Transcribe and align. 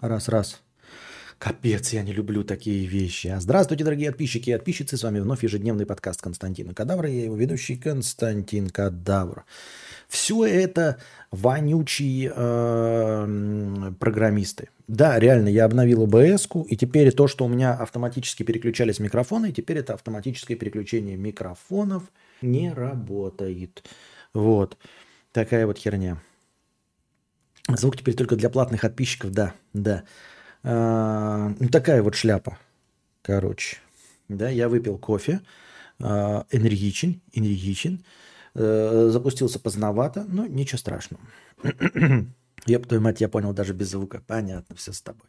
Раз-раз. 0.00 0.62
Капец, 1.38 1.92
я 1.92 2.02
не 2.02 2.12
люблю 2.12 2.44
такие 2.44 2.86
вещи. 2.86 3.28
А 3.28 3.40
Здравствуйте, 3.40 3.84
дорогие 3.84 4.10
подписчики 4.10 4.50
и 4.50 4.52
подписчицы. 4.52 4.96
С 4.96 5.02
вами 5.02 5.18
вновь 5.18 5.42
ежедневный 5.42 5.86
подкаст 5.86 6.20
Константина 6.20 6.72
Кадавра. 6.72 7.08
Я 7.08 7.24
его 7.24 7.36
ведущий 7.36 7.76
Константин 7.76 8.70
Кадавр. 8.70 9.44
Все 10.08 10.44
это 10.44 10.98
вонючие 11.32 12.32
э, 12.34 13.92
программисты. 13.98 14.68
Да, 14.86 15.18
реально, 15.18 15.48
я 15.48 15.64
обновил 15.64 16.02
обс 16.02 16.48
и 16.68 16.76
теперь 16.76 17.12
то, 17.12 17.26
что 17.26 17.44
у 17.44 17.48
меня 17.48 17.74
автоматически 17.74 18.42
переключались 18.42 19.00
микрофоны, 19.00 19.52
теперь 19.52 19.78
это 19.78 19.94
автоматическое 19.94 20.56
переключение 20.56 21.16
микрофонов 21.16 22.04
не 22.40 22.72
работает. 22.72 23.84
Вот. 24.32 24.76
Такая 25.32 25.66
вот 25.66 25.78
херня. 25.78 26.22
Звук 27.68 27.98
теперь 27.98 28.14
только 28.14 28.36
для 28.36 28.48
платных 28.48 28.80
подписчиков, 28.80 29.30
да, 29.30 29.54
да. 29.74 30.04
А, 30.62 31.54
ну, 31.58 31.68
такая 31.68 32.02
вот 32.02 32.14
шляпа, 32.14 32.58
короче. 33.22 33.78
Да, 34.28 34.48
я 34.48 34.68
выпил 34.68 34.98
кофе, 34.98 35.40
а, 36.00 36.46
энергичен, 36.50 37.20
энергичен, 37.32 38.04
а, 38.54 39.08
запустился 39.10 39.60
поздновато, 39.60 40.24
но 40.24 40.46
ничего 40.46 40.78
страшного. 40.78 41.22
Я, 42.66 42.80
твою 42.80 43.00
мать, 43.00 43.20
я 43.20 43.28
понял 43.28 43.52
даже 43.54 43.72
без 43.72 43.90
звука. 43.90 44.22
Понятно, 44.26 44.74
все 44.76 44.92
с 44.92 45.00
тобой. 45.00 45.28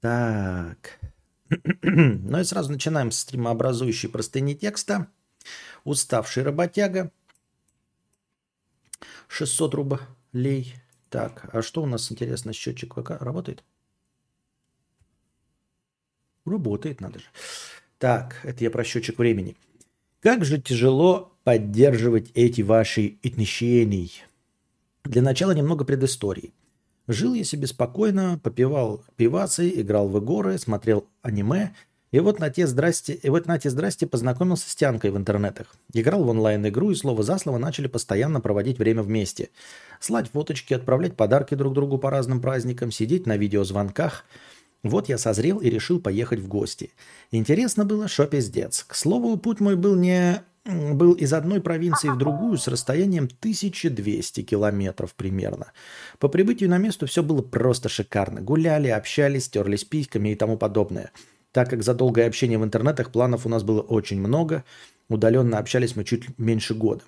Так. 0.00 1.00
Ну 1.82 2.38
и 2.38 2.44
сразу 2.44 2.70
начинаем 2.70 3.10
с 3.10 3.18
стримообразующей 3.18 4.08
простыни 4.08 4.54
текста. 4.54 5.08
Уставший 5.84 6.42
работяга. 6.42 7.10
600 9.28 9.74
рублей. 9.74 10.74
Так, 11.14 11.48
а 11.52 11.62
что 11.62 11.80
у 11.80 11.86
нас 11.86 12.10
интересно? 12.10 12.52
Счетчик 12.52 12.96
ВК 12.96 13.10
работает? 13.20 13.62
Работает, 16.44 17.00
надо 17.00 17.20
же. 17.20 17.26
Так, 17.98 18.40
это 18.42 18.64
я 18.64 18.70
про 18.72 18.82
счетчик 18.82 19.16
времени. 19.16 19.56
Как 20.18 20.44
же 20.44 20.60
тяжело 20.60 21.32
поддерживать 21.44 22.32
эти 22.34 22.62
ваши 22.62 23.20
отношения. 23.22 24.10
Для 25.04 25.22
начала 25.22 25.52
немного 25.52 25.84
предыстории. 25.84 26.52
Жил 27.06 27.34
я 27.34 27.44
себе 27.44 27.68
спокойно, 27.68 28.40
попивал 28.42 29.04
пивасы, 29.14 29.68
играл 29.68 30.08
в 30.08 30.18
игры, 30.18 30.58
смотрел 30.58 31.06
аниме– 31.22 31.76
и 32.14 32.20
вот 32.20 32.38
на 32.38 32.48
те 32.48 32.68
здрасте, 32.68 33.14
и 33.14 33.28
вот 33.28 33.46
на 33.46 33.58
те 33.58 33.70
здрасте 33.70 34.06
познакомился 34.06 34.70
с 34.70 34.76
Тянкой 34.76 35.10
в 35.10 35.16
интернетах. 35.16 35.74
Играл 35.92 36.22
в 36.22 36.28
онлайн-игру 36.28 36.92
и 36.92 36.94
слово 36.94 37.24
за 37.24 37.38
слово 37.38 37.58
начали 37.58 37.88
постоянно 37.88 38.40
проводить 38.40 38.78
время 38.78 39.02
вместе. 39.02 39.50
Слать 39.98 40.30
фоточки, 40.30 40.74
отправлять 40.74 41.16
подарки 41.16 41.56
друг 41.56 41.74
другу 41.74 41.98
по 41.98 42.10
разным 42.10 42.40
праздникам, 42.40 42.92
сидеть 42.92 43.26
на 43.26 43.36
видеозвонках. 43.36 44.26
Вот 44.84 45.08
я 45.08 45.18
созрел 45.18 45.58
и 45.58 45.68
решил 45.68 46.00
поехать 46.00 46.38
в 46.38 46.46
гости. 46.46 46.92
Интересно 47.32 47.84
было, 47.84 48.06
что 48.06 48.26
пиздец. 48.26 48.84
К 48.86 48.94
слову, 48.94 49.36
путь 49.36 49.58
мой 49.58 49.74
был 49.74 49.96
не 49.96 50.40
был 50.66 51.14
из 51.14 51.32
одной 51.32 51.60
провинции 51.60 52.10
в 52.10 52.16
другую 52.16 52.58
с 52.58 52.68
расстоянием 52.68 53.24
1200 53.24 54.42
километров 54.42 55.14
примерно. 55.16 55.72
По 56.20 56.28
прибытию 56.28 56.70
на 56.70 56.78
место 56.78 57.06
все 57.06 57.24
было 57.24 57.42
просто 57.42 57.88
шикарно. 57.88 58.40
Гуляли, 58.40 58.86
общались, 58.86 59.48
терлись 59.48 59.82
письками 59.82 60.28
и 60.28 60.36
тому 60.36 60.56
подобное– 60.56 61.10
так 61.54 61.70
как 61.70 61.84
за 61.84 61.94
долгое 61.94 62.26
общение 62.26 62.58
в 62.58 62.64
интернетах 62.64 63.12
планов 63.12 63.46
у 63.46 63.48
нас 63.48 63.62
было 63.62 63.80
очень 63.80 64.18
много, 64.18 64.64
удаленно 65.08 65.58
общались 65.58 65.94
мы 65.94 66.02
чуть 66.04 66.36
меньше 66.36 66.74
года. 66.74 67.02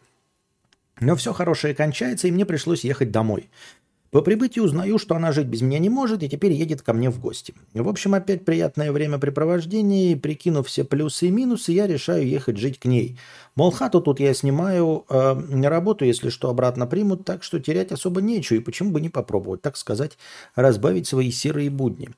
Но 1.01 1.17
все 1.17 1.33
хорошее 1.33 1.75
кончается, 1.75 2.29
и 2.29 2.31
мне 2.31 2.47
пришлось 2.47 2.85
ехать 2.85 3.11
домой. 3.11 3.51
По 4.13 4.23
прибытии 4.23 4.61
узнаю, 4.61 4.99
что 4.99 5.17
она 5.17 5.33
жить 5.33 5.49
без 5.49 5.63
меня 5.63 5.81
не 5.81 5.91
может, 5.91 6.23
и 6.23 6.29
теперь 6.29 6.53
едет 6.53 6.81
ко 6.81 6.93
мне 6.93 7.11
в 7.11 7.19
гости. 7.19 7.55
В 7.75 7.89
общем, 7.89 8.15
опять 8.15 8.45
приятное 8.45 8.93
времяпрепровождение, 8.93 10.13
и 10.13 10.15
прикинув 10.15 10.69
все 10.69 10.85
плюсы 10.85 11.27
и 11.27 11.31
минусы, 11.33 11.73
я 11.73 11.89
решаю 11.89 12.25
ехать 12.25 12.57
жить 12.57 12.79
к 12.79 12.85
ней. 12.85 13.19
Мол, 13.57 13.73
хату 13.73 14.01
тут 14.01 14.21
я 14.21 14.33
снимаю, 14.33 15.05
э, 15.11 15.63
работу, 15.65 16.05
если 16.05 16.29
что, 16.29 16.51
обратно 16.51 16.87
примут, 16.87 17.25
так 17.25 17.43
что 17.43 17.59
терять 17.59 17.91
особо 17.91 18.23
нечего, 18.23 18.59
и 18.59 18.61
почему 18.61 18.93
бы 18.93 19.01
не 19.01 19.09
попробовать, 19.09 19.61
так 19.61 19.77
сказать, 19.77 20.17
разбавить 20.55 21.09
свои 21.09 21.33
серые 21.33 21.69
будни. 21.69 22.11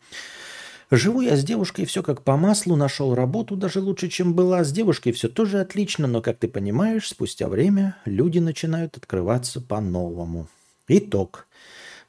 Живу 0.91 1.21
я 1.21 1.37
с 1.37 1.45
девушкой, 1.45 1.85
все 1.85 2.03
как 2.03 2.23
по 2.23 2.39
маслу, 2.39 2.75
нашел 2.75 3.15
работу 3.15 3.57
даже 3.57 3.81
лучше, 3.81 4.09
чем 4.09 4.33
была. 4.33 4.65
С 4.65 4.73
девушкой 4.73 5.13
все 5.13 5.29
тоже 5.29 5.61
отлично, 5.61 6.07
но, 6.07 6.23
как 6.23 6.39
ты 6.39 6.49
понимаешь, 6.49 7.09
спустя 7.09 7.49
время 7.49 7.97
люди 8.07 8.39
начинают 8.39 8.97
открываться 8.97 9.61
по-новому. 9.61 10.49
Итог. 10.89 11.47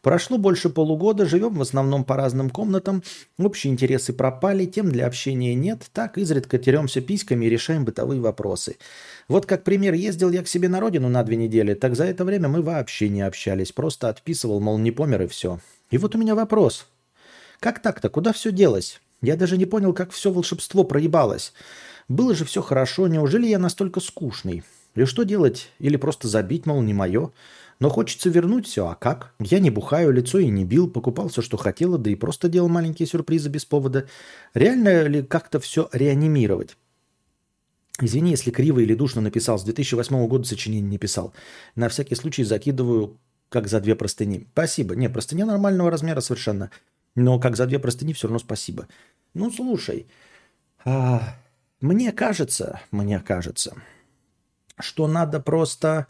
Прошло 0.02 0.38
больше 0.38 0.70
полугода, 0.70 1.26
живем 1.26 1.56
в 1.56 1.62
основном 1.62 2.06
по 2.06 2.16
разным 2.16 2.50
комнатам, 2.50 3.04
общие 3.38 3.74
интересы 3.74 4.14
пропали, 4.14 4.64
тем 4.64 4.90
для 4.90 5.06
общения 5.06 5.56
нет, 5.56 5.90
так 5.92 6.18
изредка 6.18 6.58
теремся 6.58 7.02
письками 7.02 7.46
и 7.46 7.50
решаем 7.50 7.84
бытовые 7.84 8.22
вопросы. 8.22 8.78
Вот 9.28 9.46
как 9.46 9.66
пример, 9.66 9.94
ездил 9.94 10.32
я 10.32 10.42
к 10.42 10.48
себе 10.48 10.70
на 10.70 10.80
родину 10.80 11.10
на 11.10 11.22
две 11.24 11.36
недели, 11.36 11.74
так 11.74 11.98
за 11.98 12.06
это 12.06 12.24
время 12.24 12.48
мы 12.48 12.62
вообще 12.62 13.10
не 13.10 13.24
общались, 13.24 13.74
просто 13.74 14.08
отписывал, 14.08 14.62
мол, 14.62 14.78
не 14.78 14.92
помер 14.92 15.24
и 15.24 15.28
все. 15.28 15.60
И 15.92 15.98
вот 15.98 16.16
у 16.16 16.18
меня 16.18 16.34
вопрос– 16.34 16.88
как 17.60 17.82
так-то? 17.82 18.10
Куда 18.10 18.34
все 18.34 18.52
делось? 18.52 19.02
Я 19.22 19.36
даже 19.36 19.58
не 19.58 19.66
понял, 19.66 19.94
как 19.94 20.12
все 20.12 20.32
волшебство 20.32 20.84
проебалось. 20.84 21.54
Было 22.08 22.34
же 22.34 22.46
все 22.46 22.62
хорошо, 22.62 23.08
неужели 23.08 23.48
я 23.48 23.60
настолько 23.60 24.00
скучный? 24.00 24.64
И 24.96 25.06
что 25.06 25.24
делать? 25.24 25.70
Или 25.80 25.98
просто 25.98 26.28
забить, 26.28 26.66
мол, 26.66 26.82
не 26.82 26.94
мое? 26.94 27.32
Но 27.80 27.90
хочется 27.90 28.30
вернуть 28.30 28.68
все, 28.68 28.88
а 28.88 28.96
как? 28.96 29.34
Я 29.40 29.60
не 29.60 29.70
бухаю, 29.70 30.12
лицо 30.12 30.40
и 30.40 30.48
не 30.48 30.66
бил, 30.66 30.90
покупал 30.90 31.30
все, 31.30 31.42
что 31.42 31.56
хотела, 31.58 31.98
да 31.98 32.10
и 32.10 32.16
просто 32.16 32.50
делал 32.50 32.68
маленькие 32.68 33.08
сюрпризы 33.08 33.50
без 33.50 33.66
повода. 33.66 34.08
Реально 34.54 35.04
ли 35.04 35.24
как-то 35.24 35.60
все 35.60 35.90
реанимировать? 35.94 36.76
Извини, 38.02 38.32
если 38.32 38.52
криво 38.52 38.80
или 38.80 38.96
душно 38.96 39.22
написал. 39.22 39.60
С 39.60 39.64
2008 39.64 40.28
года 40.28 40.46
сочинение 40.46 40.90
не 40.90 40.98
писал. 40.98 41.34
На 41.76 41.90
всякий 41.90 42.16
случай 42.16 42.44
закидываю, 42.44 43.18
как 43.50 43.68
за 43.68 43.80
две 43.80 43.96
простыни. 43.96 44.48
Спасибо. 44.54 44.96
Не, 44.96 45.10
простыня 45.10 45.46
нормального 45.46 45.92
размера 45.92 46.22
совершенно. 46.22 46.72
Но 47.16 47.40
как 47.40 47.56
за 47.56 47.66
две 47.66 47.80
простыни 47.80 48.14
все 48.14 48.28
равно 48.28 48.40
спасибо. 48.40 48.88
Ну, 49.34 49.52
слушай, 49.52 50.08
а, 50.86 51.36
мне 51.82 52.12
кажется, 52.12 52.82
мне 52.92 53.20
кажется, 53.20 53.76
что 54.80 55.08
надо 55.08 55.40
просто... 55.40 56.08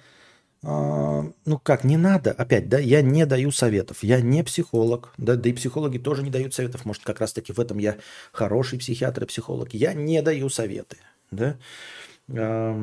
А, 0.61 1.25
ну 1.45 1.57
как, 1.59 1.85
не 1.85 1.95
надо, 1.95 2.31
опять, 2.31 2.67
да, 2.67 2.79
я 2.79 3.01
не 3.01 3.25
даю 3.25 3.49
советов, 3.51 4.03
я 4.03 4.19
не 4.19 4.43
психолог, 4.43 5.13
да, 5.17 5.35
да 5.35 5.49
и 5.49 5.53
психологи 5.53 5.97
тоже 5.97 6.21
не 6.21 6.29
дают 6.29 6.53
советов, 6.53 6.83
может, 6.83 7.03
как 7.05 7.21
раз-таки 7.21 7.53
в 7.53 7.59
этом 7.61 7.77
я 7.77 7.97
хороший 8.33 8.77
психиатр 8.77 9.23
и 9.23 9.27
психолог, 9.27 9.73
я 9.73 9.93
не 9.93 10.21
даю 10.21 10.49
советы, 10.49 10.97
да, 11.31 11.57
а, 12.27 12.77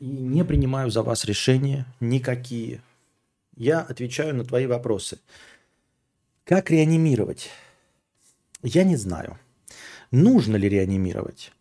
и 0.00 0.06
не 0.06 0.42
принимаю 0.42 0.90
за 0.90 1.02
вас 1.02 1.26
решения 1.26 1.84
никакие, 2.00 2.80
я 3.56 3.80
отвечаю 3.80 4.34
на 4.34 4.44
твои 4.44 4.66
вопросы. 4.66 5.18
Как 6.44 6.70
реанимировать? 6.70 7.50
Я 8.62 8.84
не 8.84 8.96
знаю. 8.96 9.38
Нужно 10.10 10.56
ли 10.56 10.68
реанимировать? 10.68 11.52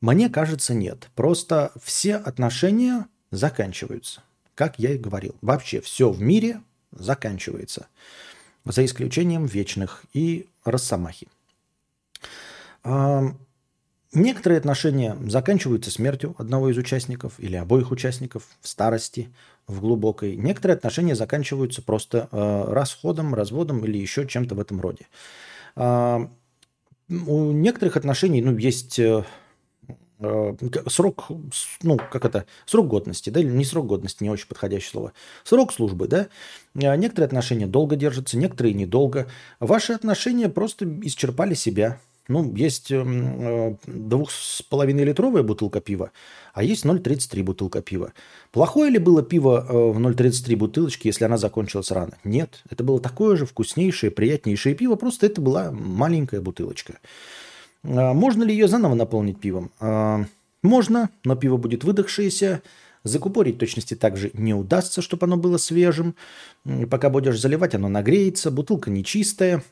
Мне 0.00 0.28
кажется, 0.28 0.74
нет. 0.74 1.08
Просто 1.14 1.72
все 1.80 2.16
отношения 2.16 3.06
заканчиваются. 3.30 4.22
Как 4.56 4.78
я 4.78 4.92
и 4.92 4.98
говорил. 4.98 5.36
Вообще 5.40 5.80
все 5.80 6.10
в 6.10 6.20
мире 6.20 6.60
заканчивается. 6.90 7.86
За 8.64 8.84
исключением 8.84 9.46
вечных 9.46 10.04
и 10.12 10.48
росомахи. 10.64 11.28
Некоторые 14.14 14.58
отношения 14.58 15.16
заканчиваются 15.28 15.90
смертью 15.90 16.34
одного 16.36 16.70
из 16.70 16.76
участников 16.76 17.38
или 17.38 17.56
обоих 17.56 17.90
участников 17.90 18.46
в 18.60 18.68
старости, 18.68 19.32
в 19.66 19.80
глубокой. 19.80 20.36
Некоторые 20.36 20.76
отношения 20.76 21.14
заканчиваются 21.14 21.82
просто 21.82 22.28
э, 22.30 22.64
расходом, 22.72 23.34
разводом 23.34 23.84
или 23.84 23.98
еще 23.98 24.26
чем-то 24.26 24.54
в 24.54 24.60
этом 24.60 24.80
роде. 24.80 25.06
Э, 25.76 26.26
у 27.08 27.52
некоторых 27.52 27.96
отношений 27.96 28.42
ну, 28.42 28.56
есть 28.56 28.98
э, 28.98 29.24
э, 30.18 30.54
срок, 30.88 31.28
ну, 31.82 31.96
как 31.96 32.24
это, 32.24 32.46
срок 32.66 32.88
годности, 32.88 33.30
да, 33.30 33.40
или 33.40 33.50
не 33.50 33.64
срок 33.64 33.86
годности, 33.86 34.22
не 34.22 34.30
очень 34.30 34.48
подходящее 34.48 34.90
слово, 34.90 35.12
срок 35.44 35.72
службы, 35.72 36.08
да. 36.08 36.28
Э, 36.74 36.96
некоторые 36.96 37.26
отношения 37.26 37.66
долго 37.66 37.96
держатся, 37.96 38.38
некоторые 38.38 38.74
недолго. 38.74 39.28
Ваши 39.60 39.92
отношения 39.92 40.48
просто 40.48 40.86
исчерпали 41.02 41.54
себя– 41.54 42.00
ну, 42.28 42.54
есть 42.54 42.90
эм, 42.90 43.40
э, 43.40 43.76
двух 43.86 44.30
с 44.30 44.62
половиной 44.62 45.04
литровая 45.04 45.42
бутылка 45.42 45.80
пива, 45.80 46.12
а 46.54 46.62
есть 46.62 46.84
0,33 46.84 47.42
бутылка 47.42 47.82
пива. 47.82 48.12
Плохое 48.52 48.90
ли 48.90 48.98
было 48.98 49.22
пиво 49.22 49.66
э, 49.68 49.72
в 49.72 49.98
0,33 49.98 50.56
бутылочке, 50.56 51.08
если 51.08 51.24
она 51.24 51.36
закончилась 51.36 51.90
рано? 51.90 52.12
Нет. 52.24 52.62
Это 52.70 52.84
было 52.84 53.00
такое 53.00 53.36
же 53.36 53.46
вкуснейшее, 53.46 54.10
приятнейшее 54.10 54.74
пиво, 54.74 54.96
просто 54.96 55.26
это 55.26 55.40
была 55.40 55.72
маленькая 55.72 56.40
бутылочка. 56.40 56.98
А 57.84 58.12
можно 58.14 58.44
ли 58.44 58.52
ее 58.52 58.68
заново 58.68 58.94
наполнить 58.94 59.40
пивом? 59.40 59.70
Можно, 60.62 61.10
но 61.24 61.34
пиво 61.34 61.56
будет 61.56 61.82
выдохшееся, 61.82 62.62
Закупорить 63.04 63.58
точности 63.58 63.94
также 63.94 64.30
не 64.32 64.54
удастся, 64.54 65.02
чтобы 65.02 65.26
оно 65.26 65.36
было 65.36 65.56
свежим. 65.56 66.14
Пока 66.88 67.10
будешь 67.10 67.40
заливать, 67.40 67.74
оно 67.74 67.88
нагреется. 67.88 68.50
Бутылка 68.50 68.90
нечистая. 68.90 69.64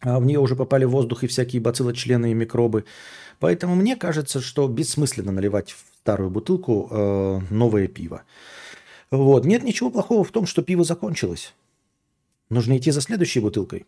А 0.00 0.20
в 0.20 0.26
нее 0.26 0.38
уже 0.38 0.56
попали 0.56 0.84
воздух 0.84 1.24
и 1.24 1.26
всякие 1.26 1.62
бациллы, 1.62 1.94
члены 1.94 2.30
и 2.30 2.34
микробы. 2.34 2.84
Поэтому 3.38 3.74
мне 3.74 3.96
кажется, 3.96 4.40
что 4.40 4.68
бессмысленно 4.68 5.32
наливать 5.32 5.72
в 5.72 5.84
старую 6.00 6.30
бутылку 6.30 6.88
э, 6.90 7.40
новое 7.50 7.88
пиво. 7.88 8.22
Вот. 9.10 9.44
Нет 9.44 9.62
ничего 9.62 9.90
плохого 9.90 10.24
в 10.24 10.30
том, 10.30 10.46
что 10.46 10.62
пиво 10.62 10.84
закончилось. 10.84 11.54
Нужно 12.50 12.76
идти 12.76 12.90
за 12.90 13.00
следующей 13.00 13.40
бутылкой. 13.40 13.86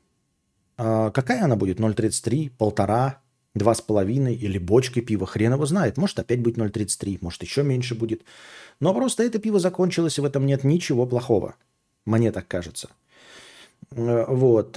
А 0.76 1.10
какая 1.10 1.44
она 1.44 1.56
будет? 1.56 1.80
0,33, 1.80 2.50
полтора, 2.56 3.20
два 3.54 3.74
с 3.74 3.80
половиной 3.80 4.34
или 4.34 4.58
бочкой 4.58 5.02
пива? 5.02 5.26
Хрен 5.26 5.52
его 5.52 5.66
знает. 5.66 5.96
Может 5.96 6.18
опять 6.18 6.40
будет 6.40 6.56
0,33, 6.56 7.18
может 7.20 7.42
еще 7.42 7.62
меньше 7.62 7.94
будет. 7.94 8.22
Но 8.80 8.94
просто 8.94 9.22
это 9.24 9.38
пиво 9.38 9.58
закончилось, 9.58 10.18
и 10.18 10.20
в 10.20 10.24
этом 10.24 10.46
нет 10.46 10.64
ничего 10.64 11.06
плохого. 11.06 11.54
Мне 12.04 12.32
так 12.32 12.46
кажется. 12.48 12.88
Э, 13.90 14.24
вот. 14.28 14.76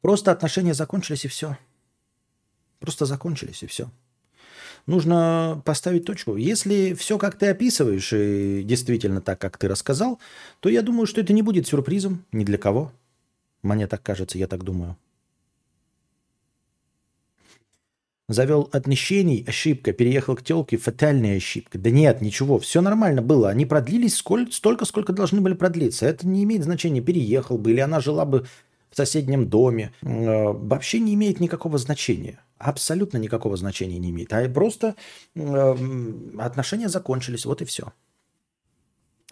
Просто 0.00 0.32
отношения 0.32 0.74
закончились, 0.74 1.24
и 1.24 1.28
все. 1.28 1.56
Просто 2.80 3.06
закончились, 3.06 3.62
и 3.62 3.66
все. 3.66 3.90
Нужно 4.86 5.62
поставить 5.64 6.04
точку. 6.04 6.36
Если 6.36 6.94
все, 6.94 7.18
как 7.18 7.36
ты 7.38 7.46
описываешь, 7.46 8.12
и 8.12 8.62
действительно 8.64 9.20
так, 9.20 9.40
как 9.40 9.56
ты 9.56 9.68
рассказал, 9.68 10.18
то 10.60 10.68
я 10.68 10.82
думаю, 10.82 11.06
что 11.06 11.20
это 11.20 11.32
не 11.32 11.42
будет 11.42 11.68
сюрпризом 11.68 12.24
ни 12.32 12.44
для 12.44 12.58
кого. 12.58 12.90
Мне 13.62 13.86
так 13.86 14.02
кажется, 14.02 14.38
я 14.38 14.48
так 14.48 14.64
думаю. 14.64 14.96
Завел 18.28 18.68
отношений, 18.72 19.44
ошибка, 19.46 19.92
переехал 19.92 20.34
к 20.36 20.42
телке, 20.42 20.78
фатальная 20.78 21.36
ошибка. 21.36 21.78
Да 21.78 21.90
нет, 21.90 22.20
ничего, 22.22 22.58
все 22.58 22.80
нормально 22.80 23.20
было. 23.20 23.50
Они 23.50 23.66
продлились 23.66 24.16
сколь, 24.16 24.50
столько, 24.50 24.84
сколько 24.84 25.12
должны 25.12 25.40
были 25.40 25.54
продлиться. 25.54 26.06
Это 26.06 26.26
не 26.26 26.42
имеет 26.42 26.64
значения, 26.64 27.00
переехал 27.00 27.58
бы, 27.58 27.70
или 27.70 27.80
она 27.80 28.00
жила 28.00 28.24
бы 28.24 28.46
в 28.92 28.96
соседнем 28.96 29.48
доме. 29.48 29.92
Э, 30.02 30.52
вообще 30.52 31.00
не 31.00 31.14
имеет 31.14 31.40
никакого 31.40 31.78
значения. 31.78 32.38
Абсолютно 32.58 33.18
никакого 33.18 33.56
значения 33.56 33.98
не 33.98 34.10
имеет. 34.10 34.32
А 34.32 34.48
просто 34.48 34.94
э, 35.34 35.76
отношения 36.38 36.88
закончились, 36.88 37.46
вот 37.46 37.62
и 37.62 37.64
все. 37.64 37.92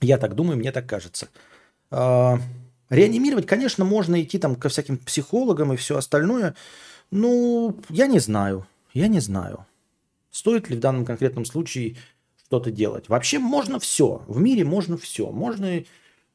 Я 0.00 0.16
так 0.18 0.34
думаю, 0.34 0.58
мне 0.58 0.72
так 0.72 0.86
кажется. 0.86 1.28
Э, 1.90 2.38
реанимировать, 2.88 3.46
конечно, 3.46 3.84
можно 3.84 4.20
идти 4.20 4.38
там 4.38 4.56
ко 4.56 4.70
всяким 4.70 4.96
психологам 4.96 5.74
и 5.74 5.76
все 5.76 5.98
остальное. 5.98 6.54
Ну, 7.10 7.76
я 7.90 8.06
не 8.06 8.18
знаю. 8.18 8.66
Я 8.94 9.08
не 9.08 9.20
знаю. 9.20 9.66
Стоит 10.30 10.70
ли 10.70 10.76
в 10.76 10.80
данном 10.80 11.04
конкретном 11.04 11.44
случае 11.44 11.96
что-то 12.46 12.70
делать. 12.70 13.08
Вообще 13.08 13.38
можно 13.38 13.78
все. 13.78 14.22
В 14.26 14.40
мире 14.40 14.64
можно 14.64 14.96
все. 14.96 15.30
Можно 15.30 15.68
а, 15.68 15.84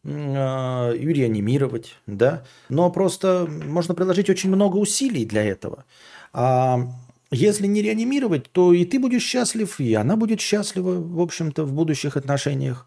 и 0.06 0.08
реанимировать, 0.08 1.96
да. 2.06 2.44
Но 2.70 2.92
просто 2.92 3.50
можно 3.66 3.96
приложить 3.96 4.30
очень 4.30 4.50
много 4.50 4.78
усилий 4.78 5.26
для 5.26 5.44
этого. 5.44 5.84
А 6.32 6.88
если 7.32 7.66
не 7.66 7.82
реанимировать, 7.82 8.52
то 8.52 8.72
и 8.72 8.86
ты 8.86 9.00
будешь 9.00 9.24
счастлив, 9.24 9.80
и 9.80 9.94
она 9.96 10.16
будет 10.16 10.42
счастлива, 10.42 11.02
в 11.02 11.20
общем-то, 11.20 11.66
в 11.66 11.74
будущих 11.74 12.18
отношениях. 12.18 12.86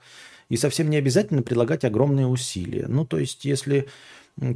И 0.48 0.56
совсем 0.56 0.88
не 0.88 0.96
обязательно 0.96 1.42
прилагать 1.42 1.84
огромные 1.84 2.26
усилия. 2.26 2.86
Ну, 2.88 3.04
то 3.04 3.18
есть, 3.18 3.44
если, 3.44 3.86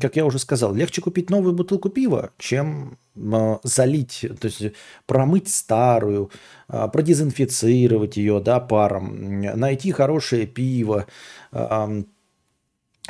как 0.00 0.16
я 0.16 0.24
уже 0.24 0.38
сказал, 0.38 0.74
легче 0.74 1.02
купить 1.02 1.28
новую 1.28 1.52
бутылку 1.52 1.90
пива, 1.90 2.30
чем 2.38 2.96
э, 3.14 3.56
залить, 3.62 4.24
то 4.40 4.46
есть 4.46 4.62
промыть 5.06 5.48
старую, 5.52 6.30
э, 6.68 6.88
продезинфицировать 6.90 8.16
ее 8.16 8.40
да, 8.40 8.58
паром, 8.60 9.42
найти 9.42 9.92
хорошее 9.92 10.46
пиво, 10.46 11.06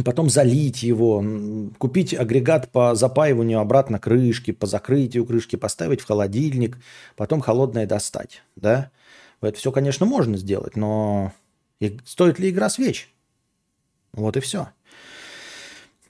потом 0.05 0.31
залить 0.31 0.83
его, 0.83 1.25
купить 1.79 2.15
агрегат 2.15 2.71
по 2.71 2.95
запаиванию 2.95 3.61
обратно 3.61 3.99
крышки, 3.99 4.51
по 4.53 4.67
закрытию 4.67 5.27
крышки, 5.27 5.57
поставить 5.57 6.01
в 6.01 6.07
холодильник, 6.07 6.79
потом 7.17 7.41
холодное 7.41 7.87
достать. 7.87 8.43
Да? 8.57 8.91
Это 9.41 9.59
все, 9.59 9.73
конечно, 9.73 10.07
можно 10.07 10.37
сделать, 10.37 10.77
но 10.77 11.33
стоит 12.05 12.39
ли 12.39 12.51
игра 12.51 12.71
свеч? 12.71 13.13
Вот 14.13 14.37
и 14.37 14.41
все. 14.41 14.69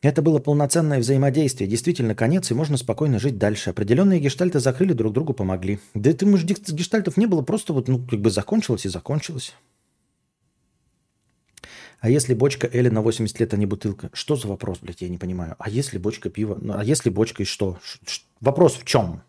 Это 0.03 0.21
было 0.21 0.41
полноценное 0.41 0.99
взаимодействие. 0.99 1.71
Действительно, 1.71 2.17
конец, 2.17 2.51
и 2.51 2.55
можно 2.55 2.77
спокойно 2.77 3.21
жить 3.21 3.39
дальше. 3.39 3.71
Определенные 3.71 4.19
гештальты 4.19 4.59
закрыли, 4.59 4.95
друг 4.95 5.13
другу 5.13 5.33
помогли. 5.33 5.79
Да 5.95 6.11
это, 6.11 6.27
может, 6.27 6.47
гештальтов 6.49 7.17
не 7.17 7.27
было, 7.27 7.43
просто 7.43 7.73
вот, 7.73 7.87
ну, 7.87 8.05
как 8.05 8.21
бы 8.21 8.31
закончилось 8.31 8.85
и 8.85 8.89
закончилось. 8.89 9.55
А 12.03 12.11
если 12.11 12.35
бочка 12.35 12.67
Эли 12.67 12.89
на 12.89 13.01
80 13.01 13.39
лет, 13.39 13.55
а 13.55 13.57
не 13.57 13.65
бутылка? 13.65 14.11
Что 14.13 14.35
за 14.35 14.49
вопрос, 14.49 14.81
блядь, 14.81 15.03
я 15.03 15.09
не 15.09 15.19
понимаю. 15.19 15.55
А 15.61 15.71
если 15.71 15.99
бочка 15.99 16.31
пива? 16.31 16.59
Ну, 16.61 16.77
а 16.77 16.83
если 16.83 17.11
бочка 17.11 17.45
и 17.45 17.47
что? 17.47 17.79
Ш- 17.81 18.23
вопрос 18.41 18.75
в 18.75 18.85
чем? 18.85 19.23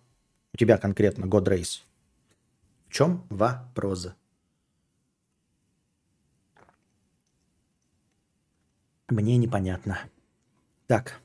У 0.54 0.58
тебя 0.58 0.80
конкретно, 0.80 1.25
God 1.25 1.44
Race. 1.44 1.84
В 2.88 2.92
чем 2.92 3.28
вопрос? 3.30 4.08
Мне 9.08 9.38
непонятно. 9.38 10.00
Так. 10.88 11.22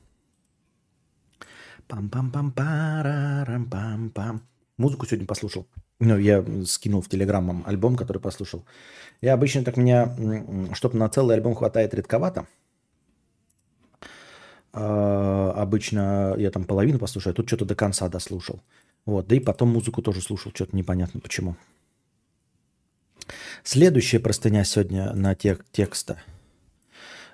Пам-пам-пам-парам-пам-пам. 1.87 4.41
Музыку 4.77 5.07
сегодня 5.07 5.25
послушал. 5.25 5.65
Ну, 5.99 6.17
я 6.17 6.45
скинул 6.65 7.01
в 7.01 7.09
Телеграм 7.09 7.63
альбом, 7.65 7.97
который 7.97 8.19
послушал. 8.19 8.63
Я 9.21 9.33
обычно 9.33 9.63
так 9.63 9.75
меня, 9.75 10.15
чтобы 10.73 10.97
на 10.97 11.09
целый 11.09 11.35
альбом 11.35 11.55
хватает 11.55 11.93
редковато. 11.93 12.47
А, 14.71 15.51
обычно 15.57 16.35
я 16.37 16.51
там 16.51 16.63
половину 16.63 16.99
послушаю, 16.99 17.33
а 17.33 17.35
тут 17.35 17.47
что-то 17.47 17.65
до 17.65 17.75
конца 17.75 18.07
дослушал. 18.07 18.61
Вот, 19.05 19.27
да 19.27 19.35
и 19.35 19.39
потом 19.39 19.69
музыку 19.69 20.01
тоже 20.01 20.21
слушал, 20.21 20.51
что-то 20.53 20.75
непонятно 20.75 21.19
почему. 21.19 21.55
Следующая 23.63 24.19
простыня 24.19 24.63
сегодня 24.63 25.13
на 25.13 25.35
тек 25.35 25.65
текста. 25.73 26.21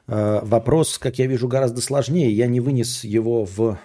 А, 0.07 0.43
вопрос, 0.43 0.97
как 0.97 1.19
я 1.19 1.27
вижу, 1.27 1.47
гораздо 1.47 1.81
сложнее. 1.81 2.31
Я 2.31 2.47
не 2.47 2.61
вынес 2.61 3.03
его 3.03 3.45
в 3.45 3.77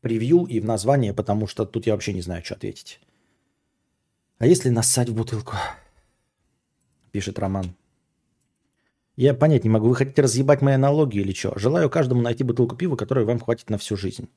превью 0.00 0.44
и 0.44 0.60
в 0.60 0.64
название, 0.64 1.12
потому 1.12 1.46
что 1.46 1.64
тут 1.64 1.86
я 1.86 1.94
вообще 1.94 2.12
не 2.12 2.22
знаю, 2.22 2.44
что 2.44 2.54
ответить. 2.54 3.00
А 4.38 4.46
если 4.46 4.68
нассать 4.68 5.08
в 5.08 5.14
бутылку? 5.14 5.54
Пишет 7.10 7.38
Роман. 7.38 7.74
Я 9.16 9.34
понять 9.34 9.64
не 9.64 9.70
могу, 9.70 9.88
вы 9.88 9.96
хотите 9.96 10.22
разъебать 10.22 10.62
мои 10.62 10.74
аналогии 10.74 11.20
или 11.20 11.32
что? 11.32 11.58
Желаю 11.58 11.90
каждому 11.90 12.22
найти 12.22 12.44
бутылку 12.44 12.76
пива, 12.76 12.94
которой 12.94 13.24
вам 13.24 13.40
хватит 13.40 13.68
на 13.68 13.76
всю 13.76 13.96
жизнь. 13.96 14.28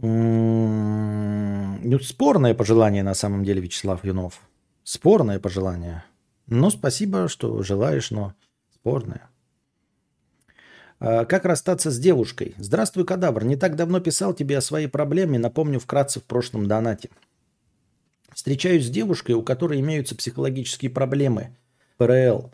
М-м-м, 0.00 1.80
ну, 1.82 1.98
спорное 2.00 2.52
пожелание 2.54 3.02
на 3.02 3.14
самом 3.14 3.44
деле, 3.44 3.62
Вячеслав 3.62 4.04
Юнов. 4.04 4.42
Спорное 4.84 5.38
пожелание. 5.38 6.04
Ну, 6.46 6.68
спасибо, 6.68 7.28
что 7.28 7.62
желаешь, 7.62 8.10
но 8.10 8.34
спорное. 8.74 9.29
А, 11.00 11.24
как 11.24 11.46
расстаться 11.46 11.90
с 11.90 11.98
девушкой? 11.98 12.54
Здравствуй, 12.58 13.04
кадавр. 13.06 13.44
Не 13.44 13.56
так 13.56 13.74
давно 13.74 14.00
писал 14.00 14.34
тебе 14.34 14.58
о 14.58 14.62
своей 14.62 14.86
проблеме, 14.86 15.38
напомню 15.38 15.80
вкратце 15.80 16.20
в 16.20 16.24
прошлом 16.24 16.66
донате. 16.66 17.08
Встречаюсь 18.34 18.86
с 18.86 18.90
девушкой, 18.90 19.32
у 19.32 19.42
которой 19.42 19.80
имеются 19.80 20.14
психологические 20.14 20.90
проблемы. 20.90 21.56
ПРЛ. 21.96 22.52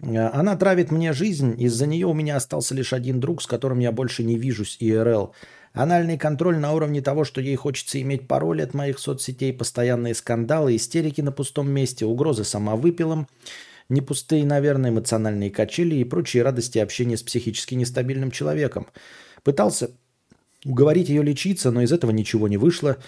А, 0.00 0.30
она 0.32 0.56
травит 0.56 0.92
мне 0.92 1.12
жизнь, 1.12 1.60
из-за 1.60 1.86
нее 1.86 2.06
у 2.06 2.14
меня 2.14 2.36
остался 2.36 2.74
лишь 2.74 2.92
один 2.92 3.18
друг, 3.18 3.42
с 3.42 3.46
которым 3.46 3.80
я 3.80 3.90
больше 3.90 4.22
не 4.22 4.38
вижусь, 4.38 4.76
ИРЛ. 4.78 5.34
Анальный 5.72 6.18
контроль 6.18 6.58
на 6.58 6.74
уровне 6.74 7.00
того, 7.00 7.24
что 7.24 7.40
ей 7.40 7.56
хочется 7.56 8.00
иметь 8.00 8.28
пароль 8.28 8.62
от 8.62 8.74
моих 8.74 8.98
соцсетей, 8.98 9.52
постоянные 9.52 10.14
скандалы, 10.14 10.76
истерики 10.76 11.20
на 11.20 11.32
пустом 11.32 11.70
месте, 11.70 12.06
угрозы 12.06 12.44
самовыпилом– 12.44 13.26
не 13.88 14.00
пустые, 14.00 14.44
наверное, 14.44 14.90
эмоциональные 14.90 15.50
качели 15.50 15.96
и 15.96 16.04
прочие 16.04 16.42
радости 16.42 16.78
общения 16.78 17.16
с 17.16 17.22
психически 17.22 17.74
нестабильным 17.74 18.30
человеком. 18.30 18.86
Пытался 19.42 19.90
уговорить 20.64 21.08
ее 21.08 21.22
лечиться, 21.22 21.70
но 21.70 21.82
из 21.82 21.92
этого 21.92 22.10
ничего 22.10 22.48
не 22.48 22.56
вышло. 22.56 22.98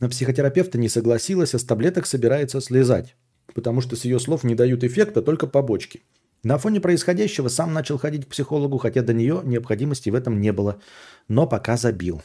На 0.00 0.08
психотерапевта 0.08 0.78
не 0.78 0.88
согласилась, 0.88 1.54
а 1.54 1.58
с 1.58 1.64
таблеток 1.64 2.06
собирается 2.06 2.60
слезать, 2.60 3.16
потому 3.54 3.80
что 3.80 3.96
с 3.96 4.04
ее 4.04 4.18
слов 4.20 4.44
не 4.44 4.54
дают 4.54 4.84
эффекта, 4.84 5.22
только 5.22 5.46
побочки. 5.46 6.02
На 6.42 6.58
фоне 6.58 6.80
происходящего 6.80 7.48
сам 7.48 7.72
начал 7.72 7.98
ходить 7.98 8.26
к 8.26 8.28
психологу, 8.28 8.78
хотя 8.78 9.02
до 9.02 9.12
нее 9.12 9.40
необходимости 9.44 10.10
в 10.10 10.14
этом 10.14 10.40
не 10.40 10.52
было, 10.52 10.80
но 11.28 11.46
пока 11.46 11.76
забил. 11.76 12.22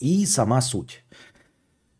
И 0.00 0.26
сама 0.26 0.60
суть. 0.60 1.02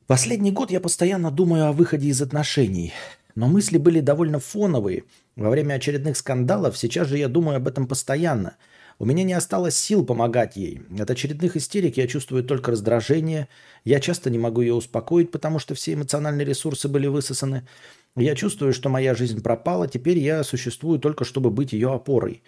Последний 0.07 0.51
год 0.51 0.71
я 0.71 0.81
постоянно 0.81 1.31
думаю 1.31 1.67
о 1.67 1.73
выходе 1.73 2.09
из 2.09 2.21
отношений– 2.21 2.93
но 3.35 3.49
мысли 3.49 3.79
были 3.79 4.01
довольно 4.01 4.39
фоновые. 4.39 5.05
Во 5.37 5.51
время 5.51 5.75
очередных 5.75 6.17
скандалов 6.17 6.77
сейчас 6.77 7.09
же 7.09 7.19
я 7.19 7.29
думаю 7.29 7.57
об 7.57 7.69
этом 7.69 7.87
постоянно. 7.87 8.57
У 8.99 9.07
меня 9.07 9.25
не 9.25 9.33
осталось 9.33 9.77
сил 9.77 10.05
помогать 10.05 10.57
ей. 10.57 10.83
От 10.99 11.11
очередных 11.11 11.57
истерик 11.57 11.97
я 11.97 12.07
чувствую 12.07 12.45
только 12.45 12.73
раздражение. 12.73 13.49
Я 13.85 13.99
часто 13.99 14.29
не 14.29 14.39
могу 14.39 14.61
ее 14.61 14.75
успокоить, 14.75 15.31
потому 15.31 15.59
что 15.59 15.75
все 15.75 15.95
эмоциональные 15.95 16.45
ресурсы 16.45 16.87
были 16.87 17.07
высосаны. 17.07 17.67
Я 18.15 18.35
чувствую, 18.35 18.75
что 18.75 18.91
моя 18.91 19.15
жизнь 19.15 19.43
пропала, 19.43 19.89
теперь 19.89 20.19
я 20.19 20.45
существую 20.45 20.99
только, 20.99 21.25
чтобы 21.25 21.51
быть 21.51 21.73
ее 21.73 21.93
опорой. 21.93 22.43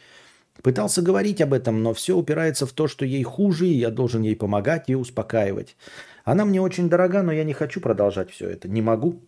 Пытался 0.63 1.01
говорить 1.01 1.41
об 1.41 1.55
этом, 1.55 1.83
но 1.83 1.95
все 1.95 2.17
упирается 2.17 2.67
в 2.67 2.73
то, 2.73 2.87
что 2.87 3.07
ей 3.07 3.23
хуже, 3.23 3.69
и 3.69 3.79
я 3.79 3.91
должен 3.91 4.23
ей 4.23 4.37
помогать 4.37 4.91
и 4.91 4.95
успокаивать. 4.95 5.77
Она 6.25 6.45
мне 6.45 6.61
очень 6.61 6.89
дорога, 6.91 7.23
но 7.23 7.33
я 7.33 7.45
не 7.45 7.55
хочу 7.55 7.81
продолжать 7.81 8.31
все 8.31 8.49
это. 8.49 8.69
Не 8.69 8.83
могу. 8.83 9.21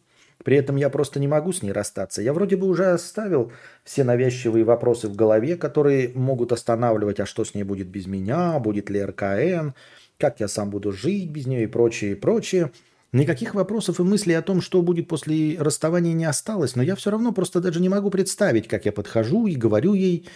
При 0.43 0.57
этом 0.57 0.77
я 0.77 0.91
просто 0.91 1.21
не 1.21 1.29
могу 1.29 1.53
с 1.53 1.63
ней 1.63 1.73
расстаться. 1.73 2.21
Я 2.21 2.33
вроде 2.33 2.57
бы 2.57 2.67
уже 2.67 2.87
оставил 2.87 3.53
все 3.85 4.05
навязчивые 4.05 4.65
вопросы 4.65 5.09
в 5.09 5.17
голове, 5.17 5.57
которые 5.57 6.11
могут 6.15 6.53
останавливать, 6.53 7.21
а 7.21 7.27
что 7.27 7.45
с 7.45 7.55
ней 7.55 7.63
будет 7.63 7.89
без 7.89 8.07
меня, 8.07 8.59
будет 8.59 8.91
ли 8.91 9.03
РКН, 9.03 9.71
как 10.19 10.41
я 10.41 10.49
сам 10.49 10.71
буду 10.71 10.93
жить 10.93 11.31
без 11.31 11.47
нее 11.47 11.65
и 11.65 11.67
прочее, 11.67 12.13
и 12.13 12.15
прочее. 12.15 12.73
Никаких 13.13 13.55
вопросов 13.55 14.01
и 14.01 14.03
мыслей 14.03 14.35
о 14.35 14.43
том, 14.43 14.61
что 14.61 14.83
будет 14.83 15.07
после 15.07 15.57
расставания, 15.59 16.15
не 16.15 16.25
осталось, 16.25 16.75
но 16.75 16.83
я 16.83 16.97
все 16.97 17.11
равно 17.11 17.33
просто 17.33 17.61
даже 17.61 17.81
не 17.81 17.89
могу 17.89 18.11
представить, 18.11 18.67
как 18.67 18.87
я 18.87 18.93
подхожу 18.93 19.47
и 19.47 19.55
говорю 19.55 19.95
ей, 19.95 20.29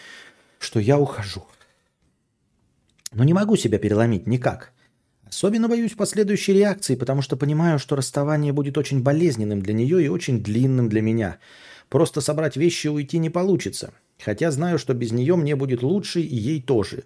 что 0.61 0.79
я 0.79 0.99
ухожу. 0.99 1.45
Но 3.13 3.25
не 3.25 3.35
могу 3.35 3.57
себя 3.57 3.79
переломить 3.79 4.27
никак. 4.27 4.73
Особенно 5.29 5.69
боюсь 5.69 5.93
последующей 5.93 6.55
реакции, 6.55 6.95
потому 6.95 7.21
что 7.23 7.37
понимаю, 7.37 7.79
что 7.79 7.97
расставание 7.97 8.53
будет 8.53 8.79
очень 8.79 9.03
болезненным 9.03 9.61
для 9.61 9.75
нее 9.75 10.05
и 10.05 10.09
очень 10.09 10.43
длинным 10.43 10.89
для 10.89 11.03
меня. 11.03 11.39
Просто 11.89 12.21
собрать 12.21 12.57
вещи 12.57 12.87
и 12.87 12.91
уйти 12.91 13.19
не 13.19 13.31
получится. 13.31 13.93
Хотя 14.19 14.51
знаю, 14.51 14.79
что 14.79 14.95
без 14.95 15.13
нее 15.13 15.37
мне 15.37 15.55
будет 15.55 15.83
лучше 15.83 16.21
и 16.21 16.35
ей 16.35 16.63
тоже. 16.63 17.05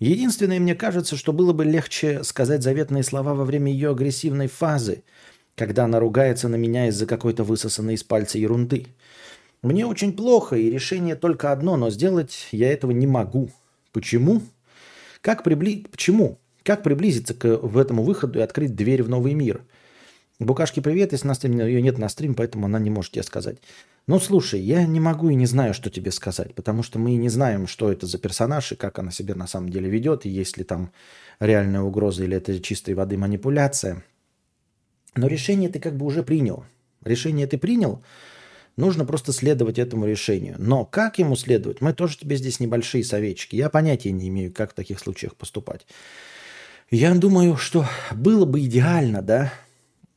Единственное, 0.00 0.60
мне 0.60 0.74
кажется, 0.74 1.16
что 1.16 1.32
было 1.32 1.52
бы 1.52 1.64
легче 1.64 2.24
сказать 2.24 2.62
заветные 2.62 3.02
слова 3.02 3.34
во 3.34 3.44
время 3.44 3.70
ее 3.70 3.90
агрессивной 3.90 4.48
фазы, 4.48 5.02
когда 5.54 5.84
она 5.84 6.00
ругается 6.00 6.48
на 6.48 6.56
меня 6.56 6.88
из-за 6.88 7.06
какой-то 7.06 7.44
высосанной 7.44 7.94
из 7.94 8.04
пальца 8.04 8.38
ерунды. 8.38 8.86
Мне 9.62 9.86
очень 9.86 10.12
плохо, 10.12 10.56
и 10.56 10.70
решение 10.70 11.16
только 11.16 11.52
одно, 11.52 11.76
но 11.76 11.90
сделать 11.90 12.48
я 12.52 12.72
этого 12.72 12.92
не 12.92 13.06
могу. 13.06 13.50
Почему? 13.92 14.42
Как 15.20 15.42
прибли... 15.42 15.84
Почему? 15.90 16.38
Как 16.68 16.82
приблизиться 16.82 17.32
к 17.32 17.46
в 17.62 17.78
этому 17.78 18.02
выходу 18.02 18.40
и 18.40 18.42
открыть 18.42 18.76
дверь 18.76 19.02
в 19.02 19.08
новый 19.08 19.32
мир? 19.32 19.62
Букашки, 20.38 20.80
привет, 20.80 21.12
если 21.12 21.26
на 21.26 21.32
стриме 21.32 21.64
ее 21.64 21.80
нет 21.80 21.96
на 21.96 22.10
стрим, 22.10 22.34
поэтому 22.34 22.66
она 22.66 22.78
не 22.78 22.90
может 22.90 23.12
тебе 23.12 23.22
сказать. 23.22 23.56
Ну, 24.06 24.20
слушай, 24.20 24.60
я 24.60 24.84
не 24.84 25.00
могу 25.00 25.30
и 25.30 25.34
не 25.34 25.46
знаю, 25.46 25.72
что 25.72 25.88
тебе 25.88 26.10
сказать, 26.10 26.54
потому 26.54 26.82
что 26.82 26.98
мы 26.98 27.14
не 27.14 27.30
знаем, 27.30 27.68
что 27.68 27.90
это 27.90 28.06
за 28.06 28.18
персонаж 28.18 28.72
и 28.72 28.76
как 28.76 28.98
она 28.98 29.10
себя 29.10 29.34
на 29.34 29.46
самом 29.46 29.70
деле 29.70 29.88
ведет, 29.88 30.26
и 30.26 30.28
есть 30.28 30.58
ли 30.58 30.64
там 30.64 30.92
реальная 31.40 31.80
угроза 31.80 32.24
или 32.24 32.36
это 32.36 32.60
чистой 32.60 32.92
воды 32.92 33.16
манипуляция. 33.16 34.04
Но 35.16 35.26
решение 35.26 35.70
ты 35.70 35.80
как 35.80 35.96
бы 35.96 36.04
уже 36.04 36.22
принял. 36.22 36.66
Решение 37.02 37.46
ты 37.46 37.56
принял, 37.56 38.04
нужно 38.76 39.06
просто 39.06 39.32
следовать 39.32 39.78
этому 39.78 40.04
решению. 40.04 40.56
Но 40.58 40.84
как 40.84 41.18
ему 41.18 41.34
следовать, 41.34 41.80
мы 41.80 41.94
тоже 41.94 42.18
тебе 42.18 42.36
здесь 42.36 42.60
небольшие 42.60 43.04
советчики. 43.04 43.56
Я 43.56 43.70
понятия 43.70 44.12
не 44.12 44.28
имею, 44.28 44.52
как 44.52 44.72
в 44.72 44.74
таких 44.74 44.98
случаях 44.98 45.34
поступать. 45.34 45.86
Я 46.90 47.14
думаю, 47.14 47.56
что 47.56 47.84
было 48.12 48.44
бы 48.44 48.60
идеально, 48.60 49.22
да, 49.22 49.52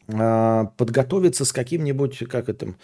а, 0.08 0.66
подготовиться 0.78 1.46
с 1.46 1.52
каким-нибудь, 1.52 2.20
как 2.30 2.50
это, 2.50 2.76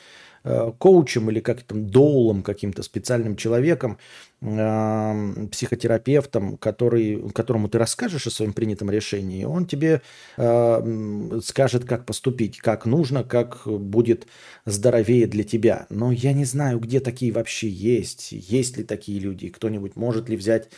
Э, 0.49 0.71
коучем 0.77 1.29
или 1.29 1.41
как 1.41 1.63
там 1.63 1.87
доулом 1.89 2.41
каким-то 2.41 2.81
специальным 2.81 3.35
человеком, 3.35 3.97
э, 4.41 5.47
психотерапевтом, 5.51 6.55
который, 6.55 7.29
которому 7.31 7.67
ты 7.67 7.77
расскажешь 7.77 8.27
о 8.27 8.31
своем 8.31 8.53
принятом 8.53 8.89
решении, 8.89 9.43
он 9.43 9.65
тебе 9.65 10.01
э, 10.37 11.39
скажет, 11.43 11.83
как 11.83 12.05
поступить, 12.05 12.59
как 12.59 12.85
нужно, 12.85 13.25
как 13.25 13.63
будет 13.65 14.27
здоровее 14.65 15.27
для 15.27 15.43
тебя. 15.43 15.85
Но 15.89 16.13
я 16.13 16.31
не 16.31 16.45
знаю, 16.45 16.79
где 16.79 17.01
такие 17.01 17.33
вообще 17.33 17.67
есть, 17.67 18.31
есть 18.31 18.77
ли 18.77 18.85
такие 18.85 19.19
люди, 19.19 19.49
кто-нибудь 19.49 19.97
может 19.97 20.29
ли 20.29 20.37
взять 20.37 20.69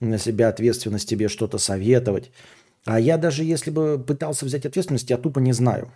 на 0.00 0.18
себя 0.18 0.48
ответственность 0.48 1.08
тебе 1.08 1.28
что-то 1.28 1.58
советовать. 1.58 2.30
А 2.84 2.98
я 2.98 3.18
даже 3.18 3.44
если 3.44 3.70
бы 3.70 3.98
пытался 3.98 4.46
взять 4.46 4.66
ответственность, 4.66 5.10
я 5.10 5.18
тупо 5.18 5.38
не 5.38 5.52
знаю. 5.52 5.92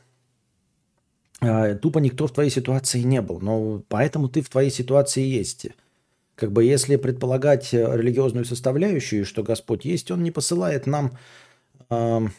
А, 1.40 1.74
тупо 1.74 1.98
никто 1.98 2.26
в 2.26 2.32
твоей 2.32 2.50
ситуации 2.50 3.00
не 3.00 3.20
был. 3.22 3.40
Но 3.40 3.82
поэтому 3.88 4.28
ты 4.28 4.42
в 4.42 4.48
твоей 4.48 4.70
ситуации 4.70 5.22
есть. 5.22 5.66
Как 6.34 6.52
бы 6.52 6.64
если 6.64 6.96
предполагать 6.96 7.72
э, 7.72 7.96
религиозную 7.96 8.44
составляющую, 8.44 9.24
что 9.24 9.42
Господь 9.42 9.84
есть, 9.84 10.10
Он 10.10 10.22
не 10.22 10.30
посылает 10.30 10.86
нам, 10.86 11.16
Он 11.88 12.32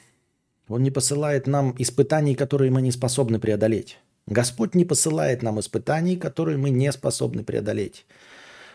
не 0.69 0.91
посылает 0.91 1.47
нам 1.47 1.73
испытаний, 1.77 2.35
которые 2.35 2.71
мы 2.71 2.81
не 2.81 2.91
способны 2.91 3.39
преодолеть. 3.39 3.97
Господь 4.27 4.75
не 4.75 4.85
посылает 4.85 5.43
нам 5.43 5.59
испытаний, 5.59 6.17
которые 6.17 6.57
мы 6.57 6.71
не 6.71 6.91
способны 6.91 7.43
преодолеть. 7.43 8.05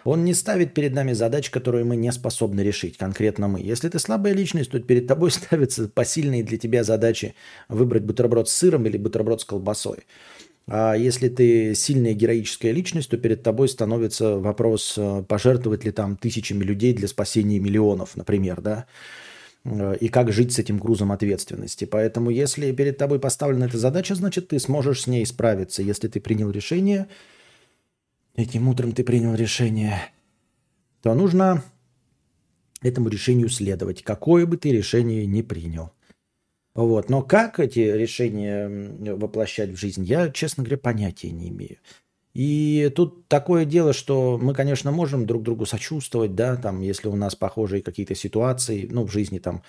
Он 0.05 0.25
не 0.25 0.35
ставит 0.35 0.75
перед 0.75 0.95
нами 0.95 1.13
задач, 1.13 1.51
которые 1.51 1.85
мы 1.85 1.97
не 1.97 2.11
способны 2.13 2.61
решить, 2.61 2.97
конкретно 2.97 3.49
мы. 3.49 3.61
Если 3.61 3.89
ты 3.89 3.99
слабая 3.99 4.33
личность, 4.33 4.71
то 4.71 4.81
перед 4.81 5.07
тобой 5.07 5.31
ставятся 5.31 5.89
посильные 5.89 6.43
для 6.43 6.59
тебя 6.59 6.85
задачи 6.85 7.35
выбрать 7.69 8.05
бутерброд 8.05 8.49
с 8.49 8.53
сыром 8.53 8.87
или 8.87 8.97
бутерброд 8.97 9.41
с 9.41 9.45
колбасой. 9.45 9.99
А 10.73 10.95
если 10.95 11.29
ты 11.29 11.75
сильная 11.75 12.13
героическая 12.13 12.71
личность, 12.71 13.11
то 13.11 13.17
перед 13.17 13.43
тобой 13.43 13.69
становится 13.69 14.37
вопрос, 14.39 14.95
э, 14.97 15.25
пожертвовать 15.27 15.85
ли 15.85 15.91
там 15.91 16.17
тысячами 16.17 16.63
людей 16.63 16.95
для 16.95 17.09
спасения 17.09 17.59
миллионов, 17.59 18.17
например, 18.17 18.61
да, 18.61 18.87
э, 19.65 19.97
и 19.99 20.09
как 20.09 20.33
жить 20.33 20.53
с 20.53 20.61
этим 20.61 20.79
грузом 20.79 21.11
ответственности. 21.11 21.87
Поэтому 21.87 22.31
если 22.31 22.71
перед 22.71 22.99
тобой 22.99 23.19
поставлена 23.19 23.65
эта 23.65 23.79
задача, 23.79 24.15
значит, 24.15 24.49
ты 24.49 24.61
сможешь 24.61 25.03
с 25.03 25.07
ней 25.09 25.27
справиться. 25.27 25.83
Если 25.83 26.07
ты 26.07 26.21
принял 26.21 26.51
решение, 26.53 27.09
этим 28.41 28.69
утром 28.69 28.93
ты 28.93 29.05
принял 29.05 29.35
решение, 29.35 30.01
то 31.03 31.15
нужно 31.15 31.63
этому 32.83 33.09
решению 33.09 33.49
следовать, 33.49 34.03
какое 34.03 34.47
бы 34.47 34.57
ты 34.57 34.73
решение 34.73 35.27
ни 35.27 35.43
принял. 35.43 35.93
Вот. 36.75 37.11
Но 37.11 37.23
как 37.23 37.61
эти 37.61 37.81
решения 37.81 38.69
воплощать 39.15 39.71
в 39.71 39.77
жизнь, 39.77 40.05
я, 40.05 40.31
честно 40.31 40.63
говоря, 40.63 40.79
понятия 40.79 41.31
не 41.31 41.49
имею. 41.49 41.79
И 42.33 42.93
тут 42.95 43.27
такое 43.27 43.65
дело, 43.65 43.93
что 43.93 44.39
мы, 44.41 44.55
конечно, 44.55 44.93
можем 44.93 45.27
друг 45.27 45.43
другу 45.43 45.67
сочувствовать, 45.67 46.37
да, 46.37 46.57
там, 46.57 46.81
если 46.81 47.09
у 47.09 47.17
нас 47.17 47.35
похожие 47.35 47.83
какие-то 47.83 48.15
ситуации, 48.15 48.89
ну, 48.91 49.05
в 49.05 49.11
жизни 49.11 49.41
там, 49.41 49.63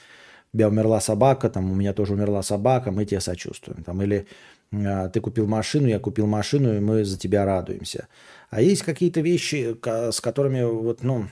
у 0.53 0.57
тебя 0.57 0.67
умерла 0.67 1.01
собака, 1.01 1.49
там, 1.49 1.71
у 1.71 1.75
меня 1.75 1.93
тоже 1.93 2.13
умерла 2.13 2.43
собака, 2.43 2.91
мы 2.91 3.05
тебе 3.05 3.19
сочувствуем. 3.19 3.83
Там, 3.83 4.01
или 4.03 4.27
а, 4.73 5.09
ты 5.09 5.21
купил 5.21 5.47
машину, 5.47 5.87
я 5.87 5.99
купил 5.99 6.27
машину, 6.27 6.75
и 6.75 6.79
мы 6.79 7.03
за 7.03 7.17
тебя 7.17 7.45
радуемся. 7.45 8.07
А 8.51 8.61
есть 8.61 8.83
какие-то 8.83 9.21
вещи, 9.21 9.75
с 9.83 10.19
которыми 10.19 10.63
вот, 10.63 11.03
ну, 11.03 11.27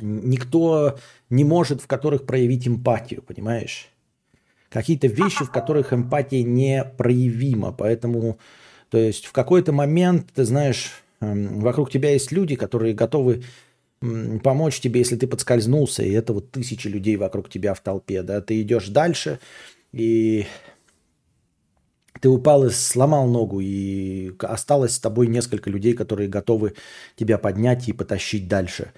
никто 0.00 0.98
не 1.30 1.44
может 1.44 1.80
в 1.80 1.86
которых 1.86 2.26
проявить 2.26 2.66
эмпатию, 2.66 3.22
понимаешь? 3.22 3.88
Какие-то 4.68 5.06
вещи, 5.06 5.44
в 5.44 5.52
которых 5.52 5.92
эмпатия 5.92 6.42
не 6.42 6.84
проявима. 6.84 7.70
Поэтому, 7.72 8.38
то 8.90 8.98
есть 8.98 9.26
в 9.26 9.32
какой-то 9.32 9.72
момент, 9.72 10.30
ты 10.34 10.44
знаешь, 10.44 10.90
эм, 11.20 11.60
вокруг 11.60 11.90
тебя 11.90 12.10
есть 12.10 12.32
люди, 12.32 12.56
которые 12.56 12.92
готовы 12.92 13.44
помочь 14.42 14.80
тебе, 14.80 15.00
если 15.00 15.14
ты 15.14 15.28
подскользнулся, 15.28 16.02
и 16.02 16.10
это 16.10 16.32
вот 16.32 16.50
тысячи 16.50 16.88
людей 16.88 17.16
вокруг 17.16 17.48
тебя 17.48 17.74
в 17.74 17.80
толпе, 17.80 18.22
да, 18.22 18.40
ты 18.40 18.62
идешь 18.62 18.88
дальше, 18.88 19.38
и 19.92 20.46
ты 22.20 22.28
упал 22.28 22.64
и 22.66 22.70
сломал 22.70 23.26
ногу, 23.26 23.60
и 23.60 24.32
осталось 24.40 24.94
с 24.94 25.00
тобой 25.00 25.26
несколько 25.26 25.70
людей, 25.70 25.94
которые 25.94 26.28
готовы 26.28 26.74
тебя 27.16 27.38
поднять 27.38 27.88
и 27.88 27.92
потащить 27.92 28.48
дальше. 28.48 28.92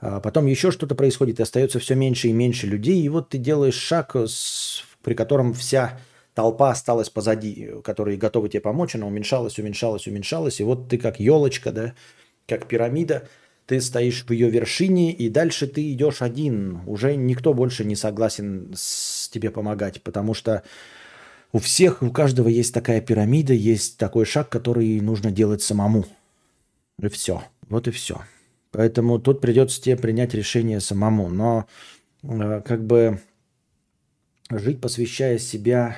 А 0.00 0.20
потом 0.20 0.46
еще 0.46 0.70
что-то 0.70 0.94
происходит, 0.94 1.40
и 1.40 1.42
остается 1.42 1.78
все 1.78 1.94
меньше 1.94 2.28
и 2.28 2.32
меньше 2.32 2.66
людей, 2.66 3.02
и 3.02 3.08
вот 3.08 3.28
ты 3.28 3.38
делаешь 3.38 3.74
шаг, 3.74 4.16
с, 4.16 4.84
при 5.02 5.14
котором 5.14 5.52
вся 5.52 6.00
толпа 6.34 6.70
осталась 6.70 7.10
позади, 7.10 7.70
которые 7.84 8.16
готовы 8.16 8.48
тебе 8.48 8.60
помочь, 8.60 8.94
она 8.94 9.06
уменьшалась, 9.06 9.58
уменьшалась, 9.58 10.06
уменьшалась, 10.06 10.60
и 10.60 10.64
вот 10.64 10.88
ты 10.88 10.96
как 10.96 11.20
елочка, 11.20 11.72
да, 11.72 11.94
как 12.46 12.66
пирамида, 12.66 13.28
ты 13.66 13.80
стоишь 13.80 14.24
в 14.24 14.32
ее 14.32 14.48
вершине, 14.50 15.12
и 15.12 15.28
дальше 15.28 15.66
ты 15.66 15.92
идешь 15.92 16.22
один. 16.22 16.80
Уже 16.86 17.14
никто 17.14 17.54
больше 17.54 17.84
не 17.84 17.94
согласен 17.94 18.72
с 18.74 19.28
тебе 19.28 19.50
помогать, 19.50 20.02
потому 20.02 20.34
что 20.34 20.64
у 21.52 21.58
всех, 21.58 22.02
у 22.02 22.10
каждого 22.10 22.48
есть 22.48 22.72
такая 22.72 23.00
пирамида, 23.00 23.52
есть 23.52 23.98
такой 23.98 24.24
шаг, 24.24 24.48
который 24.48 25.00
нужно 25.00 25.30
делать 25.30 25.62
самому. 25.62 26.04
И 27.02 27.08
все. 27.08 27.42
Вот 27.68 27.88
и 27.88 27.90
все. 27.90 28.20
Поэтому 28.70 29.18
тут 29.18 29.40
придется 29.40 29.80
тебе 29.80 29.96
принять 29.96 30.34
решение 30.34 30.80
самому. 30.80 31.28
Но 31.28 31.66
э, 32.22 32.62
как 32.64 32.84
бы 32.86 33.20
жить, 34.50 34.80
посвящая 34.80 35.38
себя 35.38 35.96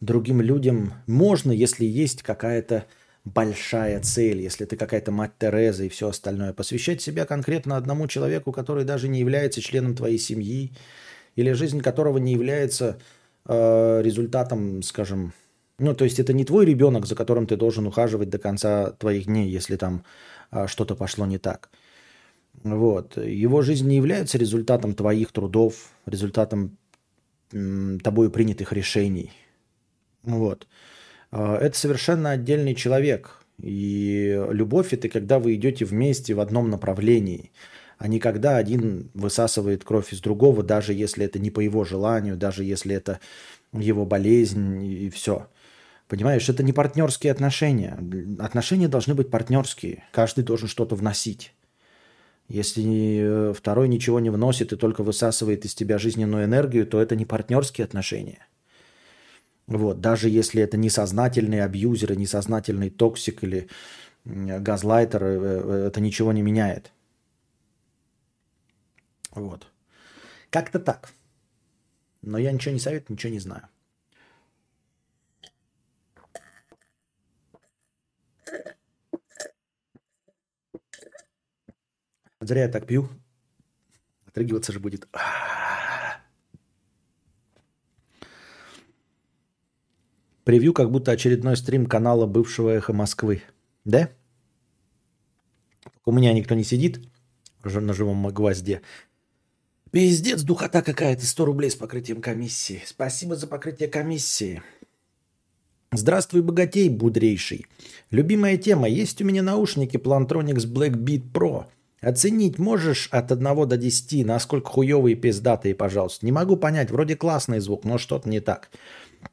другим 0.00 0.42
людям, 0.42 0.94
можно, 1.06 1.52
если 1.52 1.84
есть 1.84 2.22
какая-то 2.22 2.86
большая 3.24 4.00
цель, 4.00 4.40
если 4.40 4.64
ты 4.64 4.76
какая-то 4.76 5.12
мать 5.12 5.32
Тереза 5.38 5.84
и 5.84 5.88
все 5.88 6.08
остальное. 6.08 6.52
Посвящать 6.52 7.00
себя 7.00 7.24
конкретно 7.24 7.76
одному 7.76 8.08
человеку, 8.08 8.52
который 8.52 8.84
даже 8.84 9.08
не 9.08 9.20
является 9.20 9.60
членом 9.60 9.94
твоей 9.94 10.18
семьи, 10.18 10.72
или 11.36 11.52
жизнь 11.52 11.80
которого 11.80 12.18
не 12.18 12.32
является 12.32 12.98
результатом, 13.46 14.82
скажем, 14.82 15.32
ну, 15.82 15.94
то 15.94 16.04
есть 16.04 16.20
это 16.20 16.32
не 16.32 16.44
твой 16.44 16.64
ребенок, 16.64 17.06
за 17.06 17.16
которым 17.16 17.46
ты 17.46 17.56
должен 17.56 17.86
ухаживать 17.86 18.30
до 18.30 18.38
конца 18.38 18.92
твоих 18.92 19.26
дней, 19.26 19.48
если 19.48 19.76
там 19.76 20.04
э, 20.52 20.66
что-то 20.68 20.94
пошло 20.94 21.26
не 21.26 21.38
так. 21.38 21.70
Вот. 22.62 23.16
Его 23.16 23.62
жизнь 23.62 23.88
не 23.88 23.96
является 23.96 24.38
результатом 24.38 24.94
твоих 24.94 25.32
трудов, 25.32 25.90
результатом 26.06 26.76
тобою 27.50 28.30
принятых 28.30 28.72
решений. 28.72 29.32
Вот. 30.22 30.68
Э, 31.32 31.56
это 31.56 31.76
совершенно 31.76 32.30
отдельный 32.30 32.76
человек. 32.76 33.42
И 33.58 34.40
любовь– 34.50 34.92
это 34.94 35.08
когда 35.08 35.38
вы 35.38 35.54
идете 35.54 35.84
вместе 35.84 36.34
в 36.34 36.40
одном 36.40 36.70
направлении, 36.70 37.50
а 38.02 38.08
не 38.08 38.18
когда 38.18 38.56
один 38.56 39.10
высасывает 39.14 39.84
кровь 39.84 40.12
из 40.12 40.20
другого, 40.20 40.64
даже 40.64 40.92
если 40.92 41.24
это 41.24 41.38
не 41.38 41.52
по 41.52 41.60
его 41.60 41.84
желанию, 41.84 42.36
даже 42.36 42.64
если 42.64 42.96
это 42.96 43.20
его 43.72 44.04
болезнь 44.04 44.84
и 44.84 45.08
все. 45.08 45.46
Понимаешь, 46.08 46.48
это 46.48 46.64
не 46.64 46.72
партнерские 46.72 47.30
отношения. 47.30 47.96
Отношения 48.40 48.88
должны 48.88 49.14
быть 49.14 49.30
партнерские. 49.30 50.02
Каждый 50.10 50.42
должен 50.42 50.66
что-то 50.66 50.96
вносить. 50.96 51.54
Если 52.48 53.20
э, 53.22 53.52
второй 53.56 53.86
ничего 53.86 54.18
не 54.18 54.30
вносит 54.30 54.72
и 54.72 54.76
только 54.76 55.04
высасывает 55.04 55.64
из 55.64 55.72
тебя 55.72 55.98
жизненную 55.98 56.46
энергию, 56.46 56.88
то 56.88 57.00
это 57.00 57.14
не 57.14 57.24
партнерские 57.24 57.84
отношения. 57.84 58.48
Вот, 59.68 60.00
даже 60.00 60.28
если 60.28 60.60
это 60.60 60.76
несознательный 60.76 61.62
абьюзер, 61.62 62.18
несознательный 62.18 62.90
токсик 62.90 63.44
или 63.44 63.68
газлайтер, 64.24 65.22
э, 65.22 65.38
э, 65.38 65.86
это 65.86 66.00
ничего 66.00 66.32
не 66.32 66.42
меняет. 66.42 66.90
Вот. 69.32 69.66
Как-то 70.50 70.78
так. 70.78 71.12
Но 72.22 72.38
я 72.38 72.52
ничего 72.52 72.74
не 72.74 72.80
советую, 72.80 73.16
ничего 73.16 73.32
не 73.32 73.40
знаю. 73.40 73.68
Зря 82.40 82.62
я 82.62 82.68
так 82.68 82.86
пью. 82.86 83.08
Отрыгиваться 84.26 84.72
же 84.72 84.80
будет. 84.80 85.08
Превью, 90.44 90.72
как 90.72 90.90
будто 90.90 91.12
очередной 91.12 91.56
стрим 91.56 91.86
канала 91.86 92.26
бывшего 92.26 92.70
Эхо 92.70 92.92
Москвы. 92.92 93.42
Да? 93.84 94.10
У 96.04 96.10
меня 96.10 96.32
никто 96.32 96.56
не 96.56 96.64
сидит 96.64 97.08
на 97.62 97.94
живом 97.94 98.26
гвозде. 98.28 98.82
Пиздец, 99.92 100.40
духота 100.40 100.80
какая-то. 100.80 101.26
100 101.26 101.44
рублей 101.44 101.70
с 101.70 101.74
покрытием 101.74 102.22
комиссии. 102.22 102.82
Спасибо 102.86 103.36
за 103.36 103.46
покрытие 103.46 103.90
комиссии. 103.90 104.62
Здравствуй, 105.92 106.40
богатей, 106.40 106.88
будрейший. 106.88 107.66
Любимая 108.10 108.56
тема. 108.56 108.88
Есть 108.88 109.20
у 109.20 109.26
меня 109.26 109.42
наушники 109.42 109.98
Plantronics 109.98 110.66
Black 110.66 110.94
Beat 110.94 111.30
Pro– 111.30 111.66
Оценить 112.02 112.58
можешь 112.58 113.08
от 113.12 113.30
1 113.30 113.68
до 113.68 113.76
10, 113.76 114.26
насколько 114.26 114.68
хуевые 114.68 115.14
пиздатые, 115.14 115.76
пожалуйста. 115.76 116.26
Не 116.26 116.32
могу 116.32 116.56
понять, 116.56 116.90
вроде 116.90 117.14
классный 117.14 117.60
звук, 117.60 117.84
но 117.84 117.96
что-то 117.96 118.28
не 118.28 118.40
так. 118.40 118.70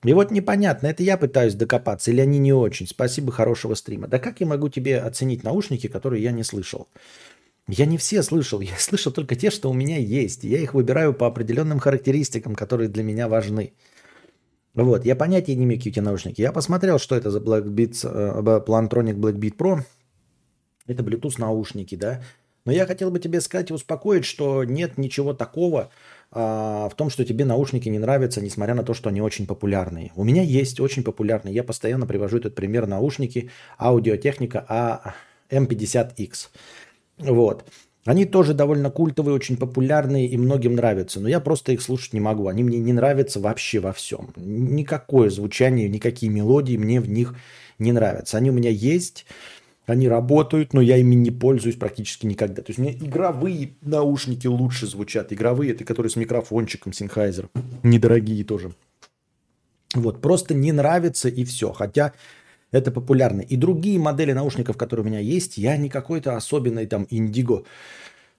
И 0.04 0.14
вот 0.14 0.30
непонятно, 0.30 0.86
это 0.86 1.02
я 1.02 1.18
пытаюсь 1.18 1.56
докопаться 1.56 2.12
или 2.12 2.22
они 2.22 2.38
не 2.38 2.54
очень. 2.54 2.86
Спасибо, 2.86 3.32
хорошего 3.32 3.74
стрима. 3.74 4.08
Да 4.08 4.20
как 4.20 4.40
я 4.40 4.46
могу 4.46 4.70
тебе 4.70 5.00
оценить 5.00 5.44
наушники, 5.44 5.88
которые 5.88 6.22
я 6.22 6.32
не 6.32 6.44
слышал? 6.44 6.88
Я 7.72 7.86
не 7.86 7.98
все 7.98 8.24
слышал, 8.24 8.62
я 8.62 8.78
слышал 8.78 9.12
только 9.12 9.36
те, 9.36 9.52
что 9.52 9.70
у 9.70 9.74
меня 9.74 9.98
есть. 9.98 10.44
Я 10.44 10.60
их 10.60 10.74
выбираю 10.74 11.14
по 11.14 11.28
определенным 11.28 11.80
характеристикам, 11.80 12.56
которые 12.56 12.90
для 12.90 13.04
меня 13.04 13.28
важны. 13.28 13.74
Вот, 14.74 15.06
я 15.06 15.16
понятия 15.16 15.56
не 15.56 15.66
имею, 15.66 15.82
какие 15.82 16.04
наушники. 16.04 16.42
Я 16.42 16.52
посмотрел, 16.52 17.00
что 17.00 17.16
это 17.16 17.32
за 17.32 17.40
Blackbeat, 17.40 17.96
э, 18.04 18.60
Plantronic 18.66 19.16
Blackbeat 19.16 19.58
Pro. 19.58 19.82
Это 20.88 21.04
Bluetooth 21.04 21.40
наушники, 21.40 21.96
да. 21.96 22.22
Но 22.66 22.72
я 22.72 22.86
хотел 22.86 23.10
бы 23.10 23.20
тебе 23.20 23.42
сказать 23.42 23.72
и 23.72 23.74
успокоить, 23.74 24.26
что 24.26 24.64
нет 24.64 24.98
ничего 24.98 25.34
такого 25.34 25.90
а, 26.32 26.90
в 26.90 26.96
том, 26.96 27.10
что 27.10 27.26
тебе 27.26 27.46
наушники 27.46 27.90
не 27.90 28.00
нравятся, 28.00 28.42
несмотря 28.42 28.76
на 28.76 28.84
то, 28.84 28.94
что 28.94 29.10
они 29.10 29.22
очень 29.22 29.48
популярные. 29.48 30.12
У 30.16 30.24
меня 30.24 30.44
есть 30.44 30.80
очень 30.80 31.04
популярные. 31.04 31.56
Я 31.56 31.64
постоянно 31.64 32.06
привожу 32.06 32.38
этот 32.38 32.56
пример 32.56 32.86
наушники 32.86 33.50
аудиотехника 33.80 35.14
AM50X. 35.50 36.50
Вот. 37.20 37.66
Они 38.06 38.26
тоже 38.26 38.54
довольно 38.54 38.90
культовые, 38.90 39.36
очень 39.36 39.58
популярные 39.58 40.28
и 40.28 40.38
многим 40.38 40.76
нравятся. 40.76 41.20
Но 41.20 41.28
я 41.28 41.40
просто 41.40 41.74
их 41.74 41.82
слушать 41.82 42.14
не 42.14 42.20
могу. 42.20 42.48
Они 42.48 42.64
мне 42.64 42.80
не 42.80 42.94
нравятся 42.94 43.40
вообще 43.40 43.80
во 43.80 43.94
всем. 43.94 44.34
Никакое 44.36 45.30
звучание, 45.30 45.90
никакие 45.90 46.32
мелодии 46.32 46.78
мне 46.78 47.02
в 47.02 47.10
них 47.10 47.36
не 47.78 47.92
нравятся. 47.92 48.38
Они 48.38 48.50
у 48.50 48.54
меня 48.54 48.70
есть. 48.70 49.26
Они 49.86 50.08
работают, 50.08 50.74
но 50.74 50.82
я 50.82 50.98
ими 50.98 51.16
не 51.16 51.32
пользуюсь 51.32 51.76
практически 51.76 52.26
никогда. 52.26 52.62
То 52.62 52.70
есть 52.70 52.80
меня 52.80 52.94
игровые 52.94 53.74
наушники 53.82 54.48
лучше 54.48 54.86
звучат. 54.86 55.34
Игровые, 55.34 55.72
это 55.72 55.84
которые 55.84 56.12
с 56.12 56.16
микрофончиком 56.16 56.92
Sennheiser. 56.92 57.50
Недорогие 57.84 58.44
тоже. 58.44 58.72
Вот, 59.96 60.22
просто 60.22 60.54
не 60.54 60.72
нравится 60.72 61.28
и 61.28 61.44
все. 61.44 61.72
Хотя 61.74 62.14
это 62.72 62.92
популярно. 62.92 63.42
И 63.42 63.56
другие 63.56 64.00
модели 64.00 64.34
наушников, 64.34 64.78
которые 64.78 65.06
у 65.06 65.10
меня 65.10 65.20
есть, 65.20 65.58
я 65.58 65.78
не 65.78 65.90
какой-то 65.90 66.36
особенный 66.36 66.86
там 66.86 67.08
Indigo 67.12 67.66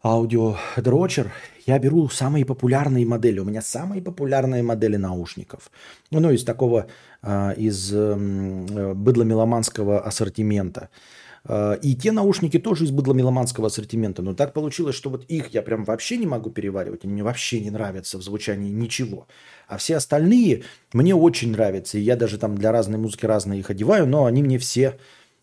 аудио 0.02 0.56
дрочер. 0.76 1.30
Я 1.66 1.78
беру 1.78 2.08
самые 2.08 2.44
популярные 2.44 3.06
модели. 3.06 3.40
У 3.40 3.44
меня 3.44 3.62
самые 3.62 4.02
популярные 4.02 4.62
модели 4.62 4.96
наушников. 4.96 5.70
Ну, 6.10 6.30
из 6.30 6.44
такого, 6.44 6.86
э, 7.22 7.54
из 7.56 7.92
э, 7.92 8.94
быдло-меломанского 8.94 10.00
ассортимента. 10.00 10.88
А, 11.44 11.74
и 11.74 11.94
те 11.94 12.12
наушники 12.12 12.58
тоже 12.58 12.84
из 12.84 12.90
быдло-меломанского 12.90 13.68
ассортимента. 13.68 14.22
Но 14.22 14.34
так 14.34 14.52
получилось, 14.52 14.94
что 14.94 15.10
вот 15.10 15.24
их 15.26 15.48
я 15.48 15.62
прям 15.62 15.84
вообще 15.84 16.16
не 16.16 16.26
могу 16.26 16.50
переваривать. 16.50 17.04
Они 17.04 17.12
мне 17.12 17.22
вообще 17.22 17.60
не 17.60 17.70
нравятся 17.70 18.18
в 18.18 18.22
звучании 18.22 18.70
ничего. 18.70 19.26
А 19.68 19.76
все 19.78 19.96
остальные 19.96 20.64
мне 20.92 21.14
очень 21.14 21.52
нравятся. 21.52 21.98
И 21.98 22.02
я 22.02 22.16
даже 22.16 22.38
там 22.38 22.56
для 22.56 22.72
разной 22.72 22.98
музыки 22.98 23.26
разные 23.26 23.60
их 23.60 23.70
одеваю, 23.70 24.06
но 24.06 24.24
они 24.24 24.42
мне 24.42 24.58
все 24.58 24.98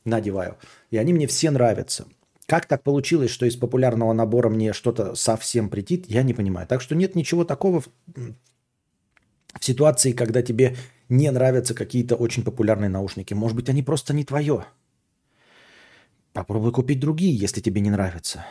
надеваю. 0.05 0.57
И 0.91 0.97
они 0.97 1.13
мне 1.13 1.27
все 1.27 1.51
нравятся. 1.51 2.05
Как 2.45 2.65
так 2.65 2.81
получилось, 2.81 3.29
что 3.29 3.45
из 3.45 3.57
популярного 3.57 4.13
набора 4.13 4.49
мне 4.49 4.71
что-то 4.71 5.15
совсем 5.15 5.69
притит, 5.69 6.05
я 6.07 6.23
не 6.23 6.33
понимаю. 6.33 6.65
Так 6.65 6.81
что 6.81 6.95
нет 6.95 7.13
ничего 7.13 7.43
такого 7.43 7.81
в, 7.81 7.89
в 8.15 9.65
ситуации, 9.65 10.13
когда 10.13 10.41
тебе 10.41 10.77
не 11.09 11.29
нравятся 11.29 11.73
какие-то 11.73 12.15
очень 12.15 12.43
популярные 12.43 12.89
наушники. 12.89 13.33
Может 13.33 13.57
быть, 13.57 13.69
они 13.69 13.83
просто 13.83 14.13
не 14.13 14.23
твое. 14.23 14.65
Попробуй 16.37 16.71
купить 16.71 16.99
другие, 16.99 17.35
если 17.35 17.61
тебе 17.61 17.81
не 17.81 17.89
нравятся. 17.89 18.45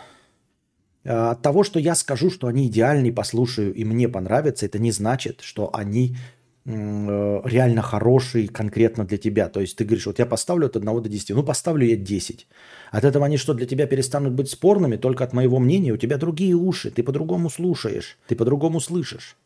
А, 1.04 1.30
от 1.30 1.42
того, 1.42 1.62
что 1.62 1.78
я 1.78 1.94
скажу, 1.94 2.30
что 2.30 2.48
они 2.48 2.66
идеальные, 2.66 3.12
послушаю 3.12 3.72
и 3.72 3.84
мне 3.84 4.08
понравятся, 4.08 4.66
это 4.66 4.80
не 4.80 4.90
значит, 4.90 5.40
что 5.40 5.70
они 5.72 6.16
э, 6.64 7.40
реально 7.44 7.82
хорошие 7.82 8.48
конкретно 8.48 9.04
для 9.04 9.18
тебя. 9.18 9.48
То 9.48 9.60
есть 9.60 9.76
ты 9.76 9.84
говоришь, 9.84 10.06
вот 10.06 10.18
я 10.18 10.26
поставлю 10.26 10.66
от 10.66 10.74
1 10.74 10.84
до 11.00 11.08
10, 11.08 11.30
ну 11.30 11.44
поставлю 11.44 11.86
я 11.86 11.94
10. 11.94 12.48
От 12.90 13.04
этого 13.04 13.24
они 13.24 13.36
что, 13.36 13.54
для 13.54 13.66
тебя 13.66 13.86
перестанут 13.86 14.32
быть 14.32 14.50
спорными 14.50 14.96
только 14.96 15.22
от 15.22 15.32
моего 15.32 15.60
мнения? 15.60 15.92
У 15.92 15.96
тебя 15.96 16.16
другие 16.18 16.56
уши, 16.56 16.90
ты 16.90 17.04
по-другому 17.04 17.50
слушаешь, 17.50 18.18
ты 18.26 18.34
по-другому 18.34 18.80
слышишь. 18.80 19.36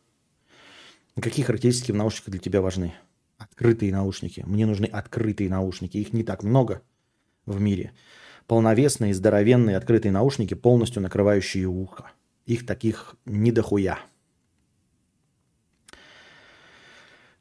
Какие 1.21 1.45
характеристики 1.45 1.91
в 1.91 1.95
наушниках 1.95 2.31
для 2.31 2.39
тебя 2.39 2.61
важны? 2.61 2.95
Открытые 3.37 3.91
наушники. 3.91 4.43
Мне 4.47 4.65
нужны 4.65 4.85
открытые 4.85 5.47
наушники. 5.47 5.97
Их 5.97 6.11
не 6.11 6.23
так 6.23 6.41
много 6.41 6.81
в 7.45 7.61
мире 7.61 7.91
полновесные, 8.51 9.13
здоровенные, 9.13 9.77
открытые 9.77 10.11
наушники, 10.11 10.55
полностью 10.55 11.01
накрывающие 11.01 11.67
ухо. 11.67 12.11
Их 12.45 12.65
таких 12.65 13.15
не 13.23 13.49
дохуя. 13.49 13.99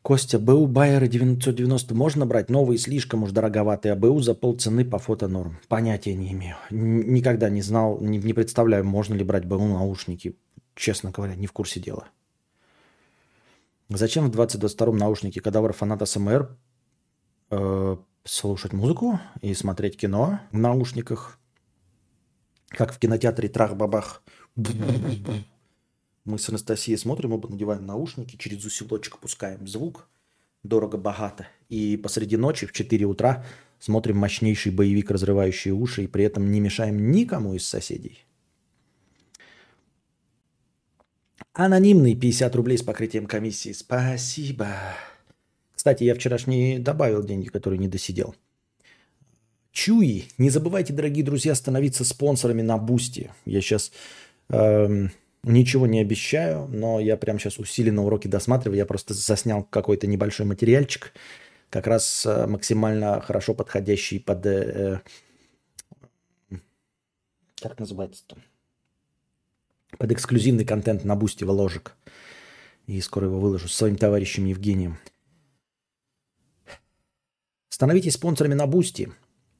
Костя, 0.03 0.38
БУ 0.38 0.68
Байера 0.68 1.09
990 1.09 1.96
можно 1.96 2.27
брать? 2.27 2.49
Новые 2.49 2.79
слишком 2.79 3.25
уж 3.25 3.33
дороговатые, 3.33 3.94
а 3.94 3.96
БУ 3.96 4.20
за 4.20 4.35
полцены 4.35 4.85
по 4.85 5.01
фото 5.01 5.27
норм. 5.27 5.59
Понятия 5.66 6.14
не 6.14 6.31
имею. 6.31 6.55
Никогда 6.70 7.51
не 7.51 7.62
знал, 7.62 7.99
не, 8.01 8.18
не 8.18 8.33
представляю, 8.33 8.85
можно 8.85 9.14
ли 9.14 9.25
брать 9.25 9.46
БУ 9.46 9.66
наушники. 9.66 10.37
Честно 10.77 11.11
говоря, 11.11 11.35
не 11.35 11.49
в 11.49 11.53
курсе 11.53 11.81
дела. 11.81 12.07
Зачем 13.88 14.29
в 14.29 14.31
2022 14.31 14.92
наушники 14.92 15.40
кадавр 15.40 15.73
фаната 15.73 16.07
СМР 16.07 16.57
э, 17.51 17.96
слушать 18.24 18.72
музыку 18.72 19.20
и 19.40 19.54
смотреть 19.54 19.96
кино 19.96 20.40
в 20.52 20.59
наушниках, 20.59 21.38
как 22.68 22.92
в 22.92 22.98
кинотеатре 22.98 23.48
Трах-Бабах. 23.48 24.22
Мы 26.24 26.38
с 26.38 26.48
Анастасией 26.48 26.98
смотрим, 26.98 27.33
оба 27.33 27.48
надеваем 27.48 27.87
наушники, 27.87 28.37
через 28.37 28.64
усилочек 28.64 29.18
пускаем 29.18 29.66
звук, 29.66 30.09
дорого-богато. 30.62 31.48
И 31.68 31.96
посреди 31.96 32.37
ночи 32.37 32.66
в 32.66 32.72
4 32.72 33.06
утра 33.06 33.44
смотрим 33.78 34.18
мощнейший 34.18 34.72
боевик, 34.72 35.11
разрывающий 35.11 35.70
уши, 35.70 36.04
и 36.04 36.06
при 36.06 36.24
этом 36.24 36.50
не 36.50 36.61
мешаем 36.61 37.11
никому 37.11 37.54
из 37.54 37.66
соседей. 37.66 38.24
Анонимный 41.52 42.14
50 42.14 42.54
рублей 42.54 42.78
с 42.78 42.83
покрытием 42.83 43.26
комиссии. 43.26 43.72
Спасибо. 43.72 44.68
Кстати, 45.81 46.05
я 46.05 46.14
вчерашний 46.14 46.79
добавил 46.79 47.23
деньги, 47.25 47.49
которые 47.49 47.79
не 47.79 47.88
досидел. 47.88 48.35
Чуи. 49.73 50.25
Не 50.37 50.51
забывайте, 50.51 50.93
дорогие 50.93 51.25
друзья, 51.25 51.55
становиться 51.55 52.05
спонсорами 52.05 52.61
на 52.61 52.77
Boosty. 52.76 53.31
Я 53.47 53.62
сейчас 53.62 53.90
эм, 54.51 55.11
ничего 55.43 55.87
не 55.87 56.01
обещаю, 56.01 56.69
но 56.69 57.01
я 57.01 57.16
прямо 57.16 57.38
сейчас 57.38 57.59
усиленно 57.59 58.05
уроки 58.05 58.29
досматриваю. 58.29 58.77
Я 58.77 58.85
просто 58.85 59.14
заснял 59.14 59.64
какой-то 59.64 60.07
небольшой 60.07 60.45
материальчик, 60.45 61.14
как 61.71 61.87
раз 61.87 62.27
э, 62.27 62.47
максимально 62.47 63.19
хорошо 63.23 63.55
подходящий 63.55 64.19
под... 64.19 64.45
Э, 64.45 65.01
э, 66.51 66.57
как 67.62 67.79
называется-то? 67.79 68.37
Под 69.97 70.12
эксклюзивный 70.12 70.66
контент 70.66 71.07
на 71.07 71.16
Boosty 71.16 71.44
ложек. 71.45 71.97
И 72.87 73.01
скоро 73.01 73.29
его 73.29 73.40
выложу 73.40 73.66
с 73.66 73.75
своим 73.75 73.97
товарищем 73.97 74.45
Евгением. 74.45 74.99
Становитесь 77.81 78.12
спонсорами 78.12 78.53
на 78.53 78.66
Boosty. 78.66 79.11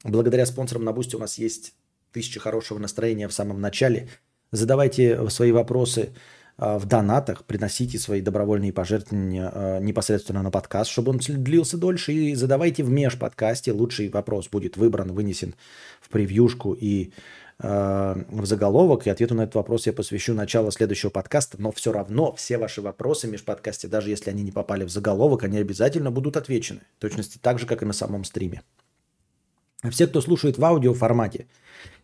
Благодаря 0.03 0.45
спонсорам 0.45 0.83
на 0.83 0.93
Boosty 0.93 1.15
у 1.15 1.19
нас 1.19 1.39
есть 1.39 1.73
тысяча 2.11 2.39
хорошего 2.39 2.77
настроения 2.77 3.27
в 3.27 3.33
самом 3.33 3.59
начале. 3.59 4.09
Задавайте 4.51 5.27
свои 5.31 5.51
вопросы 5.51 6.09
а, 6.55 6.77
в 6.77 6.85
донатах, 6.85 7.45
приносите 7.45 7.97
свои 7.97 8.21
добровольные 8.21 8.73
пожертвования 8.73 9.51
а, 9.51 9.79
непосредственно 9.79 10.43
на 10.43 10.51
подкаст, 10.51 10.91
чтобы 10.91 11.09
он 11.09 11.17
длился 11.17 11.79
дольше, 11.79 12.13
и 12.13 12.35
задавайте 12.35 12.83
в 12.83 12.91
межподкасте. 12.91 13.71
Лучший 13.71 14.09
вопрос 14.09 14.49
будет 14.49 14.77
выбран, 14.77 15.13
вынесен 15.13 15.55
в 15.99 16.09
превьюшку 16.09 16.73
и 16.73 17.13
в 17.63 18.45
заголовок, 18.45 19.05
и 19.05 19.11
ответу 19.11 19.35
на 19.35 19.41
этот 19.43 19.55
вопрос 19.55 19.85
я 19.85 19.93
посвящу 19.93 20.33
начало 20.33 20.71
следующего 20.71 21.11
подкаста, 21.11 21.61
но 21.61 21.71
все 21.71 21.91
равно 21.91 22.33
все 22.33 22.57
ваши 22.57 22.81
вопросы 22.81 23.27
в 23.27 23.31
межподкасте, 23.31 23.87
даже 23.87 24.09
если 24.09 24.31
они 24.31 24.41
не 24.41 24.51
попали 24.51 24.83
в 24.83 24.89
заголовок, 24.89 25.43
они 25.43 25.59
обязательно 25.59 26.09
будут 26.09 26.37
отвечены, 26.37 26.81
точности 26.97 27.37
так 27.37 27.59
же, 27.59 27.67
как 27.67 27.83
и 27.83 27.85
на 27.85 27.93
самом 27.93 28.23
стриме. 28.23 28.63
Все, 29.89 30.07
кто 30.07 30.21
слушает 30.21 30.57
в 30.57 30.65
аудио 30.65 30.93
формате 30.93 31.47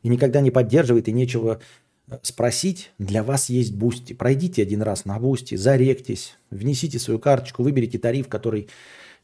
и 0.04 0.10
никогда 0.10 0.42
не 0.42 0.52
поддерживает 0.52 1.08
и 1.08 1.12
нечего 1.12 1.60
э, 2.08 2.18
спросить, 2.24 2.92
для 2.98 3.24
вас 3.24 3.50
есть 3.50 3.74
Boosty. 3.74 4.14
Пройдите 4.14 4.62
один 4.62 4.82
раз 4.82 5.06
на 5.06 5.20
Boosty, 5.20 5.56
зарегтесь, 5.56 6.38
внесите 6.50 6.98
свою 6.98 7.20
карточку, 7.20 7.64
выберите 7.64 8.00
тариф, 8.00 8.28
который 8.30 8.70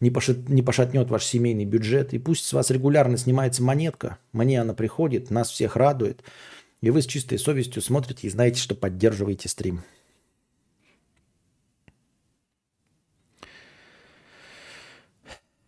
не, 0.03 0.11
пошат, 0.11 0.49
не 0.49 0.61
пошатнет 0.61 1.09
ваш 1.09 1.25
семейный 1.25 1.65
бюджет, 1.65 2.13
и 2.13 2.19
пусть 2.19 2.45
с 2.45 2.53
вас 2.53 2.69
регулярно 2.69 3.17
снимается 3.17 3.63
монетка, 3.63 4.17
мне 4.33 4.61
она 4.61 4.73
приходит, 4.73 5.31
нас 5.31 5.49
всех 5.49 5.75
радует, 5.75 6.21
и 6.81 6.89
вы 6.89 7.01
с 7.01 7.05
чистой 7.05 7.39
совестью 7.39 7.81
смотрите 7.81 8.27
и 8.27 8.29
знаете, 8.29 8.61
что 8.61 8.75
поддерживаете 8.75 9.47
стрим. 9.47 9.83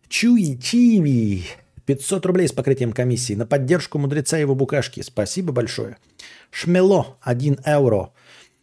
Чуи 0.09 0.57
Чиви. 0.57 1.45
500 1.85 2.25
рублей 2.25 2.47
с 2.47 2.51
покрытием 2.51 2.93
комиссии 2.93 3.33
на 3.33 3.45
поддержку 3.45 3.99
мудреца 3.99 4.37
и 4.37 4.41
его 4.41 4.55
букашки. 4.55 5.01
Спасибо 5.01 5.53
большое. 5.53 5.97
Шмело 6.51 7.17
1 7.21 7.59
евро. 7.65 8.11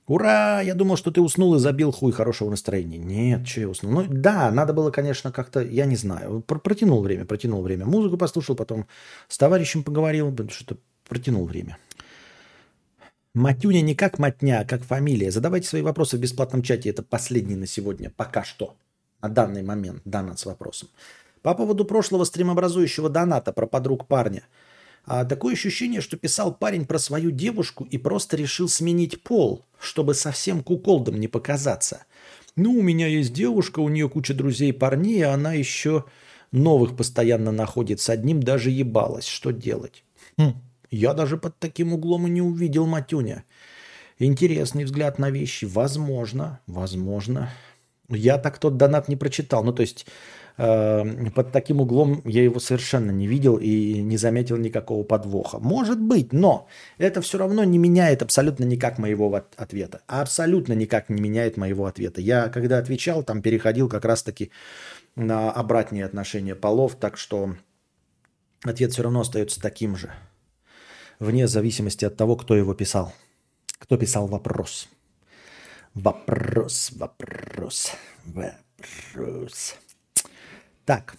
Ура! 0.07 0.61
Я 0.61 0.75
думал, 0.75 0.97
что 0.97 1.11
ты 1.11 1.21
уснул 1.21 1.55
и 1.55 1.59
забил 1.59 1.93
хуй 1.93 2.13
хорошего 2.13 2.51
настроения. 2.51 2.99
Нет, 2.99 3.47
что 3.47 3.61
я 3.61 3.69
уснул. 3.69 3.93
Ну 3.93 4.05
да, 4.09 4.51
надо 4.51 4.73
было, 4.73 4.91
конечно, 4.91 5.31
как-то, 5.31 5.61
я 5.61 5.87
не 5.87 5.97
знаю, 5.97 6.41
протянул 6.41 7.03
время, 7.03 7.25
протянул 7.25 7.63
время. 7.63 7.87
Музыку 7.87 8.17
послушал, 8.17 8.57
потом 8.57 8.87
с 9.29 9.39
товарищем 9.39 9.85
поговорил, 9.85 10.35
что-то 10.51 10.77
протянул 11.09 11.47
время. 11.47 11.79
Матюня 13.35 13.81
не 13.81 13.95
как 13.95 14.19
матня, 14.19 14.61
а 14.61 14.65
как 14.65 14.83
фамилия. 14.83 15.31
Задавайте 15.31 15.67
свои 15.67 15.83
вопросы 15.83 16.19
в 16.19 16.21
бесплатном 16.21 16.63
чате. 16.63 16.91
Это 16.91 17.03
последний 17.03 17.57
на 17.57 17.67
сегодня, 17.67 18.11
пока 18.15 18.45
что. 18.45 18.77
На 19.23 19.29
данный 19.29 19.63
момент, 19.63 20.03
донат 20.05 20.39
с 20.39 20.47
вопросом. 20.47 20.89
По 21.43 21.55
поводу 21.55 21.85
прошлого 21.85 22.25
стримообразующего 22.25 23.09
доната 23.09 23.53
про 23.53 23.67
подруг 23.67 24.07
парня. 24.07 24.43
А 25.05 25.25
такое 25.25 25.55
ощущение, 25.55 26.01
что 26.01 26.17
писал 26.17 26.55
парень 26.55 26.87
про 26.87 26.99
свою 26.99 27.31
девушку 27.31 27.85
и 27.85 27.99
просто 27.99 28.37
решил 28.37 28.69
сменить 28.69 29.23
пол, 29.23 29.65
чтобы 29.81 30.15
совсем 30.15 30.63
куколдом 30.63 31.19
не 31.19 31.29
показаться. 31.29 32.05
Ну, 32.55 32.73
у 32.79 32.83
меня 32.83 33.07
есть 33.07 33.33
девушка, 33.33 33.81
у 33.81 33.89
нее 33.89 34.09
куча 34.09 34.35
друзей 34.35 34.73
парней, 34.73 35.23
а 35.25 35.35
она 35.35 35.55
еще 35.55 36.05
новых 36.53 36.97
постоянно 36.97 37.51
находит. 37.51 38.01
С 38.01 38.11
одним 38.11 38.43
даже 38.43 38.71
ебалась. 38.71 39.27
Что 39.27 39.51
делать? 39.51 40.05
Хм, 40.37 40.55
я 40.91 41.15
даже 41.15 41.37
под 41.37 41.59
таким 41.59 41.95
углом 41.95 42.27
и 42.27 42.31
не 42.31 42.43
увидел 42.43 42.87
Матюня. 42.87 43.45
Интересный 44.19 44.85
взгляд 44.85 45.19
на 45.19 45.31
вещи. 45.31 45.65
Возможно, 45.65 46.61
возможно. 46.67 47.51
Я 48.09 48.39
так 48.39 48.59
тот 48.59 48.77
донат 48.77 49.09
не 49.09 49.17
прочитал. 49.17 49.65
Ну, 49.65 49.73
то 49.73 49.81
есть 49.81 50.07
под 50.57 51.53
таким 51.53 51.81
углом 51.81 52.21
я 52.25 52.43
его 52.43 52.61
совершенно 52.61 53.11
не 53.11 53.27
видел 53.27 53.57
и 53.57 54.03
не 54.03 54.17
заметил 54.17 54.57
никакого 54.57 55.03
подвоха. 55.03 55.59
Может 55.59 56.01
быть, 56.01 56.33
но 56.33 56.69
это 56.99 57.21
все 57.23 57.39
равно 57.39 57.65
не 57.65 57.79
меняет 57.79 58.23
абсолютно 58.23 58.65
никак 58.65 58.99
моего 58.99 59.35
ответа. 59.57 60.03
Абсолютно 60.07 60.75
никак 60.75 61.09
не 61.09 61.21
меняет 61.21 61.57
моего 61.57 61.87
ответа. 61.87 62.21
Я, 62.21 62.49
когда 62.49 62.79
отвечал, 62.79 63.23
там 63.23 63.43
переходил 63.43 63.89
как 63.89 64.05
раз-таки 64.05 64.51
на 65.17 65.51
обратные 65.51 66.05
отношения 66.05 66.55
полов, 66.55 66.97
так 66.97 67.17
что 67.17 67.55
ответ 68.65 68.93
все 68.93 69.03
равно 69.03 69.21
остается 69.21 69.61
таким 69.61 69.97
же. 69.97 70.13
Вне 71.19 71.47
зависимости 71.47 72.05
от 72.05 72.17
того, 72.17 72.37
кто 72.37 72.55
его 72.57 72.75
писал. 72.75 73.13
Кто 73.79 73.97
писал 73.97 74.27
вопрос. 74.27 74.89
Вопрос, 75.95 76.91
вопрос, 76.97 77.93
вопрос. 78.25 79.77
Так. 80.85 81.17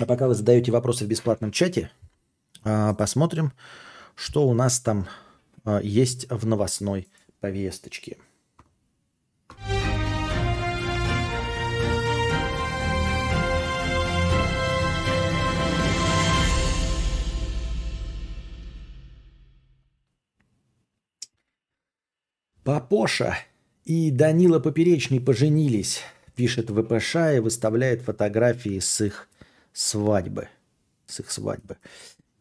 А 0.00 0.06
пока 0.06 0.26
вы 0.26 0.34
задаете 0.34 0.72
вопросы 0.72 1.04
в 1.04 1.08
бесплатном 1.08 1.52
чате, 1.52 1.90
а, 2.64 2.94
посмотрим, 2.94 3.52
что 4.14 4.48
у 4.48 4.54
нас 4.54 4.80
там 4.80 5.06
а, 5.64 5.80
есть 5.80 6.26
в 6.30 6.46
новостной 6.46 7.08
повесточке. 7.40 8.16
Папоша 22.64 23.36
и 23.84 24.12
Данила 24.12 24.60
Поперечный 24.60 25.20
поженились 25.20 26.02
пишет 26.34 26.70
ВПШ 26.70 27.16
и 27.36 27.40
выставляет 27.40 28.02
фотографии 28.02 28.78
с 28.78 29.00
их 29.00 29.28
свадьбы. 29.72 30.48
С 31.06 31.20
их 31.20 31.30
свадьбы. 31.30 31.76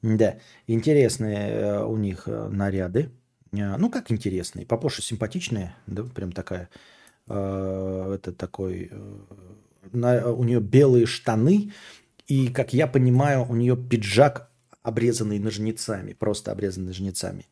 Да, 0.02 0.40
интересные 0.68 1.50
э, 1.50 1.84
у 1.84 1.96
них 1.96 2.24
э, 2.26 2.48
наряды. 2.50 3.12
Э, 3.52 3.78
ну, 3.78 3.90
как 3.90 4.12
интересные. 4.12 4.66
Папоша 4.66 5.02
симпатичная, 5.02 5.76
да, 5.88 6.04
прям 6.04 6.32
такая. 6.32 6.70
Это 7.28 8.34
такой... 8.36 8.92
У 9.94 10.44
нее 10.44 10.60
белые 10.60 11.06
штаны, 11.06 11.72
и, 12.28 12.48
как 12.48 12.74
я 12.74 12.88
понимаю, 12.88 13.46
у 13.48 13.56
нее 13.56 13.78
пиджак, 13.78 14.50
обрезанный 14.84 15.40
ножницами, 15.40 16.14
просто 16.14 16.52
обрезанный 16.52 16.88
ножницами. 16.88 17.46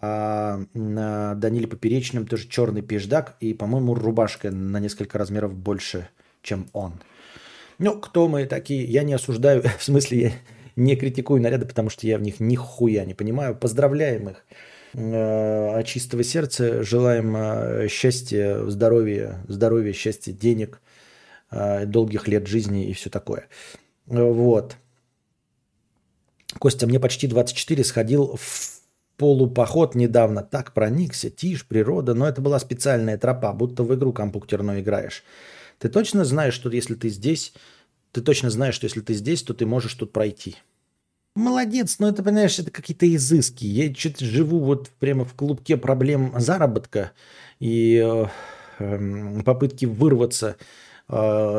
А 0.00 0.60
на 0.74 1.34
Даниле 1.34 1.66
Поперечном 1.66 2.26
тоже 2.26 2.48
черный 2.48 2.82
пиждак 2.82 3.36
и, 3.40 3.52
по-моему, 3.52 3.94
рубашка 3.94 4.50
на 4.50 4.78
несколько 4.78 5.18
размеров 5.18 5.54
больше, 5.54 6.08
чем 6.42 6.68
он. 6.72 6.94
Ну, 7.78 7.98
кто 8.00 8.28
мы 8.28 8.46
такие? 8.46 8.84
Я 8.84 9.02
не 9.02 9.14
осуждаю, 9.14 9.62
в 9.78 9.82
смысле, 9.82 10.20
я 10.20 10.32
не 10.76 10.94
критикую 10.94 11.42
наряды, 11.42 11.66
потому 11.66 11.90
что 11.90 12.06
я 12.06 12.18
в 12.18 12.22
них 12.22 12.38
нихуя 12.38 13.04
не 13.04 13.14
понимаю. 13.14 13.56
Поздравляем 13.56 14.28
их 14.28 14.44
э, 14.94 15.80
от 15.80 15.86
чистого 15.86 16.22
сердца. 16.22 16.84
Желаем 16.84 17.36
э, 17.36 17.88
счастья, 17.88 18.64
здоровья, 18.66 19.44
здоровья, 19.48 19.92
счастья, 19.92 20.32
денег, 20.32 20.80
э, 21.50 21.86
долгих 21.86 22.28
лет 22.28 22.46
жизни 22.46 22.88
и 22.88 22.92
все 22.92 23.10
такое. 23.10 23.48
Вот. 24.06 24.76
Костя, 26.60 26.86
мне 26.86 27.00
почти 27.00 27.26
24 27.26 27.82
сходил 27.82 28.36
в 28.36 28.77
полупоход 29.18 29.94
недавно 29.94 30.42
так 30.42 30.72
проникся, 30.72 31.28
тишь, 31.28 31.66
природа, 31.66 32.14
но 32.14 32.26
это 32.26 32.40
была 32.40 32.58
специальная 32.58 33.18
тропа, 33.18 33.52
будто 33.52 33.82
в 33.82 33.94
игру 33.94 34.12
компьютерную 34.12 34.80
играешь. 34.80 35.24
Ты 35.78 35.88
точно 35.88 36.24
знаешь, 36.24 36.54
что 36.54 36.70
если 36.70 36.94
ты 36.94 37.08
здесь, 37.08 37.52
ты 38.12 38.22
точно 38.22 38.48
знаешь, 38.48 38.74
что 38.74 38.86
если 38.86 39.00
ты 39.00 39.14
здесь, 39.14 39.42
то 39.42 39.54
ты 39.54 39.66
можешь 39.66 39.94
тут 39.94 40.12
пройти. 40.12 40.56
Молодец, 41.34 41.98
но 41.98 42.08
это, 42.08 42.22
понимаешь, 42.22 42.58
это 42.58 42.70
какие-то 42.70 43.12
изыски. 43.14 43.64
Я 43.64 43.92
что-то 43.94 44.24
живу 44.24 44.60
вот 44.60 44.88
прямо 44.98 45.24
в 45.24 45.34
клубке 45.34 45.76
проблем 45.76 46.32
заработка 46.36 47.12
и 47.60 48.02
э, 48.04 48.26
э, 48.78 49.42
попытки 49.44 49.84
вырваться 49.84 50.56
э, 51.08 51.14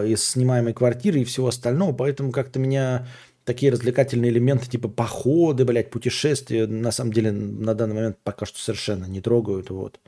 из 0.07 0.23
снимаемой 0.23 0.73
квартиры 0.73 1.21
и 1.21 1.23
всего 1.23 1.47
остального, 1.47 1.93
поэтому 1.93 2.31
как-то 2.31 2.59
меня 2.59 3.07
такие 3.49 3.71
развлекательные 3.71 4.29
элементы, 4.29 4.69
типа 4.69 4.89
походы, 4.89 5.65
блядь, 5.65 5.89
путешествия, 5.89 6.67
на 6.67 6.91
самом 6.91 7.11
деле 7.11 7.31
на 7.31 7.73
данный 7.73 7.95
момент 7.95 8.19
пока 8.23 8.45
что 8.45 8.59
совершенно 8.59 9.05
не 9.05 9.21
трогают. 9.21 9.71
Вот. 9.71 9.99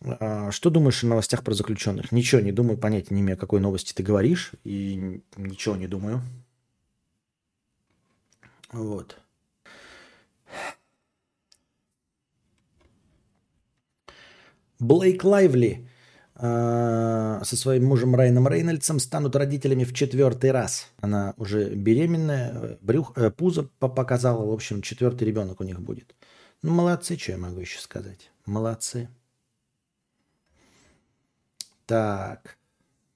А, 0.00 0.50
что 0.50 0.70
думаешь 0.70 1.04
о 1.04 1.06
новостях 1.06 1.44
про 1.44 1.54
заключенных? 1.54 2.10
Ничего 2.10 2.40
не 2.40 2.50
думаю, 2.50 2.76
понятия 2.76 3.14
не 3.14 3.20
имею, 3.20 3.36
о 3.36 3.40
какой 3.40 3.60
новости 3.60 3.92
ты 3.92 4.02
говоришь, 4.02 4.50
и 4.64 5.22
ничего 5.36 5.76
не 5.76 5.86
думаю. 5.86 6.22
Вот. 8.72 9.16
Блейк 14.80 15.22
Лайвли 15.22 15.88
со 16.42 17.56
своим 17.56 17.84
мужем 17.84 18.16
Райаном 18.16 18.48
Рейнольдсом 18.48 18.98
станут 18.98 19.36
родителями 19.36 19.84
в 19.84 19.94
четвертый 19.94 20.50
раз. 20.50 20.88
Она 21.00 21.34
уже 21.36 21.72
беременная, 21.72 22.78
брюх, 22.80 23.12
э, 23.14 23.30
пузо 23.30 23.70
показала. 23.78 24.44
В 24.44 24.52
общем, 24.52 24.82
четвертый 24.82 25.22
ребенок 25.22 25.60
у 25.60 25.64
них 25.64 25.80
будет. 25.80 26.16
Ну, 26.62 26.72
молодцы, 26.72 27.16
что 27.16 27.32
я 27.32 27.38
могу 27.38 27.60
еще 27.60 27.78
сказать. 27.78 28.32
Молодцы. 28.44 29.08
Так. 31.86 32.56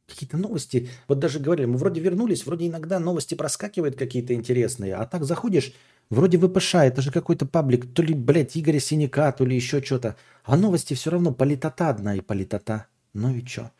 Какие-то 0.06 0.36
новости. 0.36 0.88
Вот 1.08 1.18
даже 1.18 1.40
говорили, 1.40 1.66
мы 1.66 1.78
вроде 1.78 2.00
вернулись, 2.00 2.46
вроде 2.46 2.68
иногда 2.68 3.00
новости 3.00 3.34
проскакивают 3.34 3.96
какие-то 3.96 4.34
интересные, 4.34 4.94
а 4.94 5.04
так 5.04 5.24
заходишь, 5.24 5.74
вроде 6.10 6.38
ВПШ, 6.38 6.76
это 6.76 7.02
же 7.02 7.10
какой-то 7.10 7.44
паблик, 7.44 7.92
то 7.92 8.02
ли, 8.02 8.14
блядь, 8.14 8.56
Игоря 8.56 8.78
Синяка, 8.78 9.32
то 9.32 9.44
ли 9.44 9.56
еще 9.56 9.82
что-то. 9.82 10.14
А 10.44 10.56
новости 10.56 10.94
все 10.94 11.10
равно 11.10 11.32
политота 11.32 11.88
одна 11.88 12.14
и 12.14 12.20
политота. 12.20 12.86
Ну 13.16 13.35
и 13.35 13.44
что? 13.44 13.72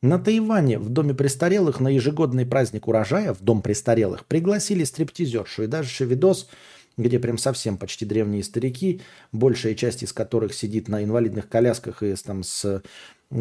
На 0.00 0.18
Тайване 0.18 0.78
в 0.78 0.88
Доме 0.88 1.12
престарелых 1.12 1.80
на 1.80 1.88
ежегодный 1.88 2.46
праздник 2.46 2.88
урожая 2.88 3.34
в 3.34 3.40
Дом 3.42 3.62
престарелых 3.62 4.24
пригласили 4.26 4.84
стриптизершу. 4.84 5.64
И 5.64 5.66
даже 5.66 6.04
видос, 6.04 6.48
где 6.96 7.18
прям 7.18 7.36
совсем 7.36 7.76
почти 7.76 8.06
древние 8.06 8.42
старики, 8.42 9.02
большая 9.32 9.74
часть 9.74 10.02
из 10.02 10.12
которых 10.12 10.54
сидит 10.54 10.88
на 10.88 11.04
инвалидных 11.04 11.48
колясках 11.48 12.02
и 12.02 12.14
там 12.14 12.42
с 12.42 12.82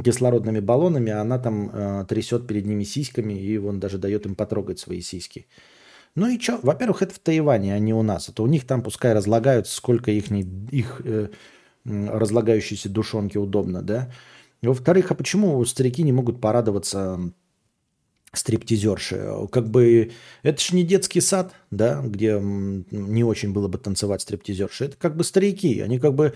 кислородными 0.04 0.60
баллонами, 0.60 1.12
а 1.12 1.22
она 1.22 1.40
там 1.40 1.72
э, 1.72 2.06
трясет 2.10 2.46
перед 2.46 2.66
ними 2.66 2.84
сиськами, 2.84 3.34
и 3.34 3.58
он 3.58 3.80
даже 3.80 3.98
дает 3.98 4.26
им 4.26 4.36
потрогать 4.36 4.80
свои 4.80 5.00
сиськи. 5.00 5.48
Ну 6.16 6.28
и 6.28 6.40
что? 6.40 6.60
Во-первых, 6.62 7.04
это 7.04 7.14
в 7.14 7.20
Тайване, 7.20 7.74
а 7.74 7.80
не 7.80 7.94
у 7.94 8.02
нас. 8.02 8.28
Это 8.28 8.44
у 8.44 8.48
них 8.48 8.66
там 8.66 8.82
пускай 8.82 9.14
разлагают, 9.14 9.68
сколько 9.68 10.12
их, 10.12 10.30
их 10.32 11.02
э, 11.06 11.30
разлагающейся 11.86 12.90
душонки 12.90 13.38
удобно, 13.38 13.82
да? 13.82 14.12
Во-вторых, 14.62 15.12
а 15.12 15.16
почему 15.16 15.64
старики 15.66 16.04
не 16.04 16.12
могут 16.12 16.42
порадоваться 16.42 17.20
стриптизерши? 18.34 19.48
Как 19.52 19.70
бы 19.70 20.12
это 20.44 20.62
же 20.62 20.76
не 20.76 20.84
детский 20.84 21.22
сад, 21.22 21.54
да, 21.72 22.02
где 22.04 22.40
не 22.42 23.24
очень 23.24 23.54
было 23.54 23.68
бы 23.68 23.78
танцевать 23.78 24.22
стриптизерши. 24.22 24.86
Это 24.86 24.98
как 24.98 25.16
бы 25.16 25.24
старики, 25.24 25.80
они 25.82 26.00
как 26.00 26.16
бы 26.16 26.34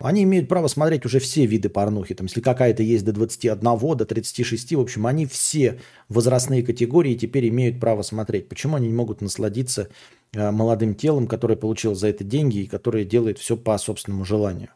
они 0.00 0.22
имеют 0.22 0.48
право 0.48 0.66
смотреть 0.66 1.04
уже 1.04 1.18
все 1.18 1.44
виды 1.44 1.68
порнухи. 1.68 2.14
Там, 2.14 2.26
если 2.26 2.40
какая-то 2.40 2.82
есть 2.82 3.04
до 3.04 3.12
21, 3.12 3.60
до 3.60 4.04
36, 4.06 4.72
в 4.72 4.80
общем, 4.80 5.06
они 5.06 5.26
все 5.26 5.78
возрастные 6.08 6.62
категории 6.62 7.14
теперь 7.14 7.48
имеют 7.48 7.78
право 7.78 8.02
смотреть. 8.02 8.48
Почему 8.48 8.76
они 8.76 8.88
не 8.88 8.94
могут 8.94 9.20
насладиться 9.20 9.88
э, 10.32 10.50
молодым 10.50 10.94
телом, 10.94 11.26
которое 11.26 11.56
получил 11.56 11.94
за 11.94 12.08
это 12.08 12.24
деньги 12.24 12.60
и 12.60 12.66
которое 12.66 13.04
делает 13.04 13.38
все 13.38 13.58
по 13.58 13.76
собственному 13.76 14.24
желанию? 14.24 14.70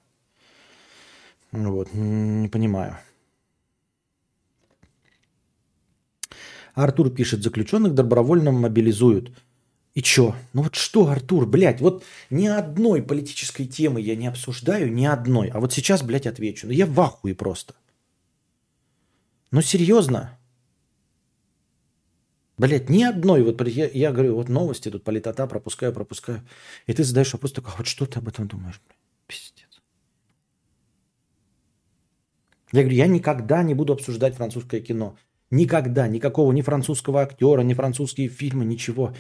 Вот, 1.55 1.95
не 1.95 2.49
понимаю. 2.49 2.99
Артур 6.75 7.11
пишет, 7.11 7.43
заключенных 7.43 7.95
добровольно 7.95 8.51
мобилизуют. 8.51 9.31
И 9.95 10.03
чё? 10.03 10.35
Ну 10.53 10.63
вот 10.63 10.75
что, 10.75 11.07
Артур, 11.09 11.47
блядь, 11.47 11.81
вот 11.81 12.05
ни 12.31 12.49
одной 12.49 13.01
политической 13.01 13.67
темы 13.67 14.01
я 14.01 14.17
не 14.17 14.27
обсуждаю, 14.27 14.93
ни 14.93 15.07
одной. 15.07 15.51
А 15.51 15.61
вот 15.61 15.73
сейчас, 15.73 16.03
блядь, 16.03 16.27
отвечу. 16.27 16.67
Ну 16.67 16.73
я 16.73 16.87
в 16.87 17.01
ахуе 17.01 17.35
просто. 17.37 17.75
Ну 19.53 19.63
серьезно? 19.63 20.37
Блядь, 22.59 22.91
ни 22.91 23.05
одной. 23.05 23.45
Вот 23.45 23.65
я, 23.69 23.89
я 23.89 24.11
говорю, 24.11 24.35
вот 24.35 24.49
новости 24.49 24.91
тут 24.91 25.05
политота, 25.05 25.47
пропускаю, 25.47 25.93
пропускаю. 25.93 26.43
И 26.89 26.93
ты 26.93 27.05
задаешь 27.05 27.33
вопрос 27.33 27.53
такой, 27.53 27.73
а 27.75 27.77
вот 27.79 27.87
что 27.87 28.07
ты 28.07 28.19
об 28.19 28.27
этом 28.27 28.49
думаешь? 28.49 28.81
Блядь? 28.85 28.99
Пиздец. 29.29 29.64
Я 32.75 32.81
говорю, 32.83 32.97
я 32.97 33.07
никогда 33.07 33.63
не 33.63 33.73
буду 33.75 33.93
обсуждать 33.93 34.35
французское 34.35 34.81
кино. 34.81 35.17
Никогда. 35.51 36.09
Никакого 36.09 36.53
ни 36.53 36.61
французского 36.61 37.21
актера, 37.21 37.61
ни 37.61 37.73
французские 37.73 38.29
фильмы, 38.29 38.65
ничего. 38.65 39.15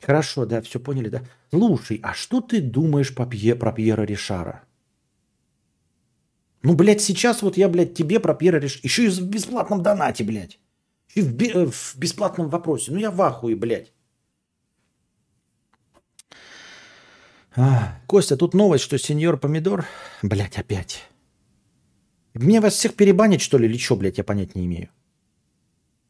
Хорошо, 0.00 0.44
да, 0.44 0.60
все 0.60 0.80
поняли, 0.80 1.08
да? 1.08 1.22
Слушай, 1.50 2.00
а 2.02 2.14
что 2.14 2.40
ты 2.40 2.60
думаешь 2.60 3.14
по 3.14 3.24
Пье, 3.24 3.54
про 3.54 3.72
Пьера 3.72 4.02
Ришара? 4.02 4.64
Ну, 6.62 6.74
блядь, 6.74 7.00
сейчас 7.00 7.42
вот 7.42 7.56
я, 7.56 7.68
блядь, 7.68 7.94
тебе 7.94 8.18
про 8.18 8.34
Пьера 8.34 8.58
Ришара... 8.58 8.80
Еще 8.82 9.04
и 9.04 9.08
в 9.08 9.22
бесплатном 9.22 9.82
донате, 9.82 10.24
блядь. 10.24 10.58
И 11.14 11.22
в, 11.22 11.32
би... 11.32 11.52
В 11.52 11.96
бесплатном 11.96 12.48
вопросе. 12.48 12.90
Ну, 12.90 12.98
я 12.98 13.12
в 13.12 13.22
ахуе, 13.22 13.54
блядь. 13.54 13.92
А, 17.54 18.00
Костя, 18.08 18.36
тут 18.36 18.52
новость, 18.52 18.82
что 18.82 18.98
сеньор 18.98 19.38
Помидор... 19.38 19.84
Блядь, 20.22 20.58
опять. 20.58 21.08
Мне 22.38 22.60
вас 22.60 22.74
всех 22.74 22.94
перебанить, 22.94 23.40
что 23.40 23.58
ли, 23.58 23.66
или 23.66 23.78
что, 23.78 23.96
блядь, 23.96 24.18
я 24.18 24.24
понять 24.24 24.54
не 24.54 24.64
имею. 24.66 24.88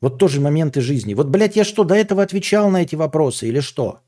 Вот 0.01 0.19
тоже 0.19 0.41
моменты 0.41 0.81
жизни. 0.81 1.15
Вот, 1.15 1.29
блядь, 1.29 1.57
я 1.57 1.65
что, 1.65 1.85
до 1.85 1.95
этого 1.95 2.23
отвечал 2.23 2.71
на 2.71 2.83
эти 2.83 2.97
вопросы 2.97 3.49
или 3.49 3.61
что? 3.61 4.01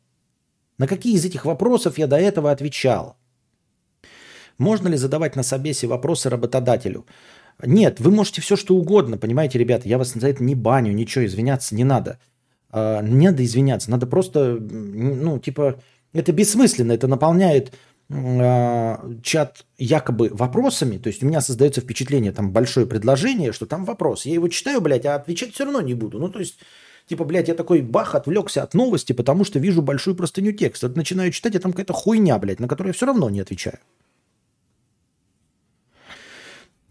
На 0.79 0.87
какие 0.87 1.15
из 1.15 1.25
этих 1.25 1.45
вопросов 1.45 1.99
я 1.99 2.07
до 2.07 2.17
этого 2.17 2.51
отвечал? 2.51 3.17
Можно 4.59 4.89
ли 4.89 4.97
задавать 4.97 5.37
на 5.37 5.43
собесе 5.43 5.87
вопросы 5.87 6.29
работодателю? 6.29 7.07
Нет, 7.63 8.01
вы 8.01 8.11
можете 8.11 8.41
все 8.41 8.57
что 8.57 8.77
угодно, 8.77 9.19
понимаете, 9.19 9.59
ребята, 9.59 9.89
я 9.89 9.99
вас 9.99 10.13
за 10.13 10.29
это 10.29 10.43
не 10.45 10.55
баню, 10.55 10.93
ничего, 10.93 11.25
извиняться 11.25 11.75
не 11.75 11.85
надо. 11.85 12.19
А, 12.71 13.03
не 13.03 13.29
надо 13.29 13.45
извиняться, 13.45 13.91
надо 13.91 14.07
просто, 14.07 14.59
ну, 14.61 15.39
типа, 15.39 15.81
это 16.13 16.33
бессмысленно, 16.33 16.93
это 16.93 17.09
наполняет 17.09 17.73
чат 18.11 19.66
якобы 19.77 20.31
вопросами, 20.33 20.97
то 20.97 21.09
есть 21.09 21.23
у 21.23 21.27
меня 21.27 21.42
создается 21.42 21.83
впечатление, 21.83 22.33
там 22.33 22.53
большое 22.53 22.87
предложение, 22.87 23.53
что 23.53 23.66
там 23.66 23.85
вопрос. 23.85 24.25
Я 24.25 24.35
его 24.35 24.49
читаю, 24.49 24.81
блядь, 24.81 25.05
а 25.05 25.16
отвечать 25.16 25.53
все 25.53 25.64
равно 25.64 25.83
не 25.83 25.92
буду. 25.92 26.18
Ну, 26.18 26.31
то 26.31 26.38
есть, 26.38 26.59
типа, 27.07 27.25
блядь, 27.25 27.49
я 27.49 27.55
такой 27.55 27.83
бах, 27.83 28.14
отвлекся 28.14 28.62
от 28.62 28.73
новости, 28.73 29.12
потому 29.12 29.44
что 29.44 29.59
вижу 29.59 29.83
большую 29.83 30.16
простыню 30.16 30.53
текста. 30.53 30.88
Начинаю 30.88 31.33
читать, 31.33 31.55
а 31.57 31.61
там 31.61 31.73
какая-то 31.73 31.92
хуйня, 31.92 32.38
блядь, 32.38 32.61
на 32.61 32.68
которую 32.68 32.90
я 32.90 32.94
все 32.94 33.05
равно 33.05 33.29
не 33.29 33.40
отвечаю. 33.40 33.79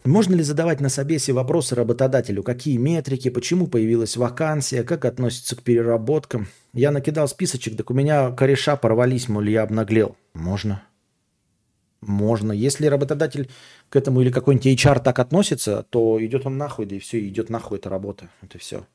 Можно 0.05 0.35
ли 0.35 0.43
задавать 0.43 0.79
на 0.79 0.89
собесе 0.89 1.33
вопросы 1.33 1.73
работодателю? 1.73 2.43
Какие 2.43 2.77
метрики? 2.77 3.29
Почему 3.29 3.67
появилась 3.67 4.15
вакансия? 4.15 4.83
Как 4.83 5.03
относится 5.03 5.55
к 5.55 5.63
переработкам? 5.63 6.47
Я 6.73 6.91
накидал 6.91 7.27
списочек, 7.27 7.75
так 7.75 7.89
у 7.89 7.93
меня 7.95 8.29
кореша 8.31 8.77
порвались, 8.77 9.27
мол, 9.27 9.41
я 9.41 9.63
обнаглел. 9.63 10.15
Можно. 10.33 10.83
Можно. 12.01 12.51
Если 12.51 12.85
работодатель 12.85 13.49
к 13.89 13.95
этому 13.95 14.21
или 14.21 14.31
какой-нибудь 14.31 14.67
HR 14.67 15.01
так 15.01 15.19
относится, 15.19 15.83
то 15.89 16.23
идет 16.23 16.45
он 16.45 16.57
нахуй, 16.57 16.85
да 16.85 16.95
и 16.95 16.99
все, 16.99 17.25
идет 17.27 17.49
нахуй 17.49 17.79
эта 17.79 17.89
работа. 17.89 18.29
Это 18.41 18.59
все. 18.59 18.85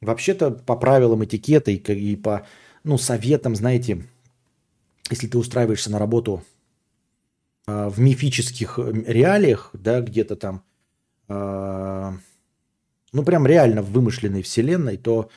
Вообще-то 0.00 0.50
по 0.50 0.76
правилам 0.76 1.24
этикета 1.24 1.70
и, 1.70 1.76
и 1.76 2.16
по 2.16 2.46
ну, 2.84 2.98
советам, 2.98 3.56
знаете, 3.56 4.04
если 5.10 5.26
ты 5.26 5.38
устраиваешься 5.38 5.90
на 5.90 5.98
работу 5.98 6.42
э, 7.66 7.88
в 7.88 7.98
мифических 8.00 8.78
реалиях, 8.78 9.70
да, 9.72 10.00
где-то 10.00 10.36
там, 10.36 10.62
э, 11.28 12.12
ну, 13.12 13.22
прям 13.24 13.46
реально 13.46 13.82
в 13.82 13.90
вымышленной 13.90 14.42
вселенной, 14.42 14.96
то 14.96 15.30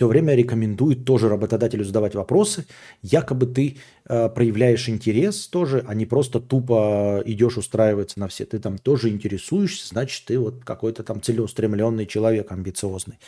все 0.00 0.06
время 0.06 0.34
рекомендует 0.34 1.04
тоже 1.04 1.28
работодателю 1.28 1.84
задавать 1.84 2.14
вопросы. 2.14 2.64
Якобы 3.02 3.44
ты 3.44 3.76
э, 4.08 4.30
проявляешь 4.30 4.88
интерес 4.88 5.46
тоже, 5.46 5.84
а 5.86 5.94
не 5.94 6.06
просто 6.06 6.40
тупо 6.40 7.22
идешь 7.26 7.58
устраиваться 7.58 8.18
на 8.18 8.26
все. 8.26 8.46
Ты 8.46 8.60
там 8.60 8.78
тоже 8.78 9.10
интересуешься, 9.10 9.88
значит, 9.88 10.24
ты 10.24 10.38
вот 10.38 10.64
какой-то 10.64 11.02
там 11.02 11.20
целеустремленный 11.20 12.06
человек, 12.06 12.50
амбициозный. 12.50 13.18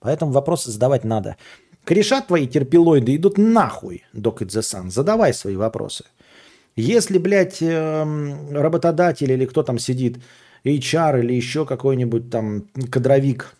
Поэтому 0.00 0.32
вопросы 0.32 0.70
задавать 0.70 1.04
надо. 1.04 1.36
Кореша 1.84 2.22
твои 2.22 2.46
терпилоиды 2.46 3.14
идут 3.14 3.36
нахуй, 3.36 4.02
Док 4.14 4.40
Идзесан. 4.40 4.90
Задавай 4.90 5.34
свои 5.34 5.56
вопросы. 5.56 6.04
Если, 6.76 7.18
блядь, 7.18 7.58
эм, 7.60 8.56
работодатель 8.56 9.30
или 9.30 9.44
кто 9.44 9.62
там 9.62 9.78
сидит, 9.78 10.16
HR 10.64 11.20
или 11.20 11.34
еще 11.34 11.66
какой-нибудь 11.66 12.30
там 12.30 12.68
кадровик 12.90 13.54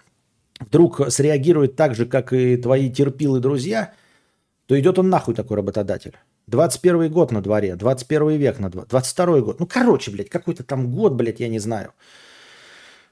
вдруг 0.66 1.10
среагирует 1.10 1.76
так 1.76 1.94
же, 1.94 2.06
как 2.06 2.32
и 2.32 2.56
твои 2.56 2.90
терпилы 2.90 3.40
друзья, 3.40 3.92
то 4.66 4.78
идет 4.78 4.98
он 4.98 5.10
нахуй 5.10 5.34
такой 5.34 5.56
работодатель. 5.56 6.16
21 6.46 7.10
год 7.10 7.32
на 7.32 7.40
дворе, 7.40 7.76
21 7.76 8.30
век 8.36 8.58
на 8.58 8.70
дворе, 8.70 8.86
22 8.88 9.40
год. 9.40 9.60
Ну, 9.60 9.66
короче, 9.66 10.10
блядь, 10.10 10.28
какой-то 10.28 10.64
там 10.64 10.90
год, 10.90 11.14
блядь, 11.14 11.40
я 11.40 11.48
не 11.48 11.58
знаю. 11.58 11.92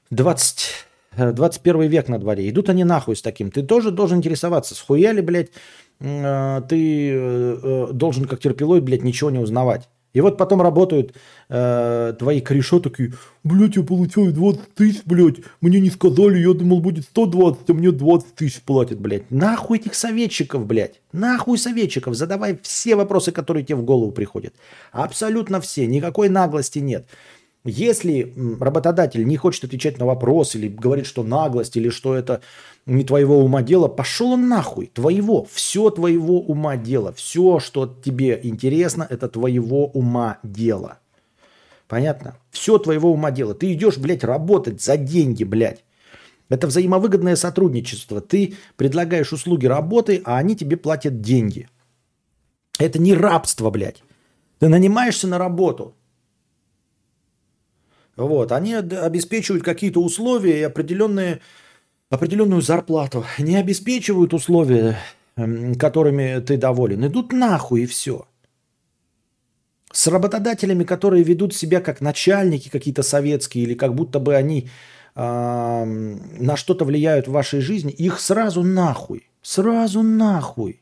20, 0.09 0.85
21 1.17 1.81
э, 1.81 1.87
век 1.87 2.09
на 2.09 2.19
дворе. 2.19 2.49
Идут 2.49 2.69
они 2.69 2.83
нахуй 2.83 3.15
с 3.15 3.21
таким. 3.21 3.51
Ты 3.51 3.63
тоже 3.63 3.91
должен 3.91 4.17
интересоваться, 4.17 4.75
схуяли, 4.75 5.21
блядь, 5.21 5.51
э, 5.99 6.61
ты 6.67 7.11
э, 7.13 7.87
должен 7.93 8.25
как 8.25 8.39
терпилой, 8.39 8.81
блядь, 8.81 9.03
ничего 9.03 9.31
не 9.31 9.39
узнавать. 9.39 9.89
И 10.13 10.21
вот 10.21 10.37
потом 10.37 10.61
работают 10.61 11.13
э, 11.49 12.13
твои 12.19 12.41
кореша 12.41 12.79
такие, 12.79 13.13
блядь, 13.43 13.77
я 13.77 13.83
получаю 13.83 14.33
20 14.33 14.73
тысяч, 14.73 15.01
блядь, 15.05 15.37
мне 15.61 15.79
не 15.79 15.89
сказали, 15.89 16.39
я 16.39 16.53
думал, 16.53 16.81
будет 16.81 17.05
120, 17.05 17.69
а 17.69 17.73
мне 17.73 17.91
20 17.91 18.35
тысяч 18.35 18.61
платят, 18.61 18.99
блядь. 18.99 19.29
Нахуй 19.31 19.77
этих 19.77 19.95
советчиков, 19.95 20.65
блядь. 20.65 21.01
Нахуй 21.13 21.57
советчиков. 21.57 22.15
Задавай 22.15 22.59
все 22.61 22.95
вопросы, 22.95 23.31
которые 23.31 23.63
тебе 23.63 23.77
в 23.77 23.83
голову 23.83 24.11
приходят. 24.11 24.53
Абсолютно 24.91 25.61
все. 25.61 25.87
Никакой 25.87 26.27
наглости 26.27 26.79
нет. 26.79 27.05
Если 27.63 28.33
работодатель 28.59 29.25
не 29.25 29.37
хочет 29.37 29.65
отвечать 29.65 29.99
на 29.99 30.05
вопрос 30.05 30.55
или 30.55 30.67
говорит, 30.67 31.05
что 31.05 31.21
наглость, 31.21 31.77
или 31.77 31.89
что 31.89 32.15
это 32.15 32.41
не 32.85 33.03
твоего 33.03 33.39
ума 33.43 33.61
дело, 33.61 33.87
пошел 33.87 34.31
он 34.31 34.47
нахуй. 34.47 34.87
Твоего. 34.87 35.45
Все 35.51 35.89
твоего 35.89 36.41
ума 36.41 36.77
дело. 36.77 37.13
Все, 37.13 37.59
что 37.59 37.85
тебе 37.85 38.39
интересно, 38.41 39.05
это 39.09 39.27
твоего 39.29 39.87
ума 39.87 40.39
дело. 40.43 40.99
Понятно? 41.87 42.37
Все 42.49 42.77
твоего 42.77 43.11
ума 43.11 43.31
дело. 43.31 43.53
Ты 43.53 43.73
идешь, 43.73 43.97
блядь, 43.97 44.23
работать 44.23 44.81
за 44.81 44.97
деньги, 44.97 45.43
блядь. 45.43 45.83
Это 46.49 46.67
взаимовыгодное 46.67 47.35
сотрудничество. 47.35 48.19
Ты 48.19 48.55
предлагаешь 48.77 49.31
услуги 49.31 49.67
работы, 49.67 50.21
а 50.25 50.37
они 50.37 50.55
тебе 50.55 50.75
платят 50.75 51.21
деньги. 51.21 51.69
Это 52.79 52.99
не 52.99 53.13
рабство, 53.13 53.69
блядь. 53.69 54.03
Ты 54.59 54.67
нанимаешься 54.67 55.27
на 55.27 55.37
работу. 55.37 55.95
Вот, 58.15 58.51
они 58.51 58.73
обеспечивают 58.73 59.63
какие-то 59.63 60.01
условия 60.01 60.59
и 60.59 60.63
определенные, 60.63 61.41
определенную 62.11 62.61
зарплату. 62.61 63.25
Не 63.39 63.55
обеспечивают 63.55 64.33
условия, 64.33 64.99
эм, 65.37 65.73
которыми 65.75 66.39
ты 66.41 66.57
доволен. 66.57 67.07
Идут 67.07 67.31
нахуй 67.31 67.83
и 67.83 67.85
все. 67.87 68.27
С 69.91 70.07
работодателями, 70.07 70.83
которые 70.83 71.23
ведут 71.23 71.55
себя 71.55 71.81
как 71.81 72.01
начальники 72.01 72.69
какие-то 72.69 73.01
советские, 73.01 73.63
или 73.63 73.73
как 73.73 73.95
будто 73.95 74.19
бы 74.19 74.35
они 74.35 74.69
э, 75.15 75.21
на 75.23 76.55
что-то 76.55 76.85
влияют 76.85 77.27
в 77.27 77.31
вашей 77.31 77.61
жизни, 77.61 77.91
их 77.91 78.19
сразу 78.19 78.61
нахуй. 78.61 79.27
Сразу 79.41 80.03
нахуй. 80.03 80.81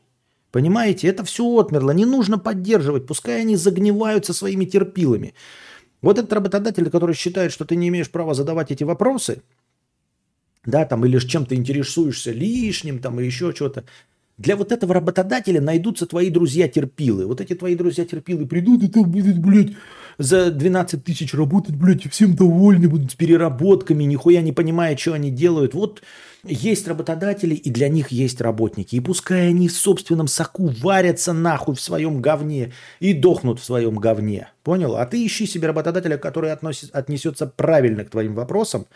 Понимаете, 0.52 1.08
это 1.08 1.24
все 1.24 1.44
отмерло, 1.44 1.92
не 1.92 2.04
нужно 2.04 2.38
поддерживать, 2.38 3.06
пускай 3.06 3.40
они 3.40 3.54
загниваются 3.56 4.32
своими 4.32 4.64
терпилами. 4.64 5.34
Вот 6.02 6.18
этот 6.18 6.32
работодатель, 6.32 6.90
который 6.90 7.14
считает, 7.14 7.52
что 7.52 7.64
ты 7.64 7.76
не 7.76 7.88
имеешь 7.88 8.10
права 8.10 8.34
задавать 8.34 8.72
эти 8.72 8.82
вопросы, 8.82 9.42
да, 10.64 10.84
там, 10.84 11.04
или 11.04 11.18
с 11.18 11.24
чем 11.24 11.46
ты 11.46 11.54
интересуешься 11.54 12.32
лишним, 12.32 12.98
там, 12.98 13.18
или 13.20 13.26
еще 13.26 13.52
что-то, 13.54 13.84
для 14.40 14.56
вот 14.56 14.72
этого 14.72 14.94
работодателя 14.94 15.60
найдутся 15.60 16.06
твои 16.06 16.30
друзья-терпилы. 16.30 17.26
Вот 17.26 17.42
эти 17.42 17.54
твои 17.54 17.74
друзья-терпилы 17.74 18.46
придут 18.46 18.82
и 18.82 18.88
там 18.88 19.04
будут, 19.10 19.38
блядь, 19.38 19.72
за 20.16 20.50
12 20.50 21.04
тысяч 21.04 21.34
работать, 21.34 21.76
блядь, 21.76 22.10
всем 22.10 22.34
довольны 22.34 22.88
будут 22.88 23.12
с 23.12 23.14
переработками, 23.14 24.04
нихуя 24.04 24.40
не 24.40 24.52
понимая, 24.52 24.96
что 24.96 25.12
они 25.12 25.30
делают. 25.30 25.74
Вот 25.74 26.02
есть 26.42 26.88
работодатели, 26.88 27.54
и 27.54 27.68
для 27.68 27.90
них 27.90 28.08
есть 28.08 28.40
работники. 28.40 28.96
И 28.96 29.00
пускай 29.00 29.48
они 29.48 29.68
в 29.68 29.72
собственном 29.72 30.26
соку 30.26 30.68
варятся 30.68 31.34
нахуй 31.34 31.74
в 31.74 31.80
своем 31.80 32.22
говне 32.22 32.72
и 32.98 33.12
дохнут 33.12 33.60
в 33.60 33.64
своем 33.64 33.96
говне. 33.96 34.48
Понял? 34.62 34.96
А 34.96 35.04
ты 35.04 35.24
ищи 35.24 35.46
себе 35.46 35.68
работодателя, 35.68 36.16
который 36.16 36.50
относит, 36.50 36.90
отнесется 36.94 37.46
правильно 37.46 38.06
к 38.06 38.10
твоим 38.10 38.34
вопросам, 38.34 38.86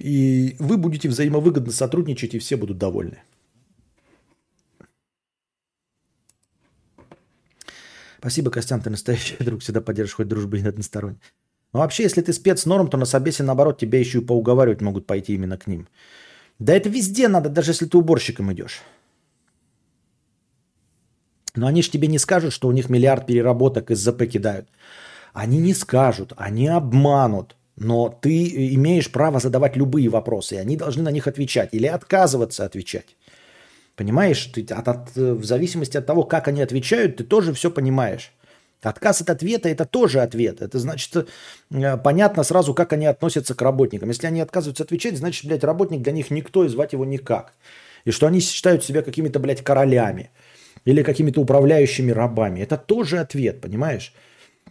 и 0.00 0.56
вы 0.58 0.76
будете 0.76 1.08
взаимовыгодно 1.08 1.72
сотрудничать, 1.72 2.34
и 2.34 2.38
все 2.38 2.56
будут 2.56 2.78
довольны. 2.78 3.22
Спасибо, 8.18 8.50
Костян, 8.50 8.80
ты 8.80 8.90
настоящий 8.90 9.36
друг, 9.44 9.60
всегда 9.60 9.80
поддерживаешь 9.80 10.16
хоть 10.16 10.28
дружбы 10.28 10.58
и 10.58 10.68
односторонне. 10.68 11.20
Но 11.72 11.80
вообще, 11.80 12.02
если 12.02 12.22
ты 12.22 12.32
спецнорм, 12.32 12.88
то 12.88 12.98
на 12.98 13.06
собесе, 13.06 13.42
наоборот, 13.42 13.78
тебя 13.78 13.98
еще 13.98 14.18
и 14.18 14.26
поуговаривать 14.26 14.80
могут 14.80 15.06
пойти 15.06 15.34
именно 15.34 15.56
к 15.56 15.66
ним. 15.66 15.86
Да 16.58 16.74
это 16.74 16.88
везде 16.88 17.28
надо, 17.28 17.48
даже 17.48 17.70
если 17.70 17.86
ты 17.86 17.96
уборщиком 17.96 18.52
идешь. 18.52 18.82
Но 21.54 21.66
они 21.66 21.82
же 21.82 21.90
тебе 21.90 22.08
не 22.08 22.18
скажут, 22.18 22.52
что 22.52 22.68
у 22.68 22.72
них 22.72 22.90
миллиард 22.90 23.26
переработок 23.26 23.90
из 23.90 23.98
ЗП 23.98 24.26
кидают. 24.26 24.68
Они 25.32 25.58
не 25.58 25.74
скажут, 25.74 26.32
они 26.36 26.68
обманут. 26.68 27.56
Но 27.80 28.10
ты 28.10 28.74
имеешь 28.74 29.10
право 29.10 29.40
задавать 29.40 29.74
любые 29.74 30.10
вопросы, 30.10 30.54
и 30.54 30.58
они 30.58 30.76
должны 30.76 31.02
на 31.02 31.10
них 31.10 31.26
отвечать 31.26 31.70
или 31.72 31.86
отказываться 31.86 32.66
отвечать. 32.66 33.16
Понимаешь, 33.96 34.44
ты, 34.54 34.66
от, 34.74 34.86
от, 34.86 35.16
в 35.16 35.44
зависимости 35.44 35.96
от 35.96 36.04
того, 36.04 36.24
как 36.24 36.46
они 36.48 36.60
отвечают, 36.60 37.16
ты 37.16 37.24
тоже 37.24 37.54
все 37.54 37.70
понимаешь. 37.70 38.32
Отказ 38.82 39.22
от 39.22 39.30
ответа– 39.30 39.68
это 39.70 39.86
тоже 39.86 40.20
ответ. 40.20 40.60
Это 40.60 40.78
значит, 40.78 41.26
э, 41.70 41.96
понятно 41.96 42.44
сразу, 42.44 42.74
как 42.74 42.92
они 42.92 43.06
относятся 43.06 43.54
к 43.54 43.62
работникам. 43.62 44.10
Если 44.10 44.26
они 44.26 44.42
отказываются 44.42 44.84
отвечать, 44.84 45.16
значит, 45.16 45.46
блядь, 45.46 45.64
работник 45.64 46.02
для 46.02 46.12
них 46.12 46.30
никто, 46.30 46.64
и 46.64 46.68
звать 46.68 46.92
его 46.92 47.06
никак. 47.06 47.54
И 48.04 48.10
что 48.10 48.26
они 48.26 48.40
считают 48.40 48.84
себя 48.84 49.02
какими-то, 49.02 49.38
блядь, 49.38 49.62
королями 49.62 50.30
или 50.84 51.02
какими-то 51.02 51.40
управляющими 51.40 52.10
рабами. 52.10 52.60
Это 52.60 52.76
тоже 52.76 53.18
ответ, 53.18 53.62
понимаешь? 53.62 54.12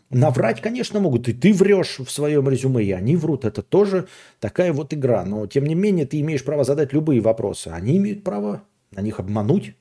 Наврать, 0.10 0.60
конечно, 0.60 1.00
могут. 1.00 1.28
И 1.28 1.34
ты 1.34 1.54
врешь 1.54 2.00
в 2.00 2.10
своем 2.10 2.50
резюме, 2.50 2.84
и 2.84 2.92
они 2.92 3.16
врут. 3.16 3.46
Это 3.46 3.62
тоже 3.62 4.08
такая 4.40 4.74
вот 4.74 4.94
игра. 4.94 5.24
Но, 5.24 5.46
тем 5.46 5.66
не 5.66 5.76
менее, 5.76 6.08
ты 6.08 6.20
имеешь 6.22 6.44
право 6.44 6.64
задать 6.64 6.94
любые 6.94 7.22
вопросы. 7.22 7.68
Они 7.68 7.98
имеют 7.98 8.24
право 8.24 8.64
на 8.92 9.02
них 9.02 9.20
обмануть. 9.20 9.76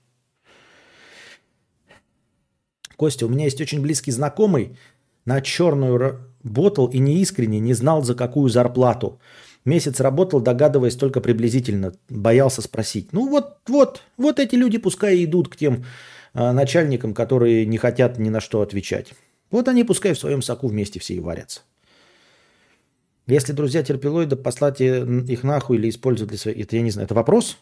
Костя, 2.96 3.26
у 3.26 3.28
меня 3.28 3.44
есть 3.44 3.60
очень 3.60 3.80
близкий 3.80 4.10
знакомый, 4.10 4.76
на 5.24 5.40
черную 5.40 6.20
ботал 6.42 6.88
и 6.88 6.98
неискренне 6.98 7.60
не 7.60 7.72
знал, 7.72 8.02
за 8.02 8.14
какую 8.14 8.48
зарплату. 8.48 9.20
Месяц 9.64 10.00
работал, 10.00 10.40
догадываясь 10.40 10.96
только 10.96 11.20
приблизительно, 11.20 11.92
боялся 12.08 12.62
спросить. 12.62 13.12
Ну 13.12 13.28
вот, 13.28 13.58
вот, 13.66 14.02
вот 14.16 14.40
эти 14.40 14.56
люди 14.56 14.78
пускай 14.78 15.24
идут 15.24 15.48
к 15.48 15.56
тем 15.56 15.84
э, 16.34 16.52
начальникам, 16.52 17.14
которые 17.14 17.66
не 17.66 17.78
хотят 17.78 18.18
ни 18.18 18.30
на 18.30 18.40
что 18.40 18.62
отвечать. 18.62 19.12
Вот 19.50 19.68
они 19.68 19.84
пускай 19.84 20.12
в 20.12 20.18
своем 20.18 20.42
соку 20.42 20.68
вместе 20.68 21.00
все 21.00 21.14
и 21.14 21.20
варятся. 21.20 21.60
Если 23.26 23.52
друзья 23.52 23.82
терпилоида, 23.82 24.36
послать 24.36 24.80
их 24.80 25.42
нахуй 25.42 25.76
или 25.76 25.90
использовать 25.90 26.30
для 26.30 26.38
своих... 26.38 26.58
Это 26.58 26.76
я 26.76 26.82
не 26.82 26.90
знаю, 26.90 27.06
это 27.06 27.14
вопрос? 27.14 27.58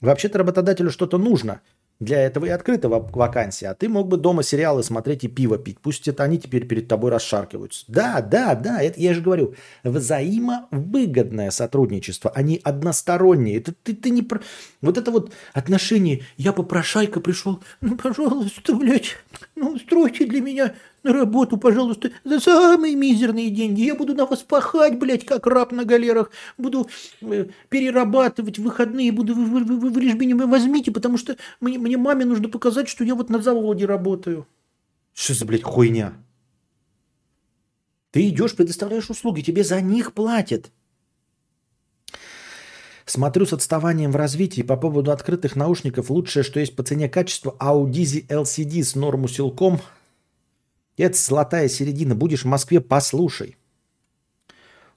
Вообще-то 0.00 0.38
работодателю 0.38 0.90
что-то 0.90 1.16
нужно. 1.16 1.62
Для 1.98 2.20
этого 2.20 2.44
и 2.44 2.50
открыта 2.50 2.90
вакансия. 2.90 3.68
А 3.68 3.74
ты 3.74 3.88
мог 3.88 4.08
бы 4.08 4.18
дома 4.18 4.42
сериалы 4.42 4.82
смотреть 4.82 5.24
и 5.24 5.28
пиво 5.28 5.56
пить. 5.56 5.80
Пусть 5.80 6.06
это 6.06 6.24
они 6.24 6.38
теперь 6.38 6.66
перед 6.66 6.88
тобой 6.88 7.10
расшаркиваются. 7.10 7.86
Да, 7.88 8.20
да, 8.20 8.54
да, 8.54 8.82
это 8.82 9.00
я 9.00 9.14
же 9.14 9.22
говорю. 9.22 9.54
Взаимовыгодное 9.82 11.50
сотрудничество, 11.50 12.30
а 12.34 12.42
не 12.42 12.60
одностороннее. 12.62 13.56
Это 13.56 13.72
ты, 13.72 13.94
ты 13.94 14.10
не 14.10 14.20
про... 14.20 14.42
Вот 14.82 14.98
это 14.98 15.10
вот 15.10 15.32
отношение. 15.54 16.26
Я 16.36 16.52
попрошайка 16.52 17.20
пришел. 17.20 17.64
Ну, 17.80 17.96
пожалуйста, 17.96 18.74
блядь, 18.74 19.16
ну, 19.54 19.70
устройте 19.70 20.26
для 20.26 20.42
меня 20.42 20.74
на 21.06 21.12
работу, 21.12 21.56
пожалуйста, 21.56 22.10
за 22.24 22.40
самые 22.40 22.96
мизерные 22.96 23.50
деньги. 23.50 23.82
Я 23.82 23.94
буду 23.94 24.14
на 24.14 24.26
вас 24.26 24.42
пахать, 24.42 24.98
блядь, 24.98 25.24
как 25.24 25.46
раб 25.46 25.72
на 25.72 25.84
галерах. 25.84 26.30
Буду 26.58 26.88
э, 27.22 27.46
перерабатывать 27.68 28.58
выходные, 28.58 29.12
буду, 29.12 29.34
вы, 29.34 29.44
вы, 29.44 29.78
вы, 29.78 29.90
вы 29.90 30.00
лишь 30.00 30.14
меня 30.14 30.36
возьмите, 30.46 30.90
потому 30.90 31.16
что 31.16 31.36
мне, 31.60 31.78
мне 31.78 31.96
маме 31.96 32.24
нужно 32.24 32.48
показать, 32.48 32.88
что 32.88 33.04
я 33.04 33.14
вот 33.14 33.30
на 33.30 33.40
заводе 33.40 33.86
работаю. 33.86 34.46
Что 35.14 35.34
за, 35.34 35.46
блядь, 35.46 35.62
хуйня? 35.62 36.14
Ты 38.10 38.28
идешь, 38.28 38.56
предоставляешь 38.56 39.08
услуги, 39.08 39.42
тебе 39.42 39.62
за 39.62 39.80
них 39.80 40.12
платят. 40.12 40.70
Смотрю 43.04 43.46
с 43.46 43.52
отставанием 43.52 44.10
в 44.10 44.16
развитии 44.16 44.62
по 44.62 44.76
поводу 44.76 45.12
открытых 45.12 45.54
наушников. 45.54 46.10
Лучшее, 46.10 46.42
что 46.42 46.58
есть 46.58 46.74
по 46.74 46.82
цене 46.82 47.08
качества, 47.08 47.54
Audisi 47.60 48.26
LCD 48.26 48.82
с 48.82 48.96
норму 48.96 49.28
силком 49.28 49.80
это 51.04 51.18
золотая 51.18 51.68
середина. 51.68 52.14
Будешь 52.14 52.42
в 52.44 52.48
Москве, 52.48 52.80
послушай. 52.80 53.56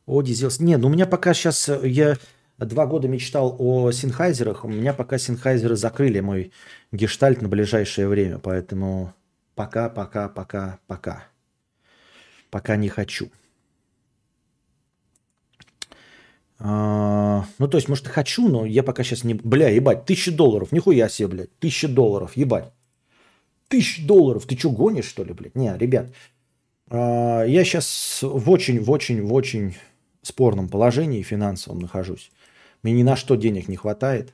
О, 0.05 0.21
Дизелс. 0.21 0.59
Не, 0.59 0.77
ну 0.77 0.87
у 0.87 0.91
меня 0.91 1.05
пока 1.05 1.33
сейчас... 1.33 1.67
Э, 1.69 1.81
я 1.83 2.17
два 2.57 2.85
года 2.85 3.07
мечтал 3.07 3.55
о 3.59 3.91
синхайзерах. 3.91 4.65
У 4.65 4.69
меня 4.69 4.93
пока 4.93 5.17
синхайзеры 5.17 5.75
закрыли 5.75 6.19
мой 6.21 6.51
гештальт 6.91 7.41
на 7.41 7.49
ближайшее 7.49 8.07
время. 8.07 8.39
Поэтому 8.39 9.13
пока, 9.55 9.89
пока, 9.89 10.29
пока, 10.29 10.79
пока. 10.87 11.27
Пока 12.49 12.75
не 12.77 12.89
хочу. 12.89 13.29
А, 16.57 17.45
ну, 17.57 17.67
то 17.67 17.77
есть, 17.77 17.87
может, 17.87 18.07
и 18.07 18.09
хочу, 18.09 18.49
но 18.49 18.65
я 18.65 18.83
пока 18.83 19.03
сейчас 19.03 19.23
не... 19.23 19.33
Бля, 19.33 19.69
ебать, 19.69 20.05
тысяча 20.05 20.31
долларов. 20.31 20.71
Нихуя 20.71 21.09
себе, 21.09 21.27
блядь. 21.27 21.59
Тысяча 21.59 21.87
долларов, 21.87 22.35
ебать 22.35 22.73
тысяч 23.69 24.05
долларов. 24.05 24.45
Ты 24.45 24.57
что, 24.57 24.71
гонишь, 24.71 25.05
что 25.05 25.23
ли, 25.23 25.33
блядь? 25.33 25.55
Не, 25.55 25.77
ребят, 25.77 26.11
а, 26.89 27.43
я 27.43 27.63
сейчас 27.63 28.19
в 28.21 28.49
очень, 28.49 28.81
в 28.81 28.91
очень, 28.91 29.21
в 29.21 29.33
очень 29.33 29.77
спорном 30.21 30.67
положении 30.67 31.21
финансовом 31.21 31.79
нахожусь. 31.79 32.31
Мне 32.83 32.93
ни 32.93 33.03
на 33.03 33.15
что 33.15 33.35
денег 33.35 33.67
не 33.67 33.77
хватает. 33.77 34.33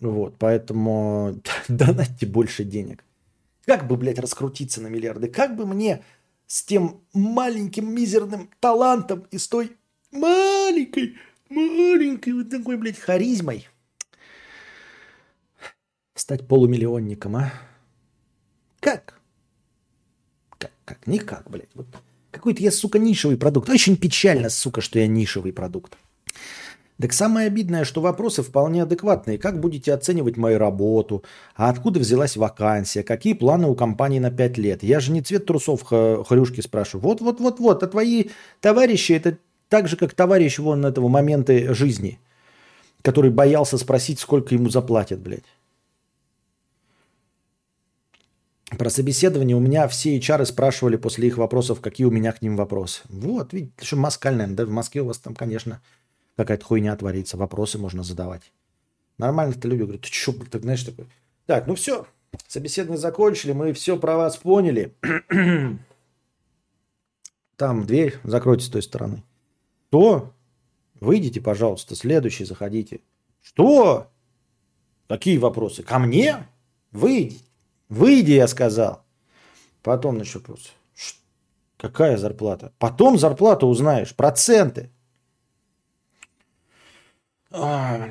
Вот, 0.00 0.36
поэтому 0.38 1.40
Донатьте 1.68 2.26
больше 2.26 2.64
денег. 2.64 3.04
Как 3.66 3.86
бы, 3.86 3.96
блядь, 3.96 4.18
раскрутиться 4.18 4.80
на 4.80 4.86
миллиарды? 4.86 5.28
Как 5.28 5.56
бы 5.56 5.66
мне 5.66 6.02
с 6.46 6.62
тем 6.62 7.02
маленьким 7.12 7.94
мизерным 7.94 8.50
талантом 8.58 9.26
и 9.30 9.38
с 9.38 9.46
той 9.46 9.72
маленькой, 10.10 11.16
маленькой 11.48 12.32
вот 12.32 12.50
такой, 12.50 12.76
блядь, 12.76 12.98
харизмой 12.98 13.68
стать 16.14 16.46
полумиллионником, 16.46 17.36
а? 17.36 17.52
Как? 18.80 19.14
Как? 20.58 20.72
Как? 20.84 21.06
Никак, 21.06 21.48
блядь. 21.50 21.68
Вот 21.74 21.86
какой-то 22.30 22.62
я, 22.62 22.70
сука, 22.70 22.98
нишевый 22.98 23.36
продукт. 23.36 23.68
Очень 23.68 23.96
печально, 23.96 24.50
сука, 24.50 24.80
что 24.80 24.98
я 24.98 25.06
нишевый 25.06 25.52
продукт. 25.52 25.96
Так 27.00 27.14
самое 27.14 27.46
обидное, 27.46 27.84
что 27.84 28.02
вопросы 28.02 28.42
вполне 28.42 28.82
адекватные. 28.82 29.38
Как 29.38 29.58
будете 29.58 29.94
оценивать 29.94 30.36
мою 30.36 30.58
работу? 30.58 31.24
А 31.54 31.70
откуда 31.70 31.98
взялась 31.98 32.36
вакансия? 32.36 33.02
Какие 33.02 33.32
планы 33.32 33.68
у 33.68 33.74
компании 33.74 34.18
на 34.18 34.30
5 34.30 34.58
лет? 34.58 34.82
Я 34.82 35.00
же 35.00 35.10
не 35.10 35.22
цвет 35.22 35.46
трусов 35.46 35.82
хрюшки 35.82 36.60
спрашиваю. 36.60 37.04
Вот-вот-вот-вот. 37.04 37.82
А 37.82 37.86
твои 37.86 38.26
товарищи 38.60 39.12
это 39.12 39.38
так 39.68 39.88
же, 39.88 39.96
как 39.96 40.12
товарищ 40.12 40.58
вон 40.58 40.84
этого 40.84 41.08
момента 41.08 41.72
жизни, 41.72 42.18
который 43.00 43.30
боялся 43.30 43.78
спросить, 43.78 44.20
сколько 44.20 44.54
ему 44.54 44.68
заплатят, 44.68 45.20
блядь. 45.20 45.44
Про 48.78 48.88
собеседование 48.88 49.56
у 49.56 49.60
меня 49.60 49.88
все 49.88 50.16
HR 50.16 50.44
спрашивали 50.44 50.96
после 50.96 51.26
их 51.26 51.38
вопросов, 51.38 51.80
какие 51.80 52.06
у 52.06 52.10
меня 52.10 52.32
к 52.32 52.40
ним 52.40 52.56
вопросы. 52.56 53.02
Вот, 53.08 53.52
видите, 53.52 53.84
что 53.84 53.96
москальная, 53.96 54.46
да, 54.46 54.64
в 54.64 54.70
Москве 54.70 55.02
у 55.02 55.06
вас 55.06 55.18
там, 55.18 55.34
конечно, 55.34 55.82
какая-то 56.36 56.64
хуйня 56.64 56.94
творится, 56.96 57.36
вопросы 57.36 57.78
можно 57.78 58.04
задавать. 58.04 58.52
Нормально-то 59.18 59.66
люди 59.66 59.82
говорят, 59.82 60.02
ты 60.02 60.08
что, 60.08 60.32
так 60.32 60.62
знаешь, 60.62 60.84
такой. 60.84 61.06
Так, 61.46 61.66
ну 61.66 61.74
все, 61.74 62.06
собеседование 62.46 63.00
закончили, 63.00 63.52
мы 63.52 63.72
все 63.72 63.98
про 63.98 64.16
вас 64.16 64.36
поняли. 64.36 64.94
Там 67.56 67.84
дверь, 67.84 68.18
закройте 68.22 68.64
с 68.64 68.70
той 68.70 68.82
стороны. 68.82 69.24
Что? 69.88 70.32
Выйдите, 71.00 71.40
пожалуйста, 71.40 71.96
следующий 71.96 72.44
заходите. 72.44 73.00
Что? 73.42 74.10
Какие 75.08 75.38
вопросы? 75.38 75.82
Ко 75.82 75.98
мне? 75.98 76.46
Выйди. 76.92 77.40
Выйди, 77.90 78.32
я 78.32 78.46
сказал. 78.48 79.04
Потом 79.82 80.16
начал 80.16 80.40
вопрос. 80.40 80.72
Какая 81.76 82.16
зарплата? 82.16 82.72
Потом 82.78 83.18
зарплату 83.18 83.66
узнаешь. 83.66 84.14
Проценты. 84.14 84.90
А, 87.50 88.10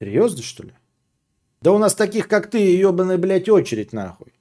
серьезно, 0.00 0.42
что 0.42 0.64
ли? 0.64 0.72
Да 1.62 1.72
у 1.72 1.78
нас 1.78 1.94
таких, 1.94 2.28
как 2.28 2.50
ты, 2.50 2.58
ебаная, 2.58 3.16
блядь, 3.16 3.48
очередь, 3.48 3.92
нахуй. 3.92 4.34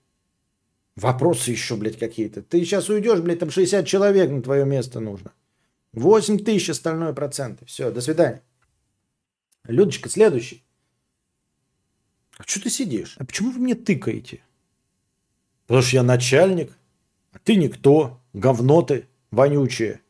Вопросы 0.97 1.51
еще, 1.51 1.75
блядь, 1.77 1.97
какие-то. 1.97 2.41
Ты 2.41 2.59
сейчас 2.65 2.89
уйдешь, 2.89 3.21
блядь, 3.21 3.39
там 3.39 3.51
60 3.51 3.87
человек 3.87 4.29
на 4.31 4.41
твое 4.41 4.65
место 4.65 4.99
нужно. 4.99 5.31
8 5.93 6.39
тысяч 6.39 6.69
остальное 6.69 7.13
проценты. 7.13 7.65
Все, 7.65 7.89
до 7.89 8.01
свидания. 8.01 8.43
Людочка, 9.63 10.09
следующий. 10.09 10.66
А 12.37 12.43
что 12.45 12.61
ты 12.61 12.69
сидишь? 12.69 13.15
А 13.17 13.25
почему 13.25 13.51
вы 13.51 13.59
мне 13.59 13.75
тыкаете? 13.75 14.41
Потому 15.65 15.81
что 15.81 15.97
я 15.97 16.03
начальник, 16.03 16.77
а 17.33 17.39
ты 17.43 17.55
никто, 17.55 18.19
говно 18.33 18.81
ты, 18.81 19.07
вонючее. 19.31 20.01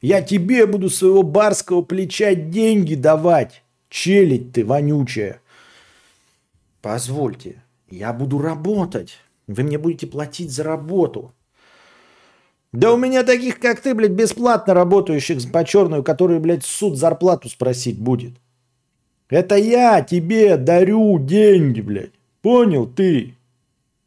Я 0.00 0.20
тебе 0.20 0.66
буду 0.66 0.90
своего 0.90 1.22
барского 1.22 1.82
плеча 1.82 2.34
деньги 2.34 2.94
давать. 2.94 3.62
Челить 3.88 4.52
ты, 4.52 4.64
вонючая. 4.64 5.40
Позвольте, 6.80 7.62
я 7.88 8.12
буду 8.12 8.38
работать. 8.38 9.18
Вы 9.46 9.62
мне 9.62 9.78
будете 9.78 10.06
платить 10.06 10.50
за 10.50 10.64
работу. 10.64 11.32
Да 12.72 12.92
у 12.92 12.96
меня 12.96 13.22
таких, 13.22 13.60
как 13.60 13.80
ты, 13.80 13.94
блядь, 13.94 14.12
бесплатно 14.12 14.72
работающих 14.72 15.52
по 15.52 15.64
черную, 15.64 16.02
которые, 16.02 16.40
блядь, 16.40 16.64
суд 16.64 16.96
зарплату 16.96 17.48
спросить 17.48 18.00
будет. 18.00 18.32
Это 19.32 19.56
я 19.56 20.02
тебе 20.02 20.58
дарю 20.58 21.18
деньги, 21.18 21.80
блядь. 21.80 22.12
Понял 22.42 22.86
ты? 22.86 23.34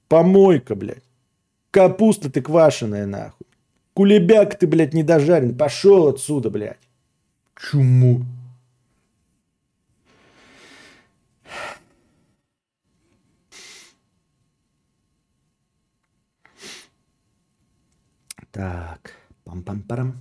Помойка, 0.08 0.76
блядь. 0.76 1.02
Капуста 1.72 2.30
ты 2.30 2.44
квашеная, 2.44 3.08
нахуй. 3.08 3.48
Кулебяк 3.96 4.60
ты, 4.60 4.68
блядь, 4.68 4.94
недожарен. 4.94 5.58
Пошел 5.58 6.10
отсюда, 6.10 6.52
блядь. 6.52 6.78
Чуму. 7.56 8.24
Так. 18.52 19.16
Пам-пам-парам. 19.44 20.14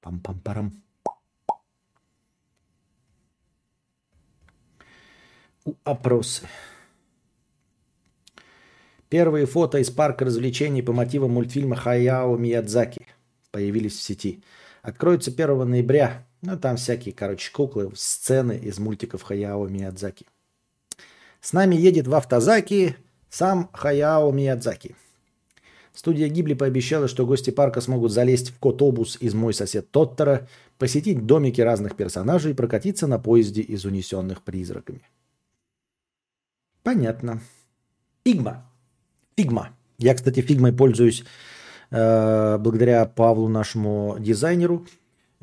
Пам-пам-парам. 0.00 0.81
Опросы. 5.84 6.48
Первые 9.08 9.46
фото 9.46 9.78
из 9.78 9.90
парка 9.90 10.24
развлечений 10.24 10.82
по 10.82 10.92
мотивам 10.92 11.32
мультфильма 11.32 11.76
Хаяо 11.76 12.36
Миядзаки 12.36 13.06
появились 13.52 13.96
в 13.96 14.02
сети. 14.02 14.42
Откроются 14.82 15.30
1 15.30 15.68
ноября. 15.68 16.26
Ну, 16.40 16.58
там 16.58 16.76
всякие, 16.76 17.14
короче, 17.14 17.52
куклы, 17.52 17.92
сцены 17.94 18.58
из 18.58 18.80
мультиков 18.80 19.22
Хаяо 19.22 19.68
Миядзаки. 19.68 20.26
С 21.40 21.52
нами 21.52 21.76
едет 21.76 22.08
в 22.08 22.14
автозаки 22.14 22.96
сам 23.30 23.70
Хаяо 23.72 24.32
Миядзаки. 24.32 24.96
Студия 25.94 26.28
Гибли 26.28 26.54
пообещала, 26.54 27.06
что 27.06 27.26
гости 27.26 27.50
парка 27.50 27.80
смогут 27.80 28.10
залезть 28.10 28.50
в 28.50 28.58
кот-обус 28.58 29.18
из 29.20 29.34
«Мой 29.34 29.52
сосед 29.54 29.90
Тоттера», 29.90 30.48
посетить 30.78 31.26
домики 31.26 31.60
разных 31.60 31.96
персонажей 31.96 32.52
и 32.52 32.54
прокатиться 32.54 33.06
на 33.06 33.18
поезде 33.18 33.60
из 33.60 33.84
«Унесенных 33.84 34.42
призраками». 34.42 35.02
Понятно. 36.82 37.40
Фигма. 38.24 38.64
Фигма. 39.36 39.70
Я, 39.98 40.14
кстати, 40.14 40.40
фигмой 40.40 40.72
пользуюсь 40.72 41.24
э, 41.90 42.58
благодаря 42.58 43.06
Павлу, 43.06 43.48
нашему 43.48 44.16
дизайнеру. 44.18 44.86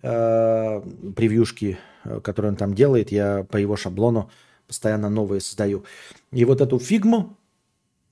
Э, 0.01 0.81
превьюшки, 1.15 1.77
э, 2.05 2.19
которые 2.21 2.51
он 2.51 2.55
там 2.55 2.73
делает, 2.73 3.11
я 3.11 3.43
по 3.49 3.57
его 3.57 3.75
шаблону 3.75 4.29
постоянно 4.67 5.09
новые 5.09 5.41
создаю. 5.41 5.83
И 6.31 6.45
вот 6.45 6.61
эту 6.61 6.79
фигму, 6.79 7.37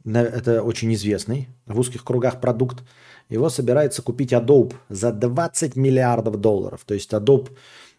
это 0.03 0.63
очень 0.63 0.93
известный 0.93 1.47
в 1.65 1.79
узких 1.79 2.03
кругах 2.03 2.41
продукт, 2.41 2.83
его 3.29 3.49
собирается 3.49 4.01
купить 4.01 4.33
Adobe 4.33 4.73
за 4.89 5.11
20 5.11 5.75
миллиардов 5.75 6.41
долларов. 6.41 6.81
То 6.85 6.93
есть 6.93 7.13
Adobe 7.13 7.51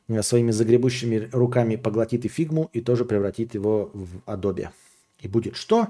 э, 0.08 0.22
своими 0.22 0.50
загребущими 0.50 1.30
руками 1.32 1.76
поглотит 1.76 2.26
и 2.26 2.28
фигму 2.28 2.68
и 2.74 2.82
тоже 2.82 3.06
превратит 3.06 3.54
его 3.54 3.90
в 3.94 4.18
Adobe. 4.26 4.68
И 5.18 5.28
будет 5.28 5.56
что? 5.56 5.88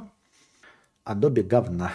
Adobe 1.05 1.43
говна. 1.43 1.93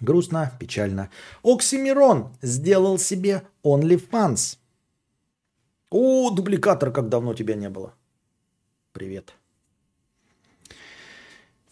Грустно, 0.00 0.52
печально. 0.58 1.10
Оксимирон 1.42 2.36
сделал 2.42 2.98
себе 2.98 3.42
OnlyFans. 3.64 4.58
О, 5.90 6.30
дубликатор, 6.30 6.90
как 6.90 7.08
давно 7.08 7.34
тебя 7.34 7.54
не 7.54 7.70
было. 7.70 7.94
Привет. 8.92 9.34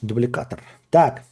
Дубликатор. 0.01 0.63
Так. 0.91 1.25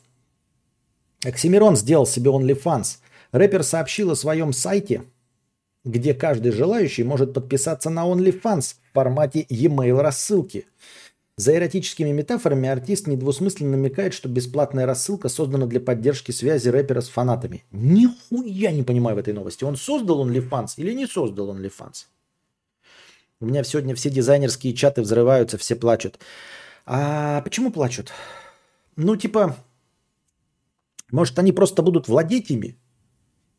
Оксимирон 1.24 1.76
сделал 1.76 2.07
себе 2.07 2.30
OnlyFans. 2.30 2.99
Рэпер 3.33 3.62
сообщил 3.62 4.11
о 4.11 4.16
своем 4.16 4.53
сайте, 4.53 5.05
где 5.85 6.12
каждый 6.12 6.53
желающий 6.53 7.05
может 7.05 7.33
подписаться 7.33 7.89
на 7.89 8.07
OnlyFans 8.07 8.74
в 8.74 8.95
формате 8.95 9.47
e-mail 9.49 10.01
рассылки– 10.01 10.66
за 11.43 11.57
эротическими 11.57 12.12
метафорами 12.12 12.68
артист 12.68 13.09
недвусмысленно 13.09 13.72
намекает, 13.72 14.14
что 14.14 14.28
бесплатная 14.28 14.86
рассылка 14.86 15.28
создана 15.28 15.66
для 15.66 15.80
поддержки 15.80 16.30
связи 16.30 16.68
рэпера 16.68 17.01
с 17.01 17.09
фанатами. 17.09 17.64
Нихуя 17.72 18.70
не 18.70 18.84
понимаю 18.84 19.16
в 19.16 19.18
этой 19.18 19.34
новости. 19.34 19.64
Он 19.64 19.76
создал 19.76 20.24
OnlyFans 20.24 20.74
или 20.76 20.93
не 20.93 21.07
создал 21.07 21.53
OnlyFans? 21.53 22.07
У 23.40 23.47
меня 23.47 23.64
сегодня 23.64 23.97
все 23.97 24.09
дизайнерские 24.09 24.72
чаты 24.72 25.03
взрываются, 25.03 25.59
все 25.59 25.74
плачут. 25.74 26.20
А 26.86 27.40
почему 27.43 27.72
плачут? 27.72 28.12
Ну, 28.95 29.16
типа, 29.16 29.57
может, 31.11 31.36
они 31.40 31.51
просто 31.51 31.82
будут 31.82 32.07
владеть 32.07 32.51
ими? 32.51 32.78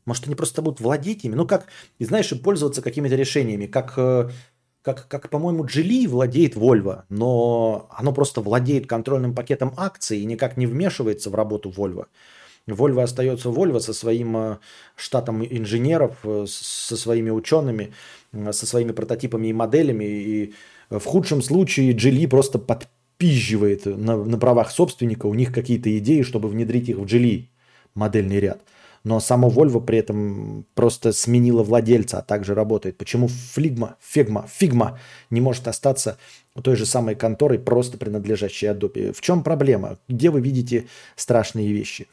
Может, 0.05 0.27
они 0.27 0.35
просто 0.35 0.61
будут 0.61 0.79
владеть 0.79 1.25
ими? 1.25 1.35
Ну, 1.35 1.45
как, 1.45 1.67
и 1.99 2.05
знаешь, 2.05 2.31
и 2.31 2.35
пользоваться 2.35 2.81
какими-то 2.81 3.15
решениями, 3.15 3.65
как 3.65 3.93
э, 3.97 4.29
как, 4.83 5.07
как 5.07 5.29
по-моему, 5.29 5.65
Джили 5.65 6.05
владеет 6.05 6.55
Volvo, 6.55 7.03
но 7.09 7.87
оно 7.89 8.13
просто 8.13 8.41
владеет 8.41 8.85
контрольным 8.85 9.33
пакетом 9.33 9.73
акций 9.77 10.19
и 10.19 10.25
никак 10.25 10.57
не 10.57 10.67
вмешивается 10.67 11.29
в 11.29 11.35
работу 11.35 11.69
Volvo. 11.69 12.05
Volvo 12.67 13.01
остается 13.01 13.49
Volvo 13.49 13.79
со 13.79 13.93
своим 13.93 14.37
э, 14.37 14.57
штатом 14.95 15.43
инженеров, 15.43 16.17
э, 16.23 16.45
со 16.47 16.97
своими 16.97 17.29
учеными, 17.29 17.93
э, 18.33 18.51
со 18.51 18.65
своими 18.65 18.91
прототипами 18.91 19.47
и 19.47 19.53
моделями. 19.53 20.03
И 20.03 20.53
В 20.89 21.03
худшем 21.05 21.41
случае 21.41 21.93
Джили 21.93 22.25
просто 22.25 22.59
подпизживает 22.59 23.85
на, 23.85 24.17
на 24.17 24.37
правах 24.37 24.69
собственника, 24.69 25.27
у 25.27 25.33
них 25.33 25.53
какие-то 25.53 25.97
идеи, 25.97 26.23
чтобы 26.23 26.49
внедрить 26.49 26.89
их 26.89 26.97
в 26.97 27.05
Джили 27.05 27.49
модельный 27.95 28.39
ряд. 28.39 28.61
Но 29.03 29.19
само 29.19 29.49
Volvo 29.49 29.81
при 29.81 29.97
этом 29.97 30.65
просто 30.75 31.11
сменило 31.11 31.61
владельца, 31.61 32.19
а 32.19 32.21
также 32.21 32.55
работает. 32.55 32.97
Почему 32.97 33.27
Флигма, 33.27 33.97
Фигма, 33.99 34.47
Фигма 34.47 34.99
не 35.29 35.41
может 35.41 35.67
остаться 35.67 36.17
той 36.61 36.77
же 36.77 36.85
самой 36.85 37.15
конторой, 37.15 37.59
просто 37.59 37.97
принадлежащей 37.97 38.69
Adobe? 38.69 39.11
В 39.11 39.19
чем 39.19 39.43
проблема? 39.43 39.97
Где 40.07 40.29
вы 40.29 40.39
видите 40.39 40.87
страшные 41.17 41.73
вещи? 41.73 42.07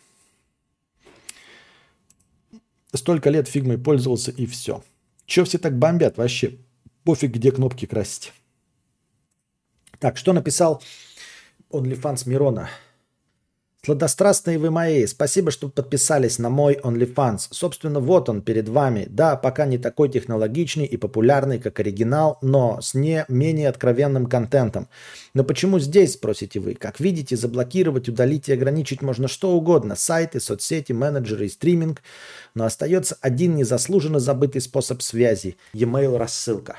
Столько 2.92 3.30
лет 3.30 3.46
фигмой 3.46 3.78
пользовался 3.78 4.32
и 4.32 4.46
все. 4.46 4.82
Че 5.26 5.44
все 5.44 5.58
так 5.58 5.78
бомбят 5.78 6.18
вообще? 6.18 6.58
Пофиг, 7.04 7.30
где 7.30 7.52
кнопки 7.52 7.86
красить. 7.86 8.32
Так, 10.00 10.16
что 10.16 10.32
написал 10.32 10.82
OnlyFans 11.70 12.28
Мирона? 12.28 12.68
Сладострастные 13.82 14.58
вы 14.58 14.70
мои, 14.70 15.06
спасибо, 15.06 15.50
что 15.50 15.70
подписались 15.70 16.38
на 16.38 16.50
мой 16.50 16.74
OnlyFans. 16.74 17.48
Собственно, 17.50 17.98
вот 17.98 18.28
он 18.28 18.42
перед 18.42 18.68
вами. 18.68 19.06
Да, 19.08 19.36
пока 19.36 19.64
не 19.64 19.78
такой 19.78 20.10
технологичный 20.10 20.84
и 20.84 20.98
популярный, 20.98 21.58
как 21.58 21.80
оригинал, 21.80 22.36
но 22.42 22.82
с 22.82 22.92
не 22.92 23.24
менее 23.28 23.70
откровенным 23.70 24.26
контентом. 24.26 24.90
Но 25.32 25.44
почему 25.44 25.78
здесь, 25.78 26.12
спросите 26.12 26.60
вы? 26.60 26.74
Как 26.74 27.00
видите, 27.00 27.36
заблокировать, 27.36 28.06
удалить 28.10 28.50
и 28.50 28.52
ограничить 28.52 29.00
можно 29.00 29.28
что 29.28 29.52
угодно. 29.52 29.96
Сайты, 29.96 30.40
соцсети, 30.40 30.92
менеджеры 30.92 31.46
и 31.46 31.48
стриминг. 31.48 32.02
Но 32.54 32.66
остается 32.66 33.16
один 33.22 33.56
незаслуженно 33.56 34.18
забытый 34.18 34.60
способ 34.60 35.00
связи– 35.00 35.56
e-mail 35.72 36.18
рассылка. 36.18 36.76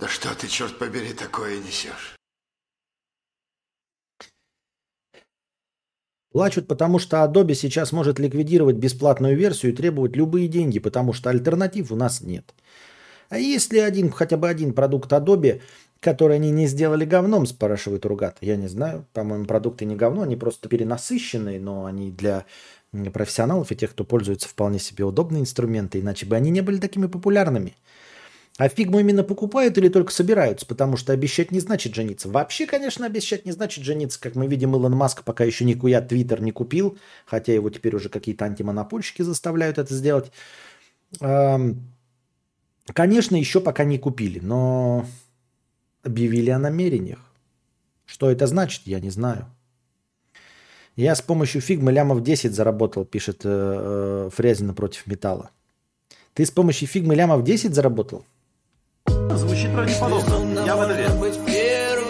Да 0.00 0.08
что 0.20 0.34
ты, 0.34 0.48
черт 0.48 0.78
побери, 0.78 1.14
такое 1.14 1.58
несешь? 1.58 2.16
Плачут, 6.30 6.68
потому 6.68 6.98
что 6.98 7.24
Adobe 7.24 7.54
сейчас 7.54 7.90
может 7.90 8.18
ликвидировать 8.18 8.76
бесплатную 8.76 9.34
версию 9.34 9.72
и 9.72 9.74
требовать 9.74 10.16
любые 10.16 10.46
деньги, 10.46 10.78
потому 10.78 11.14
что 11.14 11.30
альтернатив 11.30 11.90
у 11.90 11.96
нас 11.96 12.20
нет. 12.20 12.54
А 13.30 13.38
если 13.38 13.78
один, 13.78 14.10
хотя 14.10 14.36
бы 14.36 14.48
один 14.48 14.74
продукт 14.74 15.10
Adobe, 15.10 15.62
который 16.00 16.36
они 16.36 16.50
не 16.50 16.66
сделали 16.66 17.06
говном, 17.06 17.46
спрашивает 17.46 18.04
Ругат. 18.04 18.36
Я 18.42 18.56
не 18.56 18.68
знаю, 18.68 19.06
по-моему, 19.14 19.46
продукты 19.46 19.86
не 19.86 19.96
говно, 19.96 20.22
они 20.22 20.36
просто 20.36 20.68
перенасыщенные, 20.68 21.58
но 21.58 21.86
они 21.86 22.10
для 22.10 22.44
профессионалов 23.12 23.72
и 23.72 23.76
тех, 23.76 23.92
кто 23.92 24.04
пользуется 24.04 24.48
вполне 24.48 24.78
себе 24.80 25.04
удобные 25.04 25.40
инструменты, 25.40 26.00
иначе 26.00 26.26
бы 26.26 26.36
они 26.36 26.50
не 26.50 26.60
были 26.60 26.78
такими 26.78 27.06
популярными. 27.06 27.74
А 28.60 28.68
фигму 28.68 29.00
именно 29.00 29.24
покупают 29.24 29.78
или 29.78 29.88
только 29.88 30.12
собираются? 30.12 30.66
Потому 30.66 30.98
что 30.98 31.14
обещать 31.14 31.50
не 31.50 31.60
значит 31.60 31.94
жениться. 31.94 32.28
Вообще, 32.28 32.66
конечно, 32.66 33.06
обещать 33.06 33.46
не 33.46 33.52
значит 33.52 33.84
жениться. 33.84 34.20
Как 34.20 34.34
мы 34.34 34.48
видим, 34.48 34.74
Илон 34.74 34.94
Маск 34.94 35.24
пока 35.24 35.44
еще 35.44 35.64
никуя 35.64 36.02
Твиттер 36.02 36.42
не 36.42 36.52
купил, 36.52 36.98
хотя 37.24 37.54
его 37.54 37.70
теперь 37.70 37.96
уже 37.96 38.10
какие-то 38.10 38.44
антимонопольщики 38.44 39.22
заставляют 39.22 39.78
это 39.78 39.94
сделать. 39.94 40.30
Конечно, 41.18 41.74
еще 43.34 43.62
пока 43.62 43.84
не 43.84 43.96
купили, 43.96 44.40
но 44.40 45.06
объявили 46.02 46.50
о 46.50 46.58
намерениях. 46.58 47.20
Что 48.04 48.30
это 48.30 48.46
значит, 48.46 48.82
я 48.84 49.00
не 49.00 49.08
знаю. 49.08 49.46
Я 50.96 51.14
с 51.14 51.22
помощью 51.22 51.62
фигмы 51.62 51.92
лямов 51.92 52.22
10 52.22 52.52
заработал, 52.54 53.06
пишет 53.06 53.40
э, 53.44 53.48
э, 53.48 54.30
Фрезина 54.34 54.74
против 54.74 55.06
металла. 55.06 55.48
Ты 56.34 56.44
с 56.44 56.50
помощью 56.50 56.88
фигмы 56.88 57.14
лямов 57.14 57.42
10 57.42 57.74
заработал? 57.74 58.26
Звучит 59.70 60.02
правдеподобно. 60.02 60.64
Я 60.66 60.76
в 60.76 60.82
это 60.82 60.94
верю. 60.94 62.00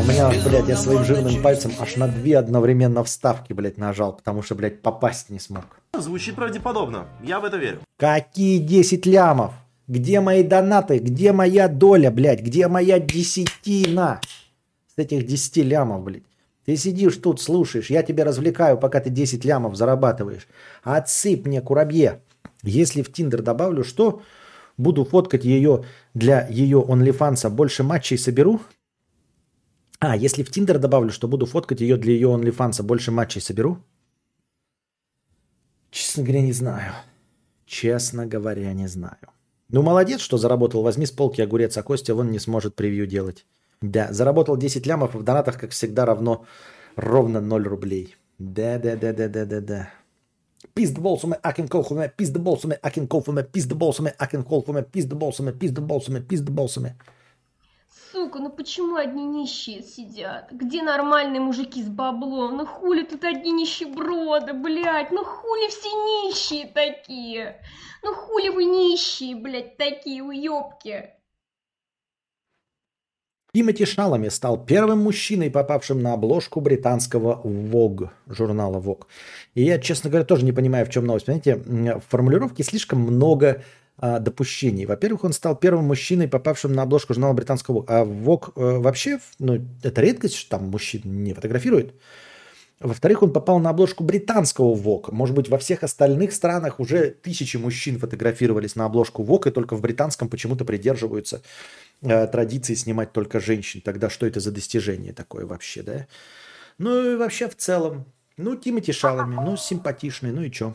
У 0.00 0.04
меня, 0.04 0.30
блядь, 0.48 0.68
я 0.68 0.76
своим 0.76 1.04
жирным 1.04 1.42
пальцем 1.42 1.70
аж 1.78 1.96
на 1.96 2.08
две 2.08 2.38
одновременно 2.38 3.04
вставки, 3.04 3.52
блядь, 3.52 3.76
нажал, 3.76 4.14
потому 4.14 4.42
что, 4.42 4.54
блядь, 4.54 4.80
попасть 4.80 5.28
не 5.28 5.38
смог. 5.38 5.64
Звучит 5.96 6.34
правдеподобно. 6.34 7.06
Я 7.22 7.40
в 7.40 7.44
это 7.44 7.58
верю. 7.58 7.80
Какие 7.98 8.58
10 8.58 9.04
лямов? 9.06 9.52
Где 9.86 10.20
мои 10.20 10.42
донаты? 10.42 10.98
Где 10.98 11.32
моя 11.32 11.68
доля, 11.68 12.10
блядь? 12.10 12.40
Где 12.40 12.68
моя 12.68 12.98
десятина? 12.98 14.20
С 14.96 14.98
этих 14.98 15.26
10 15.26 15.56
лямов, 15.58 16.02
блядь. 16.02 16.24
Ты 16.64 16.76
сидишь 16.76 17.16
тут, 17.16 17.40
слушаешь, 17.40 17.90
я 17.90 18.02
тебя 18.02 18.24
развлекаю, 18.24 18.78
пока 18.78 19.00
ты 19.00 19.10
10 19.10 19.44
лямов 19.44 19.76
зарабатываешь. 19.76 20.48
Отсыпь 20.84 21.46
мне, 21.46 21.60
курабье. 21.60 22.22
Если 22.62 23.02
в 23.02 23.12
Тиндер 23.12 23.42
добавлю, 23.42 23.84
что 23.84 24.22
буду 24.76 25.04
фоткать 25.04 25.44
ее 25.44 25.84
для 26.14 26.46
ее 26.48 26.78
OnlyFans, 26.78 27.48
больше 27.50 27.82
матчей 27.82 28.18
соберу? 28.18 28.60
А, 29.98 30.16
если 30.16 30.42
в 30.42 30.50
Тиндер 30.50 30.78
добавлю, 30.78 31.10
что 31.10 31.28
буду 31.28 31.46
фоткать 31.46 31.80
ее 31.80 31.96
для 31.96 32.12
ее 32.12 32.28
OnlyFans, 32.28 32.82
больше 32.82 33.12
матчей 33.12 33.40
соберу? 33.40 33.78
Честно 35.90 36.22
говоря, 36.22 36.42
не 36.42 36.52
знаю. 36.52 36.92
Честно 37.66 38.26
говоря, 38.26 38.72
не 38.72 38.88
знаю. 38.88 39.28
Ну, 39.68 39.82
молодец, 39.82 40.20
что 40.20 40.38
заработал. 40.38 40.82
Возьми 40.82 41.06
с 41.06 41.10
полки 41.10 41.40
огурец, 41.40 41.76
а 41.76 41.82
Костя 41.82 42.14
вон 42.14 42.30
не 42.30 42.38
сможет 42.38 42.74
превью 42.74 43.06
делать. 43.06 43.46
Да, 43.80 44.12
заработал 44.12 44.56
10 44.56 44.86
лямов, 44.86 45.14
в 45.14 45.22
донатах, 45.22 45.58
как 45.58 45.70
всегда, 45.70 46.04
равно 46.04 46.46
ровно 46.96 47.40
0 47.40 47.62
рублей. 47.66 48.16
Да-да-да-да-да-да-да. 48.38 49.90
Пиздболсами, 50.74 51.38
акинколфами, 51.42 52.12
пиздболсами, 52.16 52.78
акинколфами, 52.80 53.42
пиздболсами, 53.42 54.14
акинколфами, 54.18 54.82
пиздболсами, 54.82 55.52
пиздболсами, 55.52 56.20
пиздболсами. 56.20 56.96
Сука, 58.12 58.38
ну 58.38 58.50
почему 58.50 58.96
одни 58.96 59.24
нищие 59.24 59.82
сидят? 59.82 60.52
Где 60.52 60.82
нормальные 60.82 61.40
мужики 61.40 61.82
с 61.82 61.88
баблом? 61.88 62.56
Ну 62.58 62.66
хули 62.66 63.04
тут 63.04 63.24
одни 63.24 63.52
нищеброды, 63.52 64.52
блядь? 64.52 65.10
Ну 65.10 65.24
хули 65.24 65.68
все 65.68 65.88
нищие 65.88 66.66
такие? 66.66 67.62
Ну 68.02 68.14
хули 68.14 68.50
вы 68.50 68.64
нищие, 68.64 69.34
блядь, 69.34 69.76
такие 69.76 70.22
уёбки? 70.22 71.10
Тимоти 73.54 73.84
Шалами 73.84 74.30
стал 74.30 74.64
первым 74.64 75.00
мужчиной, 75.00 75.50
попавшим 75.50 76.00
на 76.00 76.14
обложку 76.14 76.62
британского 76.62 77.42
Vogue, 77.44 78.08
журнала 78.26 78.80
Vogue. 78.80 79.04
И 79.54 79.62
я, 79.62 79.78
честно 79.78 80.10
говоря, 80.10 80.24
тоже 80.24 80.44
не 80.44 80.52
понимаю, 80.52 80.86
в 80.86 80.90
чем 80.90 81.04
новость. 81.04 81.26
Понимаете, 81.26 81.56
в 81.56 82.02
формулировке 82.08 82.62
слишком 82.62 83.00
много 83.00 83.62
а, 83.98 84.18
допущений. 84.18 84.86
Во-первых, 84.86 85.24
он 85.24 85.32
стал 85.32 85.56
первым 85.56 85.84
мужчиной, 85.84 86.26
попавшим 86.26 86.72
на 86.72 86.82
обложку 86.82 87.14
журнала 87.14 87.34
британского. 87.34 87.84
А 87.86 88.04
Vogue 88.04 88.52
э, 88.56 88.78
вообще, 88.78 89.20
ну, 89.38 89.60
это 89.82 90.00
редкость, 90.00 90.36
что 90.36 90.50
там 90.50 90.70
мужчин 90.70 91.02
не 91.04 91.34
фотографируют. 91.34 91.94
Во-вторых, 92.82 93.22
он 93.22 93.32
попал 93.32 93.60
на 93.60 93.70
обложку 93.70 94.02
британского 94.02 94.74
ВОК. 94.74 95.12
Может 95.12 95.36
быть, 95.36 95.48
во 95.48 95.56
всех 95.58 95.84
остальных 95.84 96.32
странах 96.32 96.80
уже 96.80 97.10
тысячи 97.10 97.56
мужчин 97.56 97.98
фотографировались 97.98 98.74
на 98.74 98.86
обложку 98.86 99.22
ВОК, 99.22 99.46
и 99.46 99.50
только 99.50 99.76
в 99.76 99.80
британском 99.80 100.28
почему-то 100.28 100.64
придерживаются 100.64 101.42
э, 102.00 102.26
традиции 102.26 102.74
снимать 102.74 103.12
только 103.12 103.38
женщин. 103.38 103.82
Тогда 103.82 104.10
что 104.10 104.26
это 104.26 104.40
за 104.40 104.50
достижение 104.50 105.12
такое 105.12 105.46
вообще, 105.46 105.82
да? 105.82 106.06
Ну 106.78 107.12
и 107.12 107.16
вообще 107.16 107.48
в 107.48 107.54
целом. 107.54 108.06
Ну, 108.42 108.56
Тимати 108.56 108.92
Шалами, 108.92 109.36
ну, 109.36 109.56
симпатичный, 109.56 110.32
ну 110.32 110.42
и 110.42 110.50
чё? 110.50 110.74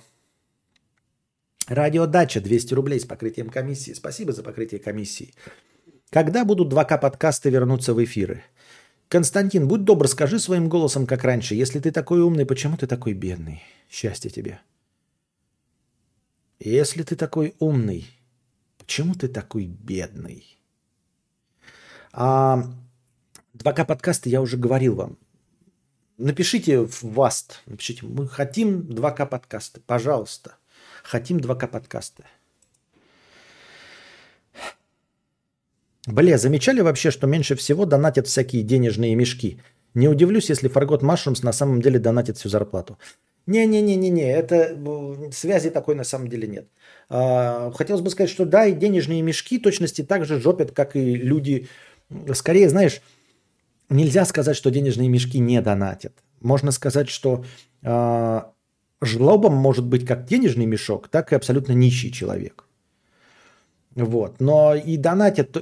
Радиодача 1.67 2.39
200 2.39 2.73
рублей 2.73 2.99
с 2.99 3.05
покрытием 3.05 3.49
комиссии. 3.49 3.93
Спасибо 3.93 4.31
за 4.31 4.41
покрытие 4.41 4.79
комиссии. 4.79 5.33
Когда 6.09 6.45
будут 6.45 6.71
2К 6.71 6.97
подкасты 6.97 7.49
вернуться 7.49 7.93
в 7.93 8.01
эфиры? 8.01 8.43
Константин, 9.09 9.67
будь 9.67 9.83
добр, 9.83 10.07
скажи 10.07 10.39
своим 10.39 10.69
голосом, 10.69 11.05
как 11.05 11.25
раньше. 11.25 11.55
Если 11.55 11.79
ты 11.81 11.91
такой 11.91 12.21
умный, 12.21 12.45
почему 12.45 12.77
ты 12.77 12.87
такой 12.87 13.13
бедный? 13.13 13.61
Счастье 13.89 14.31
тебе. 14.31 14.61
Если 16.59 17.03
ты 17.03 17.17
такой 17.17 17.53
умный, 17.59 18.07
почему 18.77 19.13
ты 19.13 19.27
такой 19.27 19.65
бедный? 19.65 20.57
А 22.13 22.63
2К 23.55 23.85
подкасты 23.85 24.29
я 24.29 24.41
уже 24.41 24.55
говорил 24.55 24.95
вам. 24.95 25.17
Напишите 26.17 26.79
в 26.79 27.03
ВАСТ, 27.03 27.61
напишите, 27.67 28.01
мы 28.03 28.27
хотим 28.27 28.79
2К 28.79 29.27
подкасты, 29.27 29.81
пожалуйста. 29.85 30.55
Хотим 31.03 31.37
2К 31.37 31.67
подкасты. 31.67 32.23
Бля, 36.07 36.37
замечали 36.37 36.81
вообще, 36.81 37.11
что 37.11 37.27
меньше 37.27 37.55
всего 37.55 37.85
донатят 37.85 38.27
всякие 38.27 38.63
денежные 38.63 39.13
мешки? 39.15 39.61
Не 39.93 40.07
удивлюсь, 40.07 40.49
если 40.49 40.69
Фаргот 40.69 41.03
Машрумс 41.03 41.43
на 41.43 41.51
самом 41.51 41.81
деле 41.81 41.99
донатит 41.99 42.37
всю 42.37 42.49
зарплату. 42.49 42.97
Не-не-не-не-не, 43.45 44.31
это 44.31 44.55
э, 44.55 45.31
связи 45.31 45.69
такой 45.69 45.95
на 45.95 46.03
самом 46.03 46.29
деле 46.29 46.47
нет. 46.47 46.67
А, 47.09 47.71
хотелось 47.71 48.01
бы 48.01 48.09
сказать, 48.09 48.29
что 48.31 48.45
да, 48.45 48.65
и 48.65 48.73
денежные 48.73 49.21
мешки 49.21 49.59
точности 49.59 50.03
так 50.03 50.25
же 50.25 50.39
жопят, 50.39 50.71
как 50.71 50.95
и 50.95 51.15
люди 51.15 51.67
скорее, 52.33 52.69
знаешь, 52.69 53.01
нельзя 53.89 54.25
сказать, 54.25 54.55
что 54.55 54.71
денежные 54.71 55.09
мешки 55.09 55.39
не 55.39 55.61
донатят. 55.61 56.13
Можно 56.41 56.71
сказать, 56.71 57.09
что 57.09 57.45
э, 57.81 58.41
жлобом 59.01 59.55
может 59.55 59.85
быть 59.85 60.05
как 60.05 60.25
денежный 60.25 60.65
мешок, 60.65 61.07
так 61.07 61.31
и 61.31 61.35
абсолютно 61.35 61.73
нищий 61.73 62.11
человек. 62.11 62.65
Вот. 63.95 64.39
Но 64.39 64.75
и 64.75 64.95
донатят, 64.95 65.57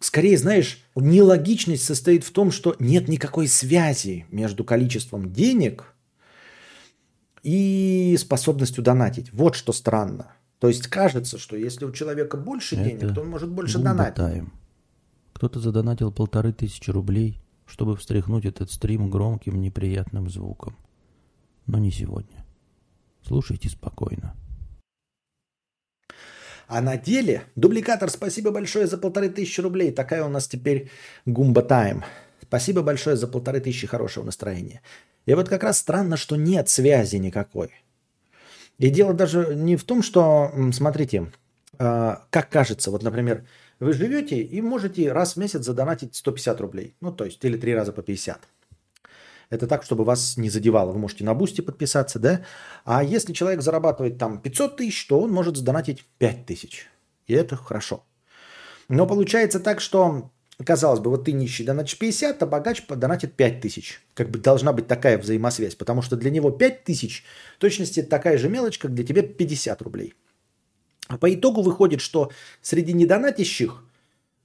скорее, 0.00 0.38
знаешь, 0.38 0.82
нелогичность 0.94 1.84
состоит 1.84 2.24
в 2.24 2.30
том, 2.30 2.50
что 2.50 2.74
нет 2.78 3.06
никакой 3.06 3.48
связи 3.48 4.24
между 4.30 4.64
количеством 4.64 5.30
денег 5.30 5.94
и 7.42 8.16
способностью 8.18 8.82
донатить. 8.82 9.30
Вот 9.32 9.56
что 9.56 9.72
странно. 9.72 10.32
То 10.58 10.68
есть 10.68 10.86
кажется, 10.86 11.38
что 11.38 11.54
если 11.54 11.84
у 11.84 11.92
человека 11.92 12.38
больше 12.38 12.76
Это 12.76 12.84
денег, 12.84 13.14
то 13.14 13.20
он 13.20 13.28
может 13.28 13.50
больше 13.50 13.78
донатить. 13.78 14.44
Кто-то 15.34 15.60
задонатил 15.60 16.10
полторы 16.10 16.54
тысячи 16.54 16.90
рублей, 16.90 17.38
чтобы 17.66 17.96
встряхнуть 17.96 18.44
этот 18.44 18.70
стрим 18.70 19.10
громким 19.10 19.60
неприятным 19.60 20.30
звуком. 20.30 20.76
Но 21.66 21.78
не 21.78 21.90
сегодня. 21.90 22.44
Слушайте 23.26 23.68
спокойно. 23.68 24.34
А 26.68 26.80
на 26.80 26.96
деле, 26.96 27.44
дубликатор, 27.54 28.10
спасибо 28.10 28.50
большое 28.50 28.86
за 28.86 28.98
полторы 28.98 29.28
тысячи 29.28 29.60
рублей. 29.60 29.92
Такая 29.92 30.24
у 30.24 30.28
нас 30.28 30.48
теперь 30.48 30.90
гумба 31.24 31.62
тайм. 31.62 32.04
Спасибо 32.42 32.82
большое 32.82 33.16
за 33.16 33.28
полторы 33.28 33.60
тысячи 33.60 33.86
хорошего 33.86 34.24
настроения. 34.24 34.80
И 35.26 35.34
вот 35.34 35.48
как 35.48 35.62
раз 35.62 35.78
странно, 35.78 36.16
что 36.16 36.36
нет 36.36 36.68
связи 36.68 37.16
никакой. 37.16 37.70
И 38.78 38.90
дело 38.90 39.14
даже 39.14 39.54
не 39.54 39.76
в 39.76 39.84
том, 39.84 40.02
что, 40.02 40.52
смотрите, 40.72 41.32
а, 41.78 42.24
как 42.30 42.50
кажется, 42.50 42.90
вот, 42.90 43.02
например, 43.02 43.46
вы 43.80 43.92
живете 43.92 44.42
и 44.42 44.60
можете 44.62 45.12
раз 45.12 45.34
в 45.34 45.38
месяц 45.38 45.64
задонатить 45.64 46.16
150 46.16 46.60
рублей. 46.60 46.96
Ну, 47.00 47.12
то 47.12 47.24
есть, 47.24 47.44
или 47.44 47.58
три 47.58 47.74
раза 47.74 47.92
по 47.92 48.02
50. 48.02 48.48
Это 49.50 49.66
так, 49.66 49.84
чтобы 49.84 50.04
вас 50.04 50.36
не 50.36 50.50
задевало. 50.50 50.92
Вы 50.92 50.98
можете 50.98 51.24
на 51.24 51.34
бусте 51.34 51.62
подписаться, 51.62 52.18
да? 52.18 52.44
А 52.84 53.04
если 53.04 53.32
человек 53.32 53.62
зарабатывает 53.62 54.18
там 54.18 54.40
500 54.40 54.76
тысяч, 54.76 55.06
то 55.06 55.20
он 55.20 55.30
может 55.30 55.56
сдонатить 55.56 56.04
5 56.18 56.46
тысяч. 56.46 56.88
И 57.26 57.34
это 57.34 57.56
хорошо. 57.56 58.04
Но 58.88 59.06
получается 59.06 59.60
так, 59.60 59.80
что, 59.80 60.30
казалось 60.64 61.00
бы, 61.00 61.10
вот 61.10 61.24
ты 61.24 61.32
нищий 61.32 61.64
донатишь 61.64 61.98
50, 61.98 62.42
а 62.42 62.46
богач 62.46 62.84
донатит 62.88 63.34
5 63.34 63.60
тысяч. 63.60 64.00
Как 64.14 64.30
бы 64.30 64.38
должна 64.38 64.72
быть 64.72 64.88
такая 64.88 65.18
взаимосвязь, 65.18 65.74
потому 65.74 66.02
что 66.02 66.16
для 66.16 66.30
него 66.30 66.50
5 66.50 66.84
тысяч 66.84 67.24
в 67.56 67.60
точности 67.60 68.02
такая 68.02 68.38
же 68.38 68.48
мелочь, 68.48 68.78
как 68.78 68.94
для 68.94 69.04
тебя 69.04 69.22
50 69.22 69.82
рублей. 69.82 70.14
А 71.08 71.18
по 71.18 71.32
итогу 71.32 71.62
выходит, 71.62 72.00
что 72.00 72.30
среди 72.62 72.92
недонатящих 72.92 73.82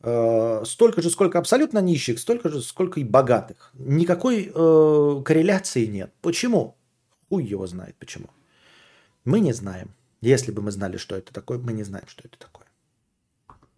Э, 0.03 0.63
столько 0.65 1.01
же, 1.01 1.09
сколько 1.09 1.37
абсолютно 1.37 1.79
нищих, 1.79 2.19
столько 2.19 2.49
же, 2.49 2.61
сколько 2.61 2.99
и 2.99 3.03
богатых. 3.03 3.71
Никакой 3.75 4.51
э, 4.53 5.21
корреляции 5.23 5.85
нет. 5.85 6.11
Почему? 6.21 6.75
Хуй 7.29 7.43
его 7.43 7.67
знает 7.67 7.95
почему. 7.97 8.27
Мы 9.25 9.39
не 9.39 9.53
знаем. 9.53 9.91
Если 10.21 10.51
бы 10.51 10.61
мы 10.61 10.71
знали, 10.71 10.97
что 10.97 11.15
это 11.15 11.31
такое, 11.31 11.59
мы 11.59 11.73
не 11.73 11.83
знаем, 11.83 12.05
что 12.07 12.23
это 12.25 12.37
такое. 12.37 12.65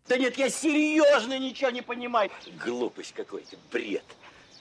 Да 0.08 0.18
нет, 0.18 0.38
я 0.38 0.50
серьезно 0.50 1.38
ничего 1.40 1.70
не 1.72 1.82
понимаю. 1.82 2.30
Глупость 2.66 3.14
какой-то, 3.14 3.58
бред. 3.72 4.04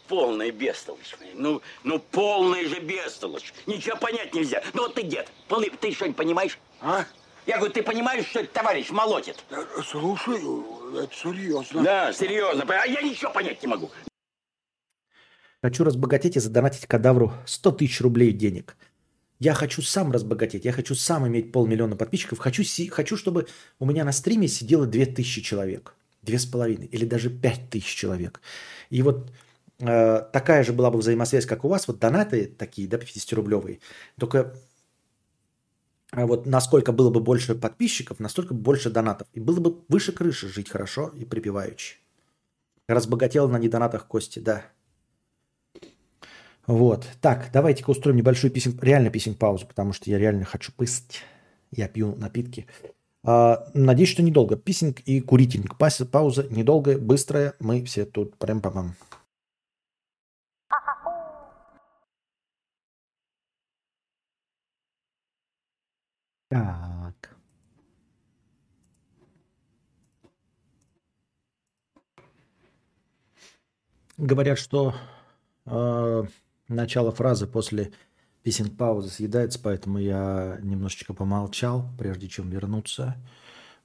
Полная 0.08 0.50
бестолочь. 0.50 1.14
Ну, 1.34 1.62
ну 1.84 2.00
полная 2.00 2.68
же 2.68 2.80
бестолочь. 2.80 3.54
Ничего 3.66 3.96
понять 3.96 4.34
нельзя. 4.34 4.62
Ну 4.74 4.82
вот 4.82 4.94
ты 4.94 5.02
дед, 5.04 5.30
полный, 5.48 5.70
ты 5.70 5.92
что-нибудь 5.92 6.16
понимаешь? 6.16 6.58
А? 6.80 7.06
Я 7.46 7.58
говорю, 7.58 7.72
ты 7.72 7.82
понимаешь, 7.82 8.26
что 8.26 8.40
этот 8.40 8.52
товарищ 8.52 8.90
молотит? 8.90 9.42
Слушай, 9.84 10.40
это 11.02 11.14
серьезно. 11.14 11.82
Да, 11.82 12.12
серьезно. 12.12 12.64
А 12.68 12.86
я 12.86 13.02
ничего 13.02 13.32
понять 13.32 13.60
не 13.62 13.68
могу. 13.68 13.90
Хочу 15.62 15.84
разбогатеть 15.84 16.36
и 16.36 16.40
задонатить 16.40 16.86
кадавру 16.86 17.32
100 17.46 17.72
тысяч 17.72 18.00
рублей 18.00 18.32
денег. 18.32 18.76
Я 19.38 19.54
хочу 19.54 19.82
сам 19.82 20.12
разбогатеть, 20.12 20.64
я 20.64 20.72
хочу 20.72 20.94
сам 20.94 21.26
иметь 21.26 21.50
полмиллиона 21.50 21.96
подписчиков. 21.96 22.38
Хочу, 22.38 22.62
хочу 22.90 23.16
чтобы 23.16 23.48
у 23.80 23.86
меня 23.86 24.04
на 24.04 24.12
стриме 24.12 24.46
сидело 24.46 24.86
2000 24.86 25.40
человек. 25.40 25.94
Две 26.22 26.38
с 26.38 26.46
половиной 26.46 26.86
или 26.86 27.04
даже 27.04 27.28
пять 27.28 27.68
тысяч 27.68 27.92
человек. 27.92 28.40
И 28.90 29.02
вот 29.02 29.32
э, 29.80 30.20
такая 30.32 30.62
же 30.62 30.72
была 30.72 30.92
бы 30.92 30.98
взаимосвязь, 30.98 31.46
как 31.46 31.64
у 31.64 31.68
вас. 31.68 31.88
Вот 31.88 31.98
донаты 31.98 32.46
такие, 32.46 32.86
да, 32.86 32.98
50-рублевые. 32.98 33.80
Только 34.16 34.54
а 36.12 36.26
вот 36.26 36.44
насколько 36.44 36.92
было 36.92 37.08
бы 37.08 37.20
больше 37.20 37.54
подписчиков, 37.54 38.20
настолько 38.20 38.52
больше 38.52 38.90
донатов. 38.90 39.28
И 39.32 39.40
было 39.40 39.60
бы 39.60 39.78
выше 39.88 40.12
крыши 40.12 40.46
жить 40.46 40.68
хорошо 40.68 41.08
и 41.08 41.24
припеваючи. 41.24 41.96
Разбогател 42.86 43.48
на 43.48 43.56
недонатах 43.56 44.06
Кости, 44.06 44.38
да. 44.38 44.62
Вот. 46.66 47.06
Так, 47.22 47.48
давайте-ка 47.52 47.90
устроим 47.90 48.16
небольшую 48.16 48.50
писем, 48.50 48.78
реально 48.82 49.08
писем-паузу, 49.08 49.66
потому 49.66 49.94
что 49.94 50.10
я 50.10 50.18
реально 50.18 50.44
хочу 50.44 50.70
пысть. 50.76 51.22
Я 51.70 51.88
пью 51.88 52.14
напитки. 52.16 52.66
А, 53.24 53.70
надеюсь, 53.72 54.10
что 54.10 54.22
недолго. 54.22 54.56
Писинг 54.56 55.00
и 55.00 55.22
курительник. 55.22 55.76
Пауза 55.78 56.46
недолгая, 56.50 56.98
быстрая. 56.98 57.54
Мы 57.58 57.82
все 57.84 58.04
тут 58.04 58.36
прям 58.36 58.60
по 58.60 58.68
-пам. 58.68 58.90
Так. 66.52 67.34
Говорят, 74.18 74.58
что 74.58 74.94
э, 75.64 76.24
начало 76.68 77.10
фразы 77.10 77.46
после 77.46 77.92
песен 78.42 78.68
паузы 78.68 79.08
съедается, 79.08 79.58
поэтому 79.62 79.96
я 79.96 80.58
немножечко 80.62 81.14
помолчал, 81.14 81.88
прежде 81.98 82.28
чем 82.28 82.50
вернуться. 82.50 83.16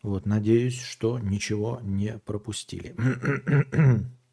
Вот, 0.04 0.26
надеюсь, 0.26 0.82
что 0.82 1.20
ничего 1.20 1.80
не 1.84 2.20
пропустили. 2.20 2.98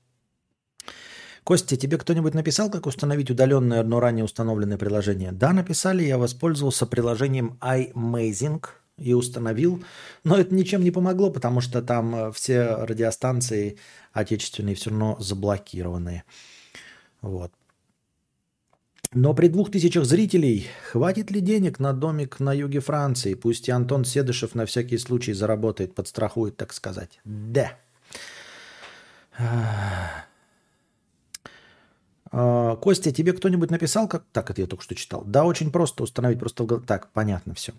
Костя, 1.44 1.76
тебе 1.76 1.98
кто-нибудь 1.98 2.34
написал, 2.34 2.70
как 2.70 2.86
установить 2.86 3.30
удаленное, 3.30 3.84
но 3.84 4.00
ранее 4.00 4.24
установленное 4.24 4.78
приложение? 4.78 5.30
Да, 5.30 5.52
написали. 5.52 6.02
Я 6.02 6.16
воспользовался 6.16 6.86
приложением 6.86 7.58
iMazing 7.60 8.64
и 8.96 9.12
установил. 9.12 9.84
Но 10.24 10.38
это 10.38 10.54
ничем 10.54 10.82
не 10.82 10.90
помогло, 10.90 11.30
потому 11.30 11.60
что 11.60 11.82
там 11.82 12.14
э, 12.14 12.32
все 12.32 12.62
радиостанции 12.86 13.78
отечественные 14.12 14.74
все 14.74 14.90
равно 14.90 15.16
заблокированные. 15.20 16.24
Вот. 17.20 17.52
Но 19.12 19.34
при 19.34 19.48
двух 19.48 19.70
тысячах 19.70 20.06
зрителей 20.06 20.66
хватит 20.90 21.30
ли 21.30 21.40
денег 21.40 21.78
на 21.78 21.92
домик 21.92 22.40
на 22.40 22.54
юге 22.54 22.80
Франции? 22.80 23.34
Пусть 23.34 23.68
и 23.68 23.72
Антон 23.72 24.04
Седышев 24.04 24.54
на 24.54 24.64
всякий 24.64 24.98
случай 24.98 25.34
заработает, 25.34 25.94
подстрахует, 25.94 26.56
так 26.56 26.72
сказать. 26.72 27.20
Да. 27.24 27.72
А, 32.36 32.74
Костя, 32.76 33.12
тебе 33.12 33.32
кто-нибудь 33.32 33.70
написал, 33.70 34.08
как... 34.08 34.24
Так, 34.32 34.50
это 34.50 34.60
я 34.60 34.66
только 34.66 34.82
что 34.82 34.96
читал. 34.96 35.22
Да, 35.24 35.44
очень 35.44 35.70
просто 35.70 36.02
установить, 36.02 36.40
просто... 36.40 36.66
Так, 36.80 37.12
понятно 37.12 37.54
все. 37.54 37.72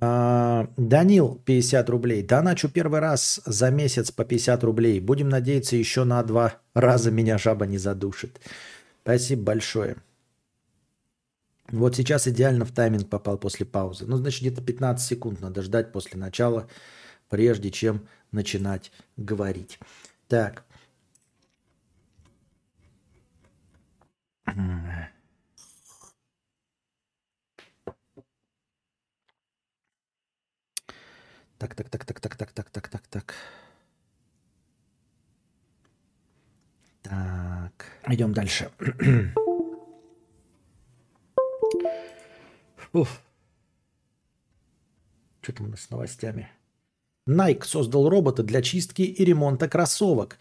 А, 0.00 0.68
Данил, 0.76 1.40
50 1.44 1.90
рублей. 1.90 2.22
Доначу 2.22 2.68
первый 2.68 3.00
раз 3.00 3.40
за 3.44 3.72
месяц 3.72 4.12
по 4.12 4.24
50 4.24 4.62
рублей. 4.62 5.00
Будем 5.00 5.28
надеяться, 5.28 5.74
еще 5.74 6.04
на 6.04 6.22
два 6.22 6.54
раза 6.72 7.10
меня 7.10 7.36
жаба 7.36 7.66
не 7.66 7.78
задушит. 7.78 8.40
Спасибо 9.02 9.42
большое. 9.42 9.96
Вот 11.72 11.96
сейчас 11.96 12.28
идеально 12.28 12.64
в 12.64 12.70
тайминг 12.70 13.08
попал 13.08 13.38
после 13.38 13.66
паузы. 13.66 14.06
Ну, 14.06 14.18
значит, 14.18 14.42
где-то 14.42 14.62
15 14.62 15.04
секунд 15.04 15.40
надо 15.40 15.62
ждать 15.62 15.90
после 15.90 16.16
начала, 16.16 16.68
прежде 17.28 17.72
чем 17.72 18.06
начинать 18.30 18.92
говорить. 19.16 19.80
Так. 20.28 20.62
Так, 31.58 31.74
так, 31.74 31.88
так, 31.88 32.04
так, 32.04 32.20
так, 32.20 32.36
так, 32.36 32.52
так, 32.52 32.70
так, 32.70 32.88
так, 32.88 33.06
так. 33.08 33.34
Так, 37.02 37.86
идем 38.08 38.32
дальше. 38.32 38.70
Уф. 42.92 43.20
Что 45.42 45.52
там 45.52 45.66
у 45.66 45.70
нас 45.70 45.80
с 45.80 45.90
новостями? 45.90 46.48
Nike 47.28 47.64
создал 47.64 48.08
робота 48.08 48.42
для 48.42 48.60
чистки 48.60 49.02
и 49.02 49.24
ремонта 49.24 49.68
кроссовок. 49.68 50.38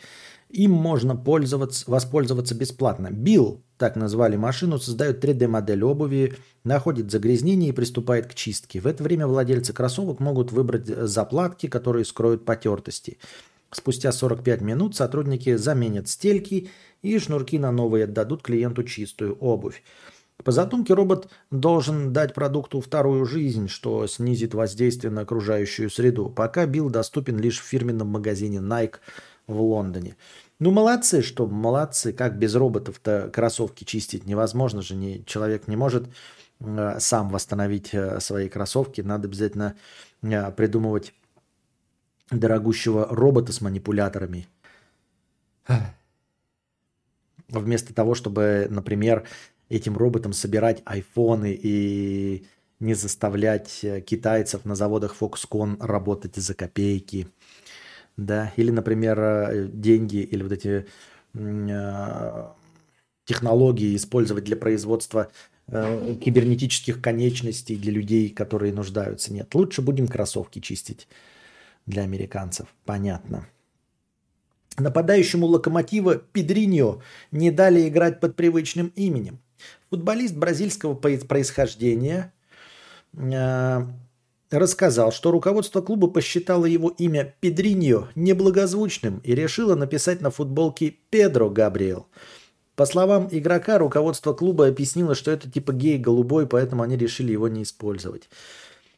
Им 0.49 0.71
можно 0.71 1.15
пользоваться, 1.15 1.89
воспользоваться 1.89 2.55
бесплатно. 2.55 3.09
Билл, 3.09 3.63
так 3.77 3.95
назвали 3.95 4.35
машину, 4.35 4.77
создает 4.77 5.23
3D-модель 5.23 5.83
обуви, 5.83 6.35
находит 6.63 7.09
загрязнение 7.09 7.69
и 7.69 7.73
приступает 7.73 8.27
к 8.27 8.33
чистке. 8.33 8.81
В 8.81 8.87
это 8.87 9.01
время 9.01 9.27
владельцы 9.27 9.73
кроссовок 9.73 10.19
могут 10.19 10.51
выбрать 10.51 10.85
заплатки, 10.85 11.67
которые 11.67 12.05
скроют 12.05 12.45
потертости. 12.45 13.17
Спустя 13.71 14.11
45 14.11 14.61
минут 14.61 14.95
сотрудники 14.95 15.55
заменят 15.55 16.07
стельки 16.07 16.69
и 17.01 17.17
шнурки 17.17 17.57
на 17.57 17.71
новые, 17.71 18.03
отдадут 18.03 18.43
клиенту 18.43 18.83
чистую 18.83 19.35
обувь. 19.35 19.81
По 20.43 20.51
задумке 20.51 20.93
робот 20.93 21.29
должен 21.51 22.11
дать 22.11 22.33
продукту 22.33 22.81
вторую 22.81 23.25
жизнь, 23.25 23.67
что 23.67 24.07
снизит 24.07 24.53
воздействие 24.53 25.11
на 25.11 25.21
окружающую 25.21 25.89
среду. 25.89 26.29
Пока 26.29 26.65
Билл 26.65 26.89
доступен 26.89 27.39
лишь 27.39 27.59
в 27.59 27.63
фирменном 27.63 28.09
магазине 28.09 28.57
Nike 28.57 28.95
в 29.47 29.61
Лондоне. 29.61 30.15
Ну, 30.59 30.71
молодцы, 30.71 31.21
что 31.21 31.47
молодцы. 31.47 32.13
Как 32.13 32.37
без 32.37 32.55
роботов-то 32.55 33.29
кроссовки 33.33 33.83
чистить 33.83 34.25
невозможно 34.25 34.81
же. 34.81 34.95
Не, 34.95 35.23
человек 35.25 35.67
не 35.67 35.75
может 35.75 36.07
э, 36.59 36.99
сам 36.99 37.29
восстановить 37.29 37.93
э, 37.93 38.19
свои 38.19 38.49
кроссовки. 38.49 39.01
Надо 39.01 39.27
обязательно 39.27 39.75
э, 40.21 40.51
придумывать 40.51 41.13
дорогущего 42.31 43.07
робота 43.09 43.51
с 43.51 43.61
манипуляторами. 43.61 44.47
Вместо 47.49 47.93
того, 47.93 48.15
чтобы, 48.15 48.67
например, 48.69 49.27
этим 49.73 49.97
роботам 49.97 50.33
собирать 50.33 50.81
айфоны 50.85 51.57
и 51.59 52.45
не 52.79 52.93
заставлять 52.93 53.79
э, 53.83 54.01
китайцев 54.01 54.65
на 54.65 54.75
заводах 54.75 55.15
Foxconn 55.19 55.77
работать 55.79 56.35
за 56.35 56.53
копейки. 56.53 57.27
Да? 58.17 58.51
Или, 58.57 58.71
например, 58.71 59.19
э, 59.19 59.69
деньги 59.71 60.17
или 60.17 60.43
вот 60.43 60.51
эти 60.51 60.85
э, 61.33 62.47
технологии 63.25 63.95
использовать 63.95 64.43
для 64.43 64.55
производства 64.55 65.31
кибернетических 65.65 67.01
конечностей 67.01 67.77
для 67.77 67.93
людей, 67.93 68.29
которые 68.29 68.73
нуждаются. 68.73 69.31
Нет, 69.31 69.55
лучше 69.55 69.81
будем 69.81 70.09
кроссовки 70.09 70.59
чистить 70.59 71.07
для 71.85 72.03
американцев. 72.03 72.67
Понятно. 72.83 73.47
Нападающему 74.77 75.45
локомотива 75.45 76.15
Педриньо 76.15 77.01
не 77.31 77.49
дали 77.49 77.87
играть 77.87 78.19
под 78.19 78.35
привычным 78.35 78.91
именем. 78.95 79.39
Футболист 79.93 80.33
бразильского 80.33 80.95
происхождения 80.95 82.33
э, 83.15 83.85
рассказал, 84.49 85.11
что 85.11 85.29
руководство 85.29 85.81
клуба 85.81 86.07
посчитало 86.07 86.65
его 86.65 86.89
имя 86.97 87.35
Педриньо 87.41 88.07
неблагозвучным 88.15 89.19
и 89.19 89.35
решило 89.35 89.75
написать 89.75 90.19
на 90.19 90.31
футболке 90.31 90.95
Педро 91.11 91.47
Габриэл. 91.51 92.07
По 92.75 92.87
словам 92.87 93.27
игрока, 93.29 93.77
руководство 93.77 94.33
клуба 94.33 94.65
объяснило, 94.65 95.13
что 95.13 95.29
это 95.29 95.47
типа 95.47 95.73
гей 95.73 95.99
голубой, 95.99 96.47
поэтому 96.47 96.81
они 96.81 96.97
решили 96.97 97.31
его 97.31 97.47
не 97.47 97.61
использовать. 97.61 98.29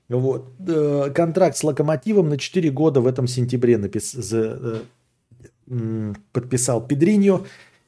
Вот. 0.07 0.47
Э, 0.65 1.11
контракт 1.13 1.57
с 1.57 1.63
Локомотивом 1.65 2.29
на 2.29 2.37
4 2.37 2.69
года 2.69 3.01
в 3.01 3.07
этом 3.07 3.27
сентябре 3.27 3.77
напис... 3.77 4.15
Э, 4.31 4.79
подписал 6.31 6.87
Педриньо 6.87 7.45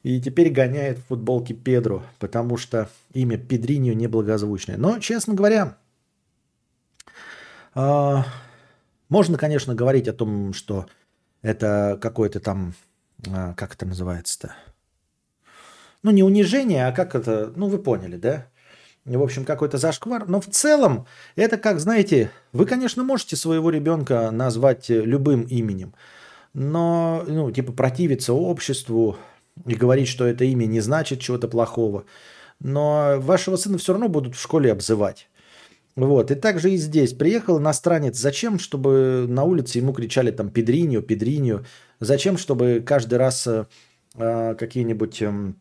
и 0.08 0.22
теперь 0.22 0.48
гоняет 0.48 0.96
в 0.96 1.08
футболке 1.08 1.52
Педро, 1.52 2.02
потому 2.18 2.56
что 2.56 2.88
имя 3.12 3.36
Педриньо 3.36 3.92
неблагозвучное. 3.92 4.78
Но, 4.78 5.00
честно 5.00 5.34
говоря, 5.34 5.76
а, 7.74 8.24
можно, 9.10 9.36
конечно, 9.36 9.74
говорить 9.74 10.08
о 10.08 10.14
том, 10.14 10.54
что 10.54 10.86
это 11.42 11.98
какое-то 12.00 12.40
там, 12.40 12.72
а, 13.28 13.52
как 13.52 13.74
это 13.74 13.84
называется-то? 13.84 14.54
Ну, 16.02 16.10
не 16.10 16.22
унижение, 16.22 16.86
а 16.86 16.92
как 16.92 17.14
это, 17.14 17.52
ну, 17.54 17.68
вы 17.68 17.76
поняли, 17.76 18.16
да? 18.16 18.46
в 19.04 19.22
общем, 19.22 19.44
какой-то 19.44 19.76
зашквар. 19.76 20.26
Но 20.26 20.40
в 20.40 20.46
целом, 20.46 21.04
это 21.36 21.58
как, 21.58 21.80
знаете, 21.80 22.30
вы, 22.54 22.64
конечно, 22.64 23.04
можете 23.04 23.36
своего 23.36 23.68
ребенка 23.68 24.30
назвать 24.30 24.88
любым 24.88 25.42
именем, 25.42 25.92
но, 26.54 27.24
ну, 27.26 27.50
типа, 27.50 27.72
противиться 27.72 28.32
обществу 28.32 29.18
и 29.66 29.74
говорить, 29.74 30.08
что 30.08 30.24
это 30.24 30.44
имя 30.44 30.66
не 30.66 30.80
значит 30.80 31.20
чего-то 31.20 31.48
плохого. 31.48 32.04
Но 32.60 33.16
вашего 33.18 33.56
сына 33.56 33.78
все 33.78 33.92
равно 33.92 34.08
будут 34.08 34.34
в 34.34 34.40
школе 34.40 34.72
обзывать. 34.72 35.28
Вот, 35.96 36.30
и 36.30 36.34
также 36.36 36.70
и 36.70 36.76
здесь. 36.76 37.12
Приехал 37.12 37.58
иностранец. 37.58 38.16
Зачем, 38.16 38.58
чтобы 38.58 39.26
на 39.28 39.42
улице 39.42 39.78
ему 39.78 39.92
кричали 39.92 40.30
там 40.30 40.50
«Педриньо», 40.50 41.02
«Педриньо»? 41.02 41.64
Зачем, 41.98 42.38
чтобы 42.38 42.82
каждый 42.86 43.18
раз 43.18 43.46
э, 43.46 43.64
какие-нибудь... 44.14 45.22
Э, 45.22 45.52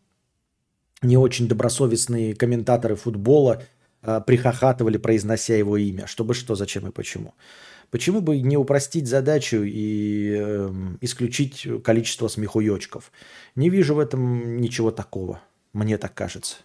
не 1.01 1.17
очень 1.17 1.47
добросовестные 1.47 2.35
комментаторы 2.35 2.95
футбола 2.95 3.61
э, 4.01 4.21
прихохатывали, 4.25 4.97
произнося 4.97 5.55
его 5.55 5.77
имя. 5.77 6.07
Чтобы 6.07 6.33
что, 6.33 6.55
зачем 6.55 6.87
и 6.87 6.91
почему. 6.91 7.33
Почему 7.89 8.21
бы 8.21 8.39
не 8.41 8.57
упростить 8.57 9.07
задачу 9.07 9.63
и 9.63 10.35
э, 10.37 10.71
исключить 11.01 11.67
количество 11.83 12.27
смехуёчков? 12.27 13.11
Не 13.55 13.69
вижу 13.69 13.95
в 13.95 13.99
этом 13.99 14.57
ничего 14.57 14.91
такого. 14.91 15.41
Мне 15.73 15.97
так 15.97 16.13
кажется. 16.13 16.57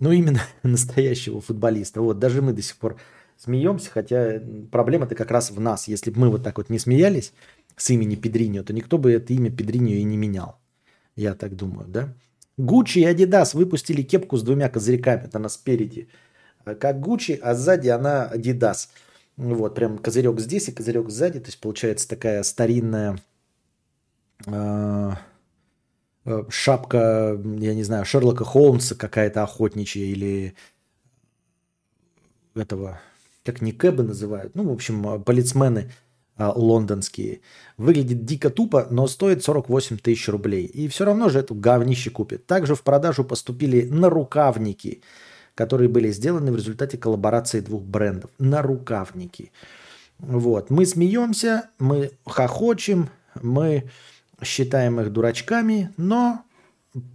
Ну, 0.00 0.10
именно 0.10 0.42
настоящего 0.62 1.40
футболиста. 1.40 2.00
Вот, 2.00 2.18
даже 2.18 2.42
мы 2.42 2.52
до 2.52 2.62
сих 2.62 2.76
пор 2.76 2.98
смеемся, 3.36 3.90
хотя 3.90 4.42
проблема-то 4.70 5.14
как 5.14 5.30
раз 5.30 5.50
в 5.50 5.60
нас. 5.60 5.86
Если 5.86 6.10
бы 6.10 6.20
мы 6.20 6.30
вот 6.30 6.42
так 6.42 6.58
вот 6.58 6.68
не 6.68 6.78
смеялись 6.78 7.32
с 7.76 7.90
имени 7.90 8.16
Педриньо, 8.16 8.64
то 8.64 8.72
никто 8.72 8.98
бы 8.98 9.12
это 9.12 9.32
имя 9.32 9.50
Педриньо 9.50 9.94
и 9.94 10.02
не 10.02 10.16
менял. 10.16 10.58
Я 11.14 11.34
так 11.34 11.54
думаю, 11.54 11.86
да? 11.88 12.14
Гуччи 12.56 12.98
и 12.98 13.04
Адидас 13.04 13.54
выпустили 13.54 14.02
кепку 14.02 14.36
с 14.36 14.42
двумя 14.42 14.68
козырьками. 14.68 15.24
Это 15.24 15.38
она 15.38 15.48
спереди 15.48 16.08
как 16.64 17.00
Гуччи, 17.00 17.38
а 17.42 17.54
сзади 17.54 17.88
она 17.88 18.24
Адидас. 18.24 18.90
Вот, 19.42 19.74
прям 19.74 19.98
козырек 19.98 20.38
здесь 20.38 20.68
и 20.68 20.72
козырек 20.72 21.10
сзади. 21.10 21.40
То 21.40 21.46
есть 21.46 21.60
получается 21.60 22.08
такая 22.08 22.42
старинная 22.44 23.18
э, 24.46 25.12
шапка, 26.48 27.40
я 27.44 27.74
не 27.74 27.82
знаю, 27.82 28.04
Шерлока 28.04 28.44
Холмса 28.44 28.94
какая-то 28.94 29.42
охотничья 29.42 30.04
или 30.04 30.54
этого, 32.54 33.00
как 33.44 33.62
не 33.62 33.72
кэбы 33.72 34.04
называют, 34.04 34.54
ну, 34.54 34.68
в 34.68 34.72
общем, 34.72 35.22
полицмены 35.24 35.90
а, 36.36 36.52
лондонские. 36.54 37.40
Выглядит 37.76 38.24
дико 38.24 38.48
тупо, 38.48 38.86
но 38.90 39.08
стоит 39.08 39.42
48 39.42 39.98
тысяч 39.98 40.28
рублей. 40.28 40.66
И 40.66 40.86
все 40.86 41.04
равно 41.04 41.28
же 41.28 41.40
эту 41.40 41.54
говнище 41.56 42.10
купит. 42.10 42.46
Также 42.46 42.76
в 42.76 42.82
продажу 42.82 43.24
поступили 43.24 43.88
нарукавники, 43.88 45.02
которые 45.54 45.88
были 45.88 46.10
сделаны 46.10 46.50
в 46.52 46.56
результате 46.56 46.98
коллаборации 46.98 47.60
двух 47.60 47.82
брендов. 47.82 48.30
Нарукавники. 48.38 49.52
Вот. 50.18 50.70
Мы 50.70 50.86
смеемся, 50.86 51.70
мы 51.78 52.12
хохочем, 52.24 53.10
мы 53.40 53.90
считаем 54.42 55.00
их 55.00 55.12
дурачками, 55.12 55.92
но 55.96 56.44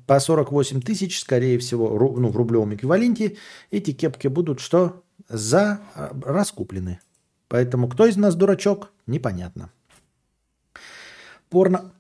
по 0.06 0.20
48 0.20 0.82
тысяч, 0.82 1.20
скорее 1.20 1.60
всего, 1.60 1.90
ну, 2.18 2.30
в 2.30 2.36
рублевом 2.36 2.74
эквиваленте, 2.76 3.38
эти 3.72 3.92
кепки 3.92 4.28
будут 4.28 4.60
что? 4.60 5.04
За 5.30 5.82
а, 5.94 6.18
раскуплены. 6.24 7.00
Поэтому 7.48 7.88
кто 7.88 8.06
из 8.06 8.18
нас 8.18 8.36
дурачок, 8.36 8.92
непонятно. 9.06 9.72
Порно... 11.50 11.92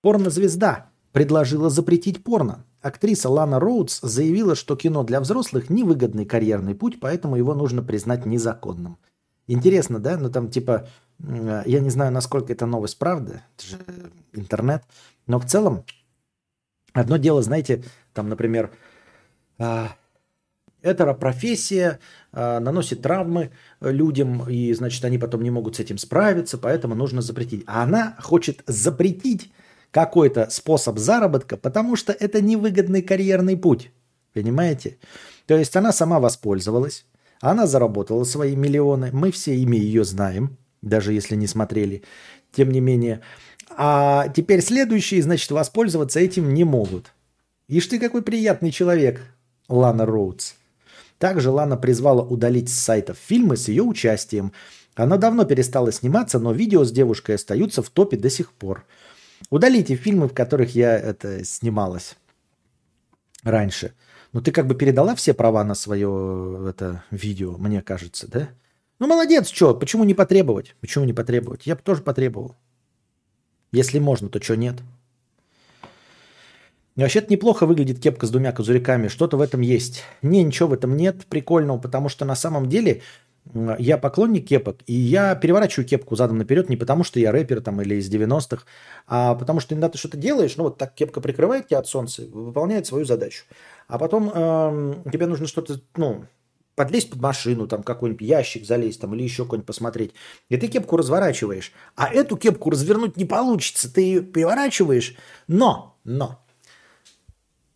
Порнозвезда 0.00 0.91
предложила 1.12 1.70
запретить 1.70 2.24
порно. 2.24 2.64
Актриса 2.80 3.28
Лана 3.28 3.60
Роудс 3.60 4.00
заявила, 4.00 4.54
что 4.54 4.76
кино 4.76 5.04
для 5.04 5.20
взрослых 5.20 5.70
невыгодный 5.70 6.24
карьерный 6.24 6.74
путь, 6.74 6.98
поэтому 7.00 7.36
его 7.36 7.54
нужно 7.54 7.82
признать 7.82 8.26
незаконным. 8.26 8.98
Интересно, 9.46 9.98
да? 9.98 10.16
Ну 10.16 10.30
там 10.30 10.50
типа, 10.50 10.88
я 11.18 11.80
не 11.80 11.90
знаю, 11.90 12.12
насколько 12.12 12.52
это 12.52 12.66
новость 12.66 12.98
правда, 12.98 13.42
это 13.56 13.66
же 13.66 13.78
интернет, 14.32 14.82
но 15.26 15.38
в 15.38 15.46
целом 15.46 15.84
одно 16.92 17.16
дело, 17.16 17.42
знаете, 17.42 17.84
там, 18.14 18.28
например, 18.28 18.72
а, 19.58 19.94
эта 20.80 21.12
профессия 21.14 22.00
э, 22.32 22.58
наносит 22.58 23.02
травмы 23.02 23.52
людям, 23.80 24.48
и, 24.50 24.72
значит, 24.72 25.04
они 25.04 25.16
потом 25.16 25.42
не 25.42 25.50
могут 25.50 25.76
с 25.76 25.80
этим 25.80 25.96
справиться, 25.96 26.58
поэтому 26.58 26.96
нужно 26.96 27.22
запретить. 27.22 27.62
А 27.66 27.84
она 27.84 28.16
хочет 28.20 28.62
запретить 28.66 29.52
какой-то 29.92 30.50
способ 30.50 30.98
заработка, 30.98 31.56
потому 31.56 31.94
что 31.94 32.12
это 32.12 32.40
невыгодный 32.40 33.02
карьерный 33.02 33.56
путь. 33.56 33.92
Понимаете? 34.32 34.96
То 35.46 35.56
есть 35.56 35.76
она 35.76 35.92
сама 35.92 36.18
воспользовалась, 36.18 37.04
она 37.40 37.66
заработала 37.66 38.24
свои 38.24 38.56
миллионы, 38.56 39.10
мы 39.12 39.30
все 39.30 39.54
имя 39.54 39.78
ее 39.78 40.04
знаем, 40.04 40.56
даже 40.80 41.12
если 41.12 41.36
не 41.36 41.46
смотрели. 41.46 42.02
Тем 42.50 42.70
не 42.70 42.80
менее. 42.80 43.20
А 43.70 44.28
теперь 44.28 44.62
следующие, 44.62 45.22
значит, 45.22 45.50
воспользоваться 45.50 46.20
этим 46.20 46.52
не 46.52 46.64
могут. 46.64 47.12
Ишь 47.68 47.86
ты 47.86 47.98
какой 47.98 48.22
приятный 48.22 48.70
человек, 48.70 49.22
Лана 49.68 50.04
Роудс. 50.06 50.54
Также 51.18 51.50
Лана 51.50 51.76
призвала 51.76 52.22
удалить 52.22 52.68
с 52.68 52.78
сайтов 52.78 53.16
фильмы 53.16 53.56
с 53.56 53.68
ее 53.68 53.82
участием. 53.82 54.52
Она 54.94 55.16
давно 55.16 55.44
перестала 55.44 55.92
сниматься, 55.92 56.38
но 56.38 56.52
видео 56.52 56.84
с 56.84 56.92
девушкой 56.92 57.36
остаются 57.36 57.82
в 57.82 57.90
топе 57.90 58.16
до 58.16 58.28
сих 58.28 58.52
пор. 58.52 58.84
Удалите 59.50 59.96
фильмы, 59.96 60.28
в 60.28 60.34
которых 60.34 60.74
я 60.74 60.98
это 60.98 61.44
снималась 61.44 62.16
раньше. 63.42 63.94
Но 64.32 64.40
ты 64.40 64.50
как 64.50 64.66
бы 64.66 64.74
передала 64.74 65.14
все 65.14 65.34
права 65.34 65.62
на 65.64 65.74
свое 65.74 66.66
это 66.70 67.04
видео, 67.10 67.56
мне 67.58 67.82
кажется, 67.82 68.28
да? 68.28 68.48
Ну, 68.98 69.06
молодец, 69.06 69.50
что? 69.50 69.74
Почему 69.74 70.04
не 70.04 70.14
потребовать? 70.14 70.74
Почему 70.80 71.04
не 71.04 71.12
потребовать? 71.12 71.66
Я 71.66 71.74
бы 71.74 71.82
тоже 71.82 72.02
потребовал. 72.02 72.54
Если 73.72 73.98
можно, 73.98 74.28
то 74.28 74.40
что 74.40 74.56
нет? 74.56 74.76
Вообще-то 76.94 77.32
неплохо 77.32 77.66
выглядит 77.66 78.00
кепка 78.00 78.26
с 78.26 78.30
двумя 78.30 78.52
козырьками. 78.52 79.08
Что-то 79.08 79.38
в 79.38 79.40
этом 79.40 79.62
есть. 79.62 80.02
Не, 80.20 80.42
ничего 80.42 80.68
в 80.68 80.72
этом 80.74 80.96
нет 80.96 81.26
прикольного, 81.26 81.78
потому 81.78 82.08
что 82.10 82.24
на 82.24 82.36
самом 82.36 82.68
деле 82.68 83.02
я 83.78 83.98
поклонник 83.98 84.48
кепок, 84.48 84.78
и 84.86 84.94
я 84.94 85.34
переворачиваю 85.34 85.86
кепку 85.86 86.16
задом 86.16 86.38
наперед 86.38 86.68
не 86.68 86.76
потому, 86.76 87.04
что 87.04 87.18
я 87.20 87.32
рэпер 87.32 87.60
там 87.60 87.80
или 87.82 87.96
из 87.96 88.10
90-х, 88.10 88.64
а 89.06 89.34
потому 89.34 89.60
что 89.60 89.74
иногда 89.74 89.88
ты 89.88 89.98
что-то 89.98 90.16
делаешь, 90.16 90.56
ну 90.56 90.64
вот 90.64 90.78
так 90.78 90.94
кепка 90.94 91.20
прикрывает 91.20 91.68
тебя 91.68 91.80
от 91.80 91.86
солнца, 91.86 92.22
выполняет 92.32 92.86
свою 92.86 93.04
задачу. 93.04 93.44
А 93.88 93.98
потом 93.98 94.30
эм, 94.30 95.10
тебе 95.10 95.26
нужно 95.26 95.46
что-то, 95.46 95.80
ну, 95.96 96.24
подлезть 96.74 97.10
под 97.10 97.20
машину, 97.20 97.66
там 97.66 97.82
какой-нибудь 97.82 98.26
ящик 98.26 98.64
залезть 98.64 99.00
там 99.00 99.14
или 99.14 99.22
еще 99.22 99.44
какой-нибудь 99.44 99.66
посмотреть. 99.66 100.14
И 100.48 100.56
ты 100.56 100.68
кепку 100.68 100.96
разворачиваешь. 100.96 101.72
А 101.96 102.08
эту 102.08 102.36
кепку 102.36 102.70
развернуть 102.70 103.16
не 103.16 103.24
получится. 103.24 103.92
Ты 103.92 104.00
ее 104.00 104.22
переворачиваешь. 104.22 105.14
Но, 105.48 105.98
но, 106.04 106.42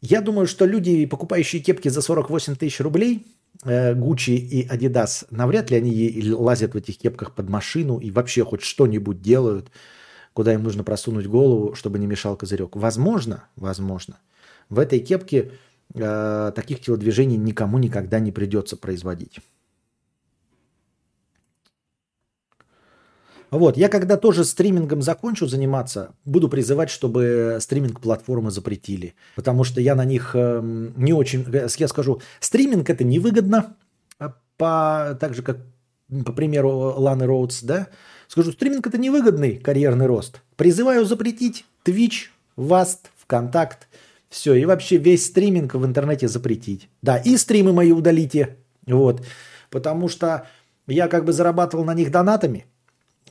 я 0.00 0.20
думаю, 0.20 0.46
что 0.46 0.64
люди, 0.66 1.04
покупающие 1.06 1.60
кепки 1.60 1.88
за 1.88 2.00
48 2.00 2.56
тысяч 2.56 2.80
рублей, 2.80 3.26
э, 3.26 3.36
Гуччи 3.64 4.30
и 4.30 4.66
Adidas, 4.66 5.26
навряд 5.30 5.70
ли 5.70 5.78
они 5.78 6.32
лазят 6.32 6.74
в 6.74 6.76
этих 6.76 6.98
кепках 6.98 7.34
под 7.34 7.48
машину 7.48 7.98
и 7.98 8.11
вообще 8.11 8.44
хоть 8.44 8.62
что-нибудь 8.62 9.22
делают, 9.22 9.70
куда 10.32 10.52
им 10.52 10.62
нужно 10.62 10.84
просунуть 10.84 11.26
голову, 11.26 11.74
чтобы 11.74 11.98
не 11.98 12.07
мешал 12.07 12.36
козырек. 12.36 12.76
Возможно, 12.76 13.44
возможно, 13.57 14.18
в 14.68 14.78
этой 14.78 14.98
кепке 14.98 15.52
э, 15.94 16.52
таких 16.54 16.80
телодвижений 16.80 17.36
никому 17.36 17.78
никогда 17.78 18.20
не 18.20 18.32
придется 18.32 18.76
производить. 18.76 19.40
Вот, 23.51 23.76
я 23.76 23.88
когда 23.88 24.16
тоже 24.16 24.44
стримингом 24.44 25.03
закончу 25.03 25.47
заниматься, 25.47 26.14
буду 26.24 26.49
призывать, 26.49 26.90
чтобы 26.90 27.59
стриминг-платформы 27.61 28.51
запретили. 28.51 29.14
Потому 29.36 29.64
что 29.64 29.80
я 29.80 29.94
на 29.94 30.05
них 30.05 30.34
эм, 30.34 30.92
не 30.97 31.12
очень... 31.12 31.44
э, 31.53 31.68
Я 31.78 31.88
скажу, 31.88 32.20
стриминг 32.40 32.90
это 32.90 33.05
невыгодно, 33.05 33.76
а 34.18 34.34
по, 34.57 35.16
так 35.20 35.34
же, 35.34 35.42
как 35.42 35.59
по 36.24 36.32
примеру 36.32 36.70
Ланы 36.97 37.26
Роудс, 37.26 37.62
да? 37.62 37.88
Скажу, 38.28 38.53
стриминг 38.53 38.86
это 38.86 38.99
невыгодный 38.99 39.57
карьерный 39.57 40.07
рост. 40.07 40.40
Призываю 40.57 41.05
запретить 41.05 41.64
Twitch, 41.84 42.30
Vast, 42.57 43.07
ВКонтакт, 43.18 43.86
все, 44.28 44.55
и 44.55 44.64
вообще 44.64 44.97
весь 44.97 45.26
стриминг 45.26 45.74
в 45.74 45.84
интернете 45.84 46.26
запретить. 46.28 46.88
Да, 47.03 47.16
и 47.16 47.36
стримы 47.36 47.72
мои 47.72 47.92
удалите, 47.92 48.57
вот. 48.86 49.24
Потому 49.70 50.09
что 50.09 50.47
я 50.86 51.09
как 51.09 51.24
бы 51.24 51.32
зарабатывал 51.32 51.84
на 51.84 51.94
них 51.94 52.11
донатами, 52.11 52.59
э, 52.59 52.75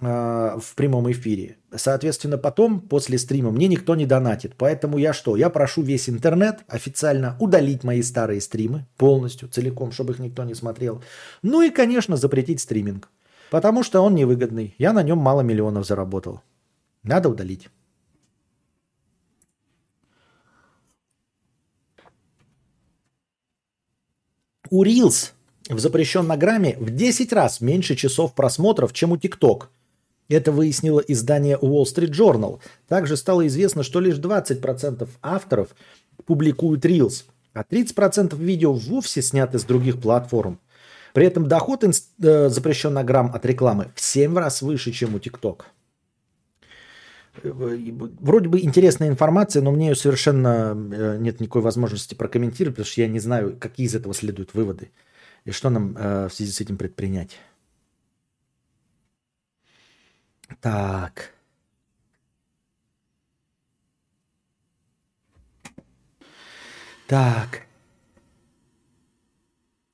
в 0.01 0.73
прямом 0.75 1.09
эфире. 1.11 1.57
Соответственно, 1.73 2.37
потом, 2.37 2.81
после 2.81 3.17
стрима, 3.17 3.51
мне 3.51 3.67
никто 3.67 3.95
не 3.95 4.05
донатит. 4.05 4.55
Поэтому 4.57 4.97
я 4.97 5.13
что? 5.13 5.37
Я 5.37 5.49
прошу 5.49 5.83
весь 5.83 6.09
интернет 6.09 6.59
официально 6.67 7.37
удалить 7.39 7.83
мои 7.83 8.01
старые 8.01 8.41
стримы 8.41 8.85
полностью, 8.97 9.47
целиком, 9.47 9.91
чтобы 9.91 10.13
их 10.13 10.19
никто 10.19 10.43
не 10.43 10.53
смотрел. 10.53 11.01
Ну 11.43 11.61
и, 11.61 11.69
конечно, 11.69 12.17
запретить 12.17 12.59
стриминг. 12.59 13.09
Потому 13.49 13.83
что 13.83 14.01
он 14.01 14.15
невыгодный. 14.15 14.75
Я 14.77 14.91
на 14.91 15.01
нем 15.01 15.17
мало 15.17 15.41
миллионов 15.41 15.85
заработал. 15.85 16.41
Надо 17.03 17.29
удалить. 17.29 17.69
У 24.69 24.83
Reels 24.83 25.31
в 25.69 25.79
запрещенном 25.79 26.37
грамме 26.37 26.75
в 26.79 26.89
10 26.89 27.31
раз 27.33 27.61
меньше 27.61 27.95
часов 27.95 28.33
просмотров, 28.33 28.93
чем 28.93 29.11
у 29.11 29.15
TikTok. 29.15 29.67
Это 30.27 30.51
выяснило 30.51 30.99
издание 30.99 31.57
Wall 31.57 31.83
Street 31.83 32.11
Journal. 32.11 32.59
Также 32.87 33.15
стало 33.15 33.45
известно, 33.47 33.83
что 33.83 33.99
лишь 33.99 34.15
20% 34.17 35.07
авторов 35.21 35.75
публикуют 36.25 36.85
Reels, 36.85 37.25
а 37.53 37.63
30% 37.63 38.35
видео 38.37 38.73
вовсе 38.73 39.21
сняты 39.21 39.59
с 39.59 39.63
других 39.63 40.01
платформ. 40.01 40.59
При 41.13 41.25
этом 41.25 41.47
доход 41.47 41.83
инс- 41.83 42.09
э, 42.21 42.49
запрещенных 42.49 43.05
грамм 43.05 43.31
от 43.33 43.45
рекламы 43.45 43.91
в 43.95 44.01
7 44.01 44.37
раз 44.37 44.61
выше, 44.61 44.91
чем 44.91 45.15
у 45.15 45.19
TikTok. 45.19 45.61
Э, 47.43 47.77
Вроде 48.19 48.49
бы 48.49 48.59
интересная 48.59 49.07
информация, 49.07 49.61
но 49.61 49.71
мне 49.71 49.89
ее 49.89 49.95
совершенно 49.95 50.75
э, 50.75 51.17
нет 51.19 51.39
никакой 51.39 51.61
возможности 51.61 52.15
прокомментировать, 52.15 52.75
потому 52.75 52.91
что 52.91 53.01
я 53.01 53.07
не 53.07 53.19
знаю, 53.19 53.55
какие 53.59 53.85
из 53.85 53.95
этого 53.95 54.13
следуют 54.13 54.53
выводы 54.53 54.89
и 55.45 55.51
что 55.51 55.69
нам 55.69 55.95
э, 55.97 56.27
в 56.27 56.33
связи 56.33 56.51
с 56.51 56.59
этим 56.59 56.77
предпринять. 56.77 57.37
Так. 60.61 61.31
Так. 67.07 67.61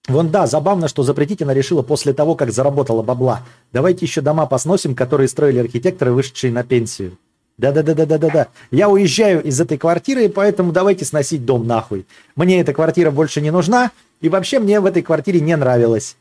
Вон 0.08 0.30
да, 0.30 0.48
забавно, 0.48 0.88
что 0.88 1.04
запретить 1.04 1.42
она 1.42 1.54
решила 1.54 1.84
после 1.84 2.14
того, 2.14 2.36
как 2.36 2.52
заработала 2.52 3.02
бабла. 3.02 3.46
Давайте 3.72 4.06
еще 4.06 4.22
дома 4.22 4.46
посносим, 4.46 4.96
которые 4.96 5.28
строили 5.28 5.60
архитекторы, 5.60 6.12
вышедшие 6.12 6.52
на 6.52 6.64
пенсию. 6.64 7.18
Да-да-да-да-да-да. 7.58 8.48
Я 8.72 8.90
уезжаю 8.90 9.44
из 9.44 9.62
этой 9.62 9.78
квартиры, 9.78 10.28
поэтому 10.30 10.72
давайте 10.72 11.06
сносить 11.06 11.46
дом 11.46 11.68
нахуй. 11.68 12.08
Мне 12.36 12.60
эта 12.60 12.74
квартира 12.74 13.12
больше 13.12 13.40
не 13.42 13.52
нужна, 13.52 13.92
и 14.20 14.30
вообще 14.30 14.60
мне 14.60 14.80
в 14.80 14.86
этой 14.86 15.04
квартире 15.04 15.40
не 15.42 15.56
нравилось. 15.56 16.18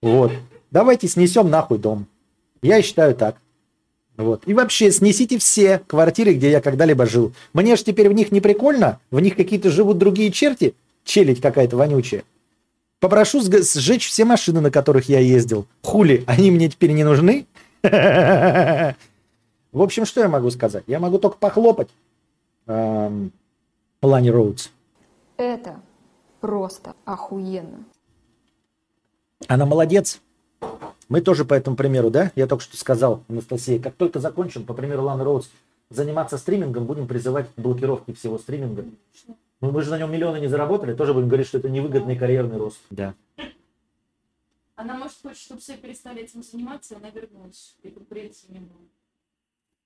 Вот. 0.00 0.32
Давайте 0.70 1.08
снесем 1.08 1.50
нахуй 1.50 1.78
дом. 1.78 2.06
Я 2.62 2.82
считаю 2.82 3.14
так. 3.14 3.36
Вот. 4.16 4.42
И 4.46 4.54
вообще 4.54 4.90
снесите 4.90 5.38
все 5.38 5.80
квартиры, 5.86 6.34
где 6.34 6.50
я 6.50 6.60
когда-либо 6.60 7.06
жил. 7.06 7.32
Мне 7.52 7.76
же 7.76 7.84
теперь 7.84 8.08
в 8.08 8.12
них 8.12 8.32
не 8.32 8.40
прикольно, 8.40 8.98
в 9.10 9.20
них 9.20 9.36
какие-то 9.36 9.70
живут 9.70 9.98
другие 9.98 10.32
черти, 10.32 10.74
челядь 11.04 11.40
какая-то 11.40 11.76
вонючая. 11.76 12.24
Попрошу 12.98 13.42
сжечь 13.42 14.08
все 14.08 14.24
машины, 14.24 14.60
на 14.60 14.70
которых 14.70 15.08
я 15.08 15.20
ездил. 15.20 15.66
Хули, 15.82 16.24
они 16.26 16.50
мне 16.50 16.68
теперь 16.68 16.92
не 16.92 17.04
нужны? 17.04 17.46
В 17.82 18.94
общем, 19.82 20.06
что 20.06 20.22
я 20.22 20.28
могу 20.28 20.50
сказать? 20.50 20.84
Я 20.86 20.98
могу 20.98 21.18
только 21.18 21.36
похлопать 21.36 21.88
эм, 22.66 23.32
Лани 24.00 24.30
Роудс. 24.30 24.70
Это 25.36 25.80
просто 26.40 26.94
охуенно. 27.04 27.84
Она 29.48 29.66
молодец. 29.66 30.22
Мы 31.08 31.20
тоже 31.20 31.44
по 31.44 31.54
этому 31.54 31.76
примеру, 31.76 32.10
да? 32.10 32.32
Я 32.34 32.46
только 32.46 32.64
что 32.64 32.76
сказал, 32.76 33.22
Анастасия, 33.28 33.78
как 33.78 33.94
только 33.94 34.18
закончим, 34.18 34.64
по 34.64 34.74
примеру 34.74 35.04
Ланы 35.04 35.22
Роудс, 35.22 35.48
заниматься 35.88 36.36
стримингом, 36.36 36.86
будем 36.86 37.06
призывать 37.06 37.48
к 37.54 37.60
блокировке 37.60 38.12
всего 38.12 38.38
стриминга. 38.38 38.84
Ну, 39.60 39.70
мы 39.70 39.82
же 39.82 39.90
на 39.90 39.98
нем 39.98 40.12
миллионы 40.12 40.40
не 40.40 40.48
заработали, 40.48 40.94
тоже 40.94 41.14
будем 41.14 41.28
говорить, 41.28 41.46
что 41.46 41.58
это 41.58 41.70
невыгодный 41.70 42.16
карьерный 42.16 42.56
рост. 42.58 42.80
Да. 42.90 43.14
Она, 44.74 44.96
может, 44.96 45.16
хочет, 45.22 45.38
чтобы 45.38 45.60
все 45.60 45.76
перестали 45.76 46.22
этим 46.22 46.42
заниматься, 46.42 46.94
и 46.94 46.96
она 46.98 47.08
вернулась, 47.10 47.76
и 47.82 47.88
конкуренции 47.88 48.46
не 48.48 48.58
было. 48.58 48.80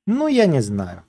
Ну, 0.07 0.27
я 0.27 0.47
не 0.47 0.61
знаю. 0.61 1.05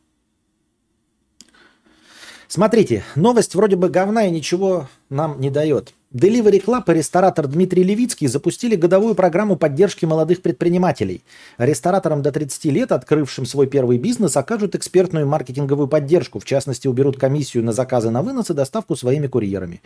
Смотрите, 2.48 3.04
новость 3.16 3.56
вроде 3.56 3.78
бы 3.78 3.90
говна 3.90 4.28
и 4.28 4.32
ничего 4.32 4.90
нам 5.10 5.40
не 5.40 5.50
дает. 5.50 5.94
Delivery 6.14 6.62
Club 6.62 6.92
и 6.92 6.98
ресторатор 6.98 7.48
Дмитрий 7.48 7.84
Левицкий 7.84 8.28
запустили 8.28 8.76
годовую 8.76 9.16
программу 9.16 9.56
поддержки 9.56 10.04
молодых 10.04 10.42
предпринимателей. 10.42 11.24
Рестораторам 11.58 12.22
до 12.22 12.34
30 12.34 12.66
лет, 12.66 12.92
открывшим 12.92 13.46
свой 13.46 13.68
первый 13.68 13.98
бизнес, 13.98 14.36
окажут 14.36 14.76
экспертную 14.76 15.26
маркетинговую 15.26 15.88
поддержку. 15.88 16.40
В 16.40 16.46
частности, 16.46 16.90
уберут 16.90 17.18
комиссию 17.18 17.64
на 17.64 17.72
заказы 17.72 18.10
на 18.10 18.24
вынос 18.24 18.50
и 18.50 18.54
доставку 18.54 18.98
своими 18.98 19.28
курьерами. 19.28 19.82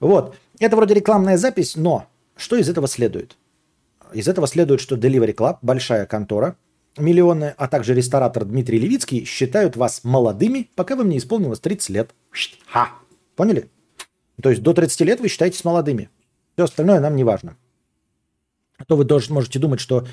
Вот. 0.00 0.36
Это 0.60 0.76
вроде 0.76 0.92
рекламная 0.92 1.38
запись, 1.38 1.76
но 1.76 2.06
что 2.36 2.56
из 2.56 2.68
этого 2.68 2.86
следует? 2.86 3.38
Из 4.12 4.28
этого 4.28 4.46
следует, 4.46 4.82
что 4.82 4.96
Delivery 4.96 5.34
Club, 5.34 5.58
большая 5.62 6.04
контора, 6.04 6.56
миллионы, 6.98 7.54
а 7.56 7.68
также 7.68 7.94
ресторатор 7.94 8.44
Дмитрий 8.44 8.78
Левицкий 8.78 9.24
считают 9.24 9.76
вас 9.76 10.04
молодыми, 10.04 10.68
пока 10.74 10.94
вам 10.94 11.08
не 11.08 11.16
исполнилось 11.16 11.60
30 11.60 11.88
лет. 11.88 12.10
Ха! 12.66 12.90
Поняли? 13.34 13.70
То 14.42 14.50
есть 14.50 14.62
до 14.62 14.72
30 14.72 15.00
лет 15.00 15.20
вы 15.20 15.28
считаетесь 15.28 15.64
молодыми. 15.64 16.10
Все 16.54 16.64
остальное 16.64 17.00
нам 17.00 17.16
не 17.16 17.24
важно. 17.24 17.56
А 18.76 18.84
то 18.84 18.96
вы 18.96 19.04
тоже 19.04 19.32
можете 19.32 19.58
думать, 19.58 19.80
что 19.80 20.06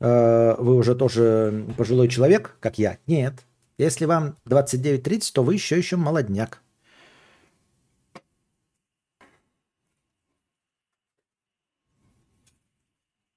э, 0.00 0.54
вы 0.58 0.76
уже 0.76 0.94
тоже 0.94 1.66
пожилой 1.76 2.08
человек, 2.08 2.56
как 2.60 2.78
я. 2.78 2.98
Нет. 3.06 3.34
Если 3.78 4.04
вам 4.04 4.36
29-30, 4.46 5.32
то 5.32 5.42
вы 5.42 5.54
еще 5.54 5.78
еще 5.78 5.96
молодняк. 5.96 6.62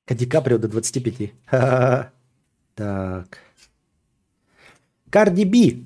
Ди 0.08 0.26
Каприо 0.26 0.58
до 0.58 0.68
25. 0.68 1.34
Ха-ха-ха. 1.46 2.12
Так. 2.76 3.38
Карди 5.10 5.46
Би 5.46 5.86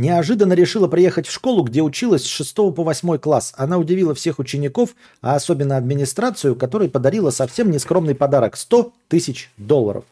Неожиданно 0.00 0.54
решила 0.54 0.88
приехать 0.88 1.26
в 1.26 1.30
школу, 1.30 1.62
где 1.62 1.82
училась 1.82 2.22
с 2.22 2.26
6 2.26 2.54
по 2.54 2.84
8 2.84 3.18
класс. 3.18 3.52
Она 3.58 3.76
удивила 3.76 4.14
всех 4.14 4.38
учеников, 4.38 4.94
а 5.20 5.34
особенно 5.34 5.76
администрацию, 5.76 6.56
которой 6.56 6.88
подарила 6.88 7.28
совсем 7.28 7.70
нескромный 7.70 8.14
подарок– 8.14 8.56
100 8.56 8.94
тысяч 9.08 9.50
долларов. 9.58 10.04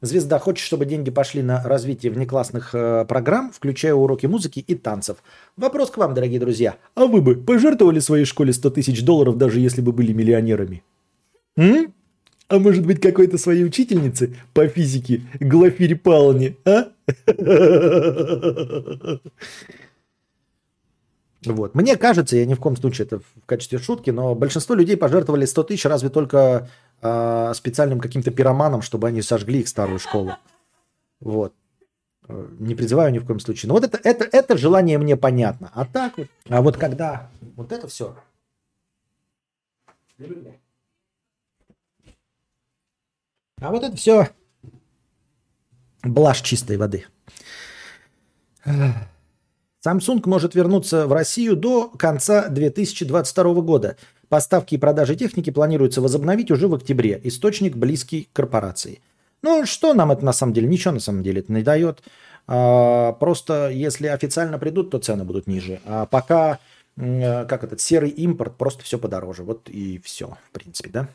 Звезда 0.00 0.40
хочет, 0.40 0.66
чтобы 0.66 0.86
деньги 0.86 1.12
пошли 1.12 1.40
на 1.42 1.62
развитие 1.62 2.10
внеклассных 2.10 2.74
э, 2.74 3.04
программ, 3.04 3.52
включая 3.52 3.94
уроки 3.94 4.26
музыки 4.26 4.58
и 4.58 4.74
танцев. 4.74 5.18
Вопрос 5.56 5.92
к 5.92 5.98
вам, 5.98 6.12
дорогие 6.12 6.40
друзья. 6.40 6.74
А 6.96 7.06
вы 7.06 7.22
бы 7.22 7.36
пожертвовали 7.36 8.00
своей 8.00 8.24
школе 8.24 8.52
100 8.52 8.70
тысяч 8.70 9.04
долларов, 9.04 9.38
даже 9.38 9.60
если 9.60 9.82
бы 9.82 9.92
были 9.92 10.12
миллионерами? 10.12 10.82
М? 11.56 11.94
А 12.48 12.58
может 12.58 12.86
быть, 12.86 13.00
какой-то 13.00 13.38
своей 13.38 13.64
учительнице 13.64 14.36
по 14.54 14.68
физике, 14.68 15.22
Глафире 15.40 15.96
Павловне, 15.96 16.56
а? 16.64 16.92
Вот. 21.44 21.74
Мне 21.74 21.96
кажется, 21.96 22.36
я 22.36 22.44
ни 22.44 22.54
в 22.54 22.60
коем 22.60 22.76
случае 22.76 23.06
это 23.06 23.20
в 23.20 23.46
качестве 23.46 23.78
шутки, 23.78 24.10
но 24.10 24.34
большинство 24.34 24.74
людей 24.74 24.96
пожертвовали 24.96 25.44
100 25.44 25.62
тысяч 25.64 25.84
разве 25.84 26.08
только 26.08 26.68
э, 27.02 27.52
специальным 27.54 28.00
каким-то 28.00 28.32
пироманам, 28.32 28.82
чтобы 28.82 29.08
они 29.08 29.22
сожгли 29.22 29.60
их 29.60 29.68
старую 29.68 30.00
школу. 30.00 30.34
Вот. 31.20 31.52
Не 32.28 32.74
призываю 32.74 33.12
ни 33.12 33.18
в 33.20 33.26
коем 33.26 33.38
случае. 33.38 33.68
Но 33.68 33.74
вот 33.74 33.84
это, 33.84 33.98
это, 34.02 34.24
это 34.24 34.56
желание 34.58 34.98
мне 34.98 35.16
понятно. 35.16 35.70
А 35.72 35.84
так 35.84 36.18
вот, 36.18 36.26
а 36.48 36.62
вот 36.62 36.76
когда 36.76 37.30
вот 37.54 37.70
это 37.70 37.86
все. 37.86 38.16
А 43.60 43.70
вот 43.70 43.82
это 43.82 43.96
все 43.96 44.28
блажь 46.02 46.42
чистой 46.42 46.76
воды. 46.76 47.06
Samsung 48.66 50.22
может 50.26 50.54
вернуться 50.54 51.06
в 51.06 51.12
Россию 51.12 51.56
до 51.56 51.88
конца 51.88 52.48
2022 52.48 53.54
года. 53.62 53.96
Поставки 54.28 54.74
и 54.74 54.78
продажи 54.78 55.14
техники 55.14 55.50
планируется 55.50 56.00
возобновить 56.02 56.50
уже 56.50 56.68
в 56.68 56.74
октябре. 56.74 57.20
Источник 57.24 57.76
близкий 57.76 58.24
к 58.24 58.36
корпорации. 58.36 59.00
Ну, 59.42 59.64
что 59.64 59.94
нам 59.94 60.10
это 60.10 60.24
на 60.24 60.32
самом 60.32 60.52
деле? 60.52 60.66
Ничего 60.66 60.94
на 60.94 61.00
самом 61.00 61.22
деле 61.22 61.40
это 61.40 61.52
не 61.52 61.62
дает. 61.62 62.02
А, 62.48 63.12
просто 63.12 63.70
если 63.70 64.08
официально 64.08 64.58
придут, 64.58 64.90
то 64.90 64.98
цены 64.98 65.24
будут 65.24 65.46
ниже. 65.46 65.80
А 65.86 66.06
пока, 66.06 66.58
как 66.96 67.64
этот, 67.64 67.80
серый 67.80 68.10
импорт, 68.10 68.56
просто 68.56 68.82
все 68.82 68.98
подороже. 68.98 69.44
Вот 69.44 69.70
и 69.70 69.98
все, 70.04 70.36
в 70.48 70.50
принципе, 70.50 70.90
да? 70.90 71.08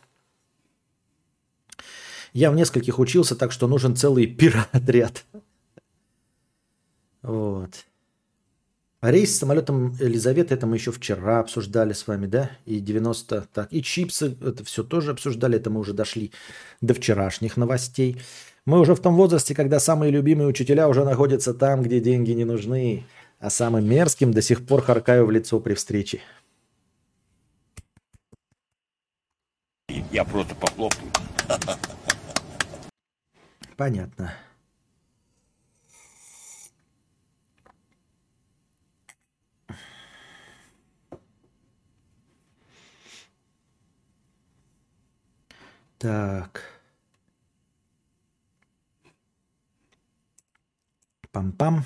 Я 2.34 2.52
в 2.52 2.56
нескольких 2.56 3.00
учился, 3.00 3.36
так 3.36 3.52
что 3.52 3.68
нужен 3.68 3.96
целый 3.96 4.26
пироотряд. 4.26 5.26
Вот. 7.22 7.86
А 9.02 9.12
рейс 9.12 9.36
с 9.36 9.40
самолетом 9.40 9.94
Елизаветы, 10.00 10.54
это 10.54 10.68
мы 10.68 10.76
еще 10.76 10.92
вчера 10.92 11.40
обсуждали 11.40 11.92
с 11.92 12.06
вами, 12.06 12.28
да? 12.28 12.52
И 12.66 12.80
90, 12.80 13.48
так, 13.52 13.74
и 13.74 13.82
чипсы, 13.82 14.38
это 14.42 14.64
все 14.64 14.84
тоже 14.84 15.12
обсуждали, 15.12 15.58
это 15.58 15.72
мы 15.72 15.80
уже 15.80 15.94
дошли 15.94 16.32
до 16.82 16.94
вчерашних 16.94 17.58
новостей. 17.58 18.22
Мы 18.66 18.80
уже 18.80 18.94
в 18.94 19.00
том 19.00 19.16
возрасте, 19.16 19.56
когда 19.56 19.80
самые 19.80 20.12
любимые 20.12 20.48
учителя 20.48 20.88
уже 20.88 21.04
находятся 21.04 21.56
там, 21.56 21.82
где 21.82 22.00
деньги 22.00 22.32
не 22.32 22.46
нужны, 22.46 23.06
а 23.40 23.50
самым 23.50 23.90
мерзким 23.90 24.32
до 24.34 24.44
сих 24.44 24.66
пор 24.68 24.84
харкаю 24.84 25.26
в 25.26 25.32
лицо 25.32 25.60
при 25.60 25.74
встрече. 25.74 26.22
Я 30.12 30.24
просто 30.24 30.54
похлопаю. 30.54 31.12
Понятно. 33.82 34.32
Так. 45.98 46.62
Пам-пам. 51.32 51.82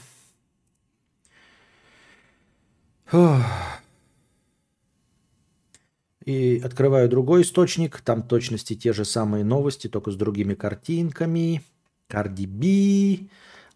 И 6.26 6.62
открываю 6.62 7.08
другой 7.08 7.44
источник. 7.44 8.02
Там 8.02 8.22
точности 8.22 8.76
те 8.76 8.92
же 8.92 9.06
самые 9.06 9.46
новости, 9.46 9.88
только 9.88 10.12
с 10.12 10.18
другими 10.18 10.56
картинками. 10.56 11.64
Cardi 12.10 12.46
B, 12.46 13.30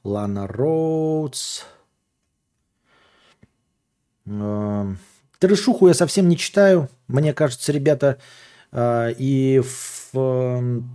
Лана 0.04 0.48
Роудс. 0.48 1.64
Трешуху 5.40 5.88
я 5.88 5.94
совсем 5.94 6.28
не 6.28 6.38
читаю. 6.38 6.90
Мне 7.08 7.34
кажется, 7.34 7.72
ребята, 7.72 8.20
э, 8.72 9.14
и 9.18 9.62
в 9.62 10.12
эм, 10.14 10.90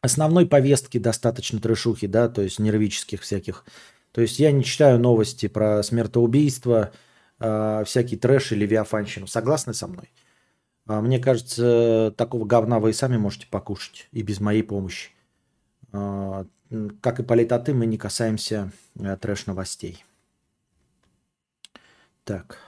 основной 0.00 0.46
повестке 0.46 0.98
достаточно 0.98 1.60
трешухи, 1.60 2.06
да, 2.06 2.28
то 2.28 2.42
есть 2.42 2.58
нервических 2.58 3.20
всяких. 3.20 3.64
То 4.12 4.22
есть 4.22 4.38
я 4.38 4.50
не 4.50 4.64
читаю 4.64 4.98
новости 4.98 5.46
про 5.46 5.82
смертоубийство, 5.82 6.92
э, 7.38 7.84
всякий 7.86 8.16
трэш 8.16 8.52
или 8.52 8.66
виафанщину. 8.66 9.26
Согласны 9.26 9.74
со 9.74 9.86
мной? 9.86 10.10
А 10.86 11.00
Мне 11.02 11.18
кажется, 11.18 12.14
такого 12.16 12.46
говна 12.46 12.78
вы 12.78 12.90
и 12.90 12.94
сами 12.94 13.18
можете 13.18 13.46
покушать, 13.48 14.08
и 14.12 14.22
без 14.22 14.40
моей 14.40 14.62
помощи. 14.62 15.10
А, 15.92 16.46
Как 17.00 17.20
и 17.20 17.22
политоты, 17.22 17.74
мы 17.74 17.86
не 17.86 17.98
касаемся 17.98 18.72
э, 18.98 19.16
трэш-новостей. 19.16 20.04
Так. 22.24 22.58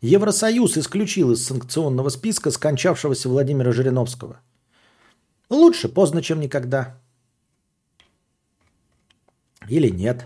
Евросоюз 0.00 0.78
исключил 0.78 1.32
из 1.32 1.46
санкционного 1.46 2.08
списка 2.08 2.50
скончавшегося 2.50 3.28
Владимира 3.28 3.70
Жириновского. 3.72 4.40
Лучше 5.48 5.88
поздно, 5.88 6.22
чем 6.22 6.40
никогда. 6.40 6.98
Или 9.68 9.90
нет. 9.90 10.24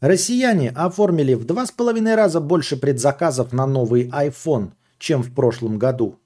Россияне 0.00 0.70
оформили 0.70 1.34
в 1.34 1.44
два 1.44 1.66
с 1.66 1.70
половиной 1.70 2.14
раза 2.14 2.40
больше 2.40 2.76
предзаказов 2.76 3.52
на 3.52 3.66
новый 3.66 4.08
iPhone, 4.08 4.72
чем 4.98 5.22
в 5.22 5.32
прошлом 5.32 5.78
году. 5.78 6.18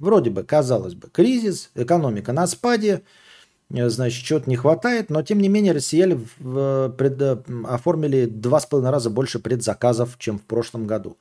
Вроде 0.00 0.30
бы, 0.30 0.42
казалось 0.42 0.94
бы, 0.94 1.08
кризис, 1.12 1.70
экономика 1.74 2.32
на 2.32 2.46
спаде, 2.46 3.02
э, 3.72 3.88
значит, 3.90 4.24
чего-то 4.24 4.50
не 4.50 4.56
хватает, 4.56 5.10
но 5.10 5.22
тем 5.22 5.38
не 5.38 5.48
менее 5.48 5.72
россияне 5.74 6.16
пред- 6.16 7.20
э, 7.22 7.36
оформили 7.68 8.24
два 8.24 8.58
с 8.60 8.66
половиной 8.66 8.90
раза 8.90 9.10
больше 9.10 9.38
предзаказов, 9.38 10.16
чем 10.18 10.38
в 10.38 10.42
прошлом 10.42 10.86
году. 10.86 11.16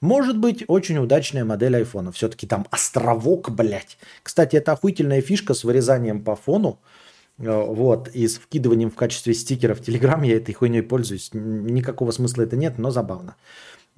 Может 0.00 0.38
быть, 0.38 0.64
очень 0.68 0.98
удачная 0.98 1.44
модель 1.44 1.76
айфона. 1.76 2.12
Все-таки 2.12 2.46
там 2.46 2.66
островок, 2.70 3.50
блядь. 3.50 3.98
Кстати, 4.22 4.56
это 4.56 4.72
охуительная 4.72 5.20
фишка 5.22 5.54
с 5.54 5.64
вырезанием 5.64 6.22
по 6.22 6.36
фону. 6.36 6.78
Э, 7.38 7.50
Вот, 7.66 8.08
и 8.08 8.26
с 8.26 8.36
вкидыванием 8.38 8.90
в 8.90 8.96
качестве 8.96 9.32
стикера 9.32 9.74
в 9.74 9.80
Телеграм 9.80 10.22
я 10.22 10.36
этой 10.36 10.54
хуйней 10.54 10.82
пользуюсь. 10.82 11.30
Никакого 11.32 12.10
смысла 12.10 12.42
это 12.42 12.56
нет, 12.56 12.78
но 12.78 12.90
забавно. 12.90 13.36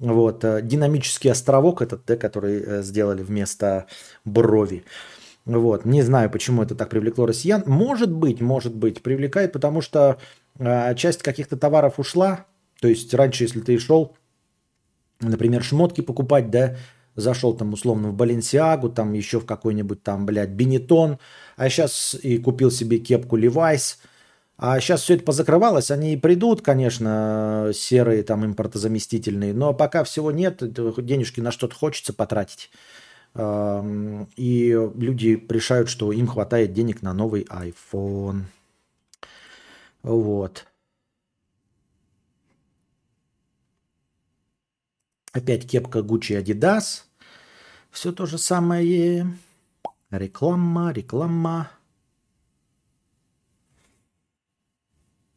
Вот, 0.01 0.43
э, 0.43 0.61
динамический 0.63 1.29
островок 1.29 1.83
этот, 1.83 2.05
да, 2.07 2.17
который 2.17 2.59
э, 2.59 2.81
сделали 2.81 3.21
вместо 3.21 3.85
брови. 4.25 4.83
Вот, 5.45 5.85
не 5.85 6.01
знаю, 6.01 6.31
почему 6.31 6.63
это 6.63 6.73
так 6.73 6.89
привлекло 6.89 7.27
россиян. 7.27 7.61
Может 7.67 8.11
быть, 8.11 8.41
может 8.41 8.75
быть, 8.75 9.03
привлекает, 9.03 9.53
потому 9.53 9.81
что 9.81 10.17
э, 10.57 10.95
часть 10.95 11.21
каких-то 11.21 11.55
товаров 11.55 11.99
ушла. 11.99 12.47
То 12.79 12.87
есть 12.87 13.13
раньше, 13.13 13.43
если 13.43 13.59
ты 13.59 13.77
шел, 13.77 14.15
например, 15.19 15.63
шмотки 15.63 16.01
покупать, 16.01 16.49
да, 16.49 16.77
зашел 17.15 17.53
там 17.53 17.73
условно 17.73 18.09
в 18.09 18.15
Баленсиагу, 18.15 18.89
там 18.89 19.13
еще 19.13 19.39
в 19.39 19.45
какой-нибудь 19.45 20.01
там, 20.01 20.25
блядь, 20.25 20.49
Бенетон, 20.49 21.19
а 21.57 21.69
сейчас 21.69 22.15
и 22.23 22.39
купил 22.39 22.71
себе 22.71 22.97
кепку 22.97 23.37
Levi's, 23.37 23.97
а 24.57 24.79
сейчас 24.79 25.01
все 25.01 25.15
это 25.15 25.23
позакрывалось, 25.23 25.91
они 25.91 26.17
придут, 26.17 26.61
конечно, 26.61 27.71
серые 27.73 28.23
там 28.23 28.45
импортозаместительные, 28.45 29.53
но 29.53 29.73
пока 29.73 30.03
всего 30.03 30.31
нет, 30.31 30.61
денежки 31.03 31.41
на 31.41 31.51
что-то 31.51 31.75
хочется 31.75 32.13
потратить. 32.13 32.69
И 33.35 34.89
люди 34.95 35.47
решают, 35.49 35.89
что 35.89 36.11
им 36.11 36.27
хватает 36.27 36.73
денег 36.73 37.01
на 37.01 37.13
новый 37.13 37.47
iPhone. 37.49 38.43
Вот. 40.03 40.67
Опять 45.31 45.65
кепка 45.69 45.99
Gucci 45.99 46.43
Adidas. 46.43 47.03
Все 47.89 48.11
то 48.11 48.25
же 48.25 48.37
самое. 48.37 49.37
Реклама, 50.09 50.91
реклама. 50.91 51.71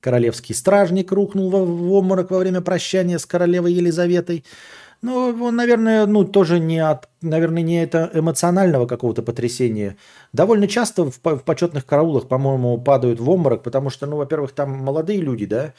Королевский 0.04 0.54
стражник 0.54 1.12
рухнул 1.12 1.48
в, 1.48 1.92
обморок 1.94 2.30
во 2.30 2.38
время 2.38 2.60
прощания 2.60 3.16
с 3.16 3.24
королевой 3.24 3.72
Елизаветой. 3.72 4.44
Ну, 5.00 5.34
он, 5.42 5.56
наверное, 5.56 6.04
ну, 6.04 6.24
тоже 6.24 6.60
не 6.60 6.78
от, 6.78 7.08
наверное, 7.22 7.62
не 7.62 7.82
это 7.82 8.10
эмоционального 8.12 8.86
какого-то 8.86 9.22
потрясения. 9.22 9.96
Довольно 10.34 10.68
часто 10.68 11.04
в, 11.04 11.18
в 11.22 11.38
почетных 11.38 11.86
караулах, 11.86 12.28
по-моему, 12.28 12.76
падают 12.76 13.18
в 13.18 13.30
обморок, 13.30 13.62
потому 13.62 13.88
что, 13.88 14.04
ну, 14.04 14.16
во-первых, 14.16 14.52
там 14.52 14.72
молодые 14.72 15.22
люди, 15.22 15.46
да, 15.46 15.72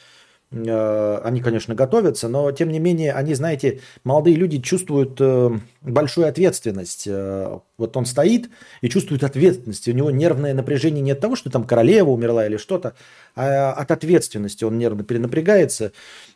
Они, 0.52 1.40
конечно, 1.40 1.74
готовятся, 1.74 2.28
но 2.28 2.52
тем 2.52 2.68
не 2.68 2.78
менее, 2.78 3.12
они, 3.12 3.34
знаете, 3.34 3.80
молодые 4.04 4.36
люди 4.36 4.60
чувствуют 4.60 5.20
э, 5.20 5.50
большую 5.82 6.28
ответственность. 6.28 7.08
Э, 7.08 7.58
Вот 7.76 7.96
он 7.96 8.06
стоит 8.06 8.48
и 8.80 8.88
чувствует 8.88 9.24
ответственность. 9.24 9.88
У 9.88 9.92
него 9.92 10.12
нервное 10.12 10.54
напряжение 10.54 11.02
не 11.02 11.10
от 11.10 11.20
того, 11.20 11.34
что 11.34 11.50
там 11.50 11.64
королева 11.64 12.10
умерла 12.10 12.46
или 12.46 12.58
что-то, 12.58 12.94
а 13.34 13.72
от 13.72 13.90
ответственности. 13.90 14.62
Он 14.62 14.78
нервно 14.78 15.02
перенапрягается, 15.02 15.90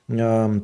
э, 0.09 0.61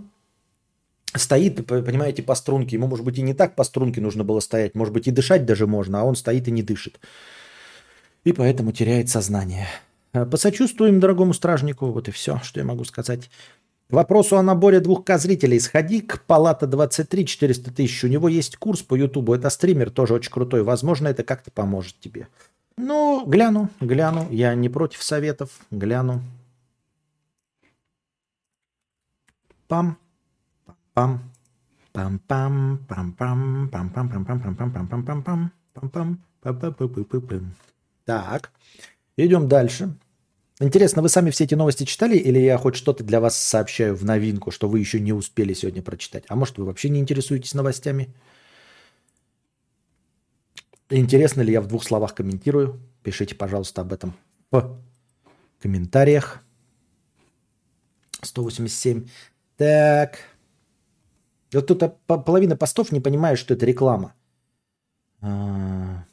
стоит, 1.14 1.66
понимаете, 1.66 2.24
по 2.24 2.34
струнке. 2.34 2.74
Ему, 2.76 2.88
может 2.88 3.04
быть, 3.04 3.16
и 3.18 3.22
не 3.22 3.32
так 3.32 3.54
по 3.54 3.62
струнке 3.62 4.00
нужно 4.00 4.24
было 4.24 4.40
стоять, 4.40 4.74
может 4.74 4.92
быть, 4.92 5.06
и 5.06 5.12
дышать 5.12 5.46
даже 5.46 5.68
можно, 5.68 6.00
а 6.00 6.04
он 6.04 6.16
стоит 6.16 6.48
и 6.48 6.50
не 6.50 6.64
дышит. 6.64 6.98
И 8.24 8.32
поэтому 8.32 8.72
теряет 8.72 9.08
сознание. 9.08 9.68
Э, 10.16 10.24
Посочувствуем 10.24 10.98
дорогому 10.98 11.34
стражнику, 11.34 11.86
вот 11.92 12.08
и 12.08 12.10
все, 12.10 12.40
что 12.42 12.60
я 12.60 12.66
могу 12.66 12.84
сказать. 12.84 13.30
Вопросу 13.90 14.36
о 14.36 14.42
наборе 14.42 14.80
2К 14.80 15.18
зрителей. 15.18 15.60
Сходи 15.60 16.00
к 16.00 16.22
Палата 16.22 16.66
23, 16.66 17.26
400 17.26 17.70
тысяч. 17.70 18.02
У 18.02 18.08
него 18.08 18.28
есть 18.28 18.56
курс 18.56 18.82
по 18.82 18.94
Ютубу. 18.96 19.34
Это 19.34 19.50
стример, 19.50 19.90
тоже 19.90 20.14
очень 20.14 20.32
крутой. 20.32 20.62
Возможно, 20.62 21.08
это 21.08 21.22
как-то 21.22 21.50
поможет 21.50 22.00
тебе. 22.00 22.28
Ну, 22.78 23.24
гляну, 23.26 23.68
гляну. 23.80 24.26
Я 24.30 24.54
не 24.54 24.68
против 24.68 25.02
советов. 25.02 25.50
Гляну. 25.70 26.20
Пам. 29.68 29.98
Пам. 30.94 31.20
Пам-пам. 31.92 32.78
Пам-пам. 32.88 33.68
Пам-пам-пам-пам-пам-пам-пам-пам-пам. 33.70 35.50
Пам-пам. 35.74 36.18
Па-па-па-па-па-пам. 36.40 37.54
Так. 38.04 38.50
Идем 39.16 39.48
дальше. 39.48 39.94
Интересно, 40.58 41.02
вы 41.02 41.08
сами 41.10 41.30
все 41.30 41.44
эти 41.44 41.54
новости 41.54 41.84
читали 41.84 42.16
или 42.16 42.38
я 42.38 42.56
хоть 42.56 42.76
что-то 42.76 43.04
для 43.04 43.20
вас 43.20 43.36
сообщаю 43.36 43.94
в 43.94 44.04
новинку, 44.04 44.50
что 44.50 44.68
вы 44.68 44.78
еще 44.80 45.00
не 45.00 45.12
успели 45.12 45.52
сегодня 45.52 45.82
прочитать? 45.82 46.24
А 46.28 46.36
может, 46.36 46.56
вы 46.56 46.64
вообще 46.64 46.88
не 46.88 46.98
интересуетесь 46.98 47.54
новостями? 47.54 48.14
Интересно 50.88 51.42
ли 51.42 51.52
я 51.52 51.60
в 51.60 51.66
двух 51.66 51.84
словах 51.84 52.14
комментирую? 52.14 52.80
Пишите, 53.02 53.34
пожалуйста, 53.34 53.82
об 53.82 53.92
этом 53.92 54.14
в 54.50 54.80
комментариях. 55.60 56.42
187. 58.22 59.06
Так. 59.56 60.18
Вот 61.52 61.66
тут 61.66 61.80
по- 62.06 62.18
половина 62.18 62.56
постов 62.56 62.92
не 62.92 63.00
понимает, 63.00 63.38
что 63.38 63.54
это 63.54 63.66
реклама. 63.66 64.14
А. 65.20 66.04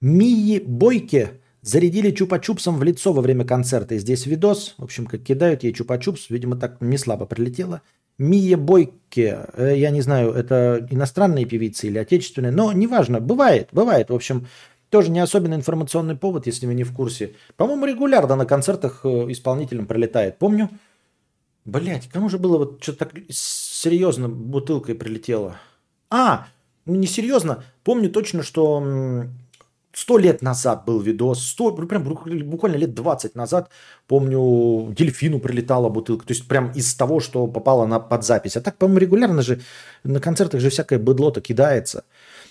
Мии 0.00 0.58
Бойке 0.58 1.40
зарядили 1.62 2.10
чупа-чупсом 2.10 2.78
в 2.78 2.82
лицо 2.82 3.12
во 3.12 3.22
время 3.22 3.44
концерта. 3.44 3.94
И 3.94 3.98
здесь 3.98 4.26
видос. 4.26 4.74
В 4.78 4.84
общем, 4.84 5.06
как 5.06 5.22
кидают 5.22 5.62
ей 5.62 5.72
чупа-чупс. 5.72 6.26
Видимо, 6.30 6.56
так 6.56 6.80
не 6.80 6.96
слабо 6.96 7.26
прилетело. 7.26 7.82
Мия 8.18 8.56
Бойке, 8.56 9.46
э, 9.54 9.74
я 9.76 9.90
не 9.90 10.00
знаю, 10.00 10.32
это 10.32 10.86
иностранные 10.90 11.46
певицы 11.46 11.86
или 11.86 11.98
отечественные, 11.98 12.52
но 12.52 12.72
неважно, 12.72 13.20
бывает, 13.20 13.68
бывает. 13.72 14.10
В 14.10 14.14
общем, 14.14 14.46
тоже 14.90 15.10
не 15.10 15.20
особенно 15.20 15.54
информационный 15.54 16.16
повод, 16.16 16.46
если 16.46 16.66
вы 16.66 16.74
не 16.74 16.84
в 16.84 16.92
курсе. 16.92 17.34
По-моему, 17.56 17.86
регулярно 17.86 18.36
на 18.36 18.44
концертах 18.44 19.00
э, 19.04 19.08
исполнителям 19.30 19.86
прилетает. 19.86 20.38
Помню, 20.38 20.70
Блять, 21.64 22.08
кому 22.08 22.28
же 22.28 22.38
было 22.38 22.58
вот 22.58 22.82
что-то 22.82 23.00
так 23.00 23.12
серьезно 23.28 24.28
бутылкой 24.28 24.94
прилетело? 24.94 25.56
А, 26.08 26.48
ну 26.86 26.94
не 26.94 27.06
серьезно. 27.06 27.64
Помню 27.84 28.10
точно, 28.10 28.42
что 28.42 29.26
сто 29.92 30.18
лет 30.18 30.42
назад 30.42 30.84
был 30.84 31.00
видос, 31.00 31.44
100, 31.48 31.76
ну, 31.76 31.86
прям 31.86 32.04
буквально 32.04 32.76
лет 32.76 32.94
20 32.94 33.34
назад, 33.34 33.70
помню, 34.06 34.92
дельфину 34.94 35.40
прилетала 35.40 35.88
бутылка. 35.88 36.26
То 36.26 36.32
есть 36.32 36.46
прям 36.46 36.70
из 36.72 36.94
того, 36.94 37.20
что 37.20 37.46
попало 37.46 37.86
на, 37.86 38.00
под 38.00 38.24
запись. 38.24 38.56
А 38.56 38.60
так, 38.60 38.76
по-моему, 38.76 39.00
регулярно 39.00 39.42
же 39.42 39.60
на 40.04 40.20
концертах 40.20 40.60
же 40.60 40.70
всякое 40.70 40.98
быдло-то 40.98 41.40
кидается. 41.40 42.04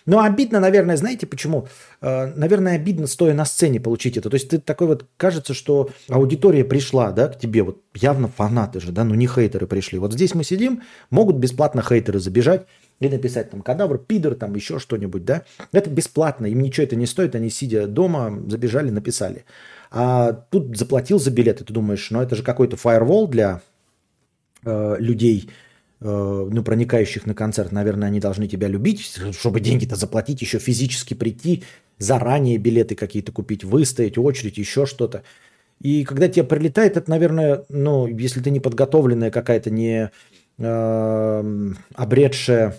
Но 0.06 0.22
обидно, 0.22 0.60
наверное, 0.60 0.98
знаете 0.98 1.28
почему? 1.28 1.68
Э, 2.02 2.28
Наверное, 2.36 2.76
обидно, 2.76 3.08
стоя 3.08 3.34
на 3.34 3.46
сцене, 3.46 3.80
получить 3.80 4.18
это. 4.18 4.30
То 4.30 4.36
есть 4.36 4.50
ты 4.50 4.60
такой 4.60 4.88
вот, 4.88 5.06
кажется, 5.18 5.54
что 5.54 5.90
аудитория 6.08 6.64
пришла, 6.64 7.12
да, 7.12 7.28
к 7.28 7.40
тебе, 7.40 7.64
вот 7.64 7.82
явно 7.94 8.28
фанаты 8.28 8.80
же, 8.80 8.92
да, 8.92 9.04
ну 9.04 9.16
не 9.16 9.28
хейтеры 9.28 9.68
пришли. 9.68 10.00
Вот 10.00 10.14
здесь 10.14 10.34
мы 10.36 10.44
сидим, 10.44 10.82
могут 11.10 11.36
бесплатно 11.36 11.82
хейтеры 11.82 12.20
забежать 12.20 12.66
и 13.00 13.10
написать 13.10 13.50
там 13.52 13.62
кадавр, 13.62 13.98
пидор, 13.98 14.36
там 14.36 14.56
еще 14.56 14.80
что-нибудь, 14.80 15.26
да. 15.26 15.44
Это 15.72 15.90
бесплатно, 15.90 16.46
им 16.48 16.62
ничего 16.62 16.86
это 16.86 16.96
не 16.96 17.06
стоит, 17.06 17.36
они 17.36 17.50
сидя 17.50 17.88
дома, 17.88 18.44
забежали, 18.48 18.90
написали. 18.90 19.46
А 19.92 20.34
тут 20.34 20.78
заплатил 20.78 21.20
за 21.20 21.32
билет, 21.32 21.62
и 21.62 21.64
ты 21.64 21.74
думаешь, 21.74 22.12
ну 22.12 22.22
это 22.22 22.36
же 22.36 22.44
какой-то 22.44 22.78
фаервол 22.78 23.28
для 23.28 23.62
э, 24.64 24.96
людей, 25.00 25.50
э, 26.02 26.48
ну, 26.52 26.64
проникающих 26.64 27.26
на 27.26 27.34
концерт, 27.34 27.72
наверное, 27.72 28.10
они 28.10 28.20
должны 28.20 28.48
тебя 28.48 28.68
любить, 28.68 29.18
чтобы 29.32 29.60
деньги-то 29.62 29.96
заплатить, 29.96 30.42
еще 30.42 30.60
физически 30.60 31.14
прийти, 31.14 31.64
заранее 31.98 32.58
билеты 32.58 32.96
какие-то 32.96 33.32
купить, 33.32 33.64
выстоять, 33.64 34.18
очередь, 34.18 34.58
еще 34.58 34.86
что-то. 34.86 35.24
И 35.82 36.04
когда 36.04 36.28
тебе 36.28 36.44
прилетает, 36.44 36.98
это, 36.98 37.10
наверное, 37.10 37.64
ну, 37.70 38.06
если 38.06 38.42
ты 38.42 38.52
не 38.52 38.60
подготовленная 38.60 39.32
какая-то, 39.32 39.70
не 39.70 40.12
э, 40.58 41.74
обретшая, 41.96 42.76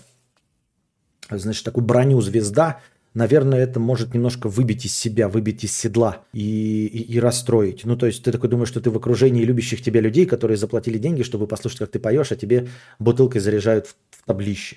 значит, 1.38 1.64
такую 1.64 1.84
броню 1.84 2.20
звезда, 2.20 2.80
наверное, 3.14 3.60
это 3.60 3.80
может 3.80 4.14
немножко 4.14 4.48
выбить 4.48 4.84
из 4.84 4.96
себя, 4.96 5.28
выбить 5.28 5.64
из 5.64 5.76
седла 5.76 6.24
и, 6.32 6.86
и, 6.86 7.14
и 7.14 7.20
расстроить. 7.20 7.84
Ну, 7.84 7.96
то 7.96 8.06
есть 8.06 8.22
ты 8.22 8.32
такой 8.32 8.48
думаешь, 8.48 8.68
что 8.68 8.80
ты 8.80 8.90
в 8.90 8.96
окружении 8.96 9.44
любящих 9.44 9.82
тебя 9.82 10.00
людей, 10.00 10.26
которые 10.26 10.56
заплатили 10.56 10.98
деньги, 10.98 11.22
чтобы 11.22 11.46
послушать, 11.46 11.80
как 11.80 11.90
ты 11.90 11.98
поешь, 11.98 12.32
а 12.32 12.36
тебе 12.36 12.68
бутылкой 12.98 13.40
заряжают 13.40 13.86
в, 13.86 13.96
в 14.10 14.24
таблище. 14.26 14.76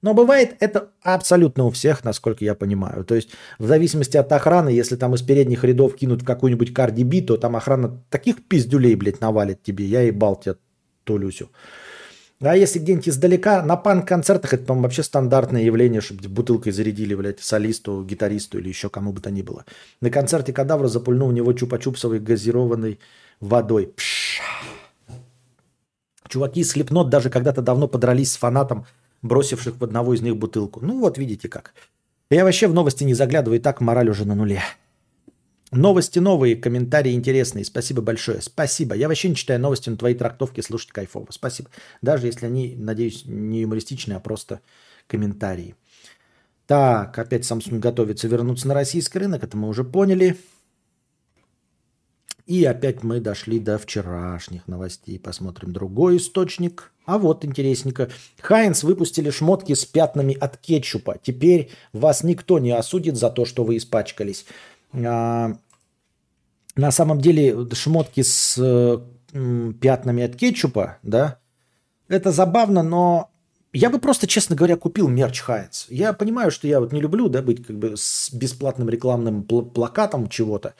Но 0.00 0.14
бывает 0.14 0.56
это 0.60 0.90
абсолютно 1.02 1.64
у 1.64 1.70
всех, 1.70 2.04
насколько 2.04 2.44
я 2.44 2.54
понимаю. 2.54 3.04
То 3.04 3.16
есть 3.16 3.30
в 3.58 3.66
зависимости 3.66 4.16
от 4.16 4.30
охраны, 4.30 4.68
если 4.68 4.94
там 4.94 5.14
из 5.14 5.22
передних 5.22 5.64
рядов 5.64 5.96
кинут 5.96 6.24
какую-нибудь 6.24 6.70
Cardi 6.70 7.04
B, 7.04 7.20
то 7.20 7.36
там 7.36 7.56
охрана 7.56 8.00
таких 8.08 8.44
пиздюлей, 8.46 8.94
блядь, 8.94 9.20
навалит 9.20 9.62
тебе. 9.62 9.84
Я 9.86 10.02
ебал 10.02 10.36
тебя, 10.36 10.54
ту 11.02 11.18
Люсю. 11.18 11.50
А 12.40 12.56
если 12.56 12.78
где-нибудь 12.78 13.08
издалека, 13.08 13.62
на 13.62 13.76
панк-концертах 13.76 14.54
это, 14.54 14.64
по-моему, 14.64 14.84
вообще 14.84 15.02
стандартное 15.02 15.62
явление, 15.62 16.00
чтобы 16.00 16.28
бутылкой 16.28 16.70
зарядили, 16.70 17.16
блядь, 17.16 17.40
солисту, 17.40 18.04
гитаристу 18.04 18.58
или 18.58 18.68
еще 18.68 18.88
кому 18.88 19.12
бы 19.12 19.20
то 19.20 19.30
ни 19.30 19.42
было. 19.42 19.64
На 20.00 20.10
концерте 20.10 20.52
Кадавра 20.52 20.86
запульнул 20.86 21.30
в 21.30 21.32
него 21.32 21.50
чупа-чупсовой 21.52 22.20
газированной 22.20 23.00
водой. 23.40 23.92
Пш. 23.96 24.40
Чуваки 26.28 26.60
из 26.60 26.70
Слепнот 26.70 27.10
даже 27.10 27.28
когда-то 27.28 27.60
давно 27.60 27.88
подрались 27.88 28.32
с 28.32 28.36
фанатом, 28.36 28.86
бросивших 29.22 29.80
в 29.80 29.84
одного 29.84 30.14
из 30.14 30.22
них 30.22 30.36
бутылку. 30.36 30.78
Ну 30.80 31.00
вот 31.00 31.18
видите 31.18 31.48
как. 31.48 31.74
Я 32.30 32.44
вообще 32.44 32.68
в 32.68 32.74
новости 32.74 33.02
не 33.02 33.14
заглядываю, 33.14 33.58
и 33.58 33.62
так 33.62 33.80
мораль 33.80 34.10
уже 34.10 34.24
на 34.24 34.36
нуле. 34.36 34.62
Новости 35.70 36.18
новые, 36.18 36.56
комментарии 36.56 37.12
интересные. 37.12 37.64
Спасибо 37.64 38.00
большое. 38.00 38.40
Спасибо. 38.40 38.94
Я 38.94 39.08
вообще 39.08 39.28
не 39.28 39.34
читаю 39.34 39.60
новости, 39.60 39.90
но 39.90 39.96
твои 39.96 40.14
трактовки 40.14 40.62
слушать 40.62 40.92
кайфово. 40.92 41.26
Спасибо. 41.30 41.68
Даже 42.00 42.26
если 42.26 42.46
они, 42.46 42.74
надеюсь, 42.76 43.24
не 43.26 43.60
юмористичные, 43.60 44.16
а 44.16 44.20
просто 44.20 44.60
комментарии. 45.06 45.74
Так, 46.66 47.18
опять 47.18 47.50
Samsung 47.50 47.78
готовится 47.80 48.28
вернуться 48.28 48.68
на 48.68 48.74
российский 48.74 49.18
рынок, 49.18 49.42
это 49.42 49.56
мы 49.56 49.68
уже 49.68 49.84
поняли. 49.84 50.36
И 52.46 52.64
опять 52.64 53.02
мы 53.02 53.20
дошли 53.20 53.58
до 53.58 53.76
вчерашних 53.76 54.66
новостей. 54.68 55.18
Посмотрим 55.18 55.74
другой 55.74 56.16
источник. 56.16 56.92
А 57.04 57.18
вот 57.18 57.44
интересненько. 57.44 58.08
Хайнс 58.40 58.84
выпустили 58.84 59.28
шмотки 59.28 59.74
с 59.74 59.84
пятнами 59.84 60.34
от 60.34 60.56
кетчупа. 60.56 61.18
Теперь 61.22 61.70
вас 61.92 62.22
никто 62.22 62.58
не 62.58 62.70
осудит 62.70 63.16
за 63.16 63.28
то, 63.28 63.44
что 63.44 63.64
вы 63.64 63.76
испачкались. 63.76 64.46
А, 64.92 65.56
на 66.76 66.90
самом 66.90 67.20
деле 67.20 67.66
шмотки 67.74 68.22
с 68.22 68.56
э, 68.58 69.72
пятнами 69.80 70.22
от 70.22 70.36
кетчупа, 70.36 70.98
да, 71.02 71.38
это 72.08 72.30
забавно, 72.32 72.82
но 72.82 73.30
я 73.72 73.90
бы 73.90 73.98
просто, 73.98 74.26
честно 74.26 74.56
говоря, 74.56 74.76
купил 74.76 75.08
мерч 75.08 75.40
Хайнс. 75.40 75.86
Я 75.90 76.12
понимаю, 76.12 76.50
что 76.50 76.66
я 76.66 76.80
вот 76.80 76.92
не 76.92 77.00
люблю, 77.00 77.28
да, 77.28 77.42
быть 77.42 77.66
как 77.66 77.78
бы 77.78 77.96
с 77.96 78.32
бесплатным 78.32 78.88
рекламным 78.88 79.42
пл- 79.42 79.70
плакатом 79.70 80.28
чего-то. 80.28 80.74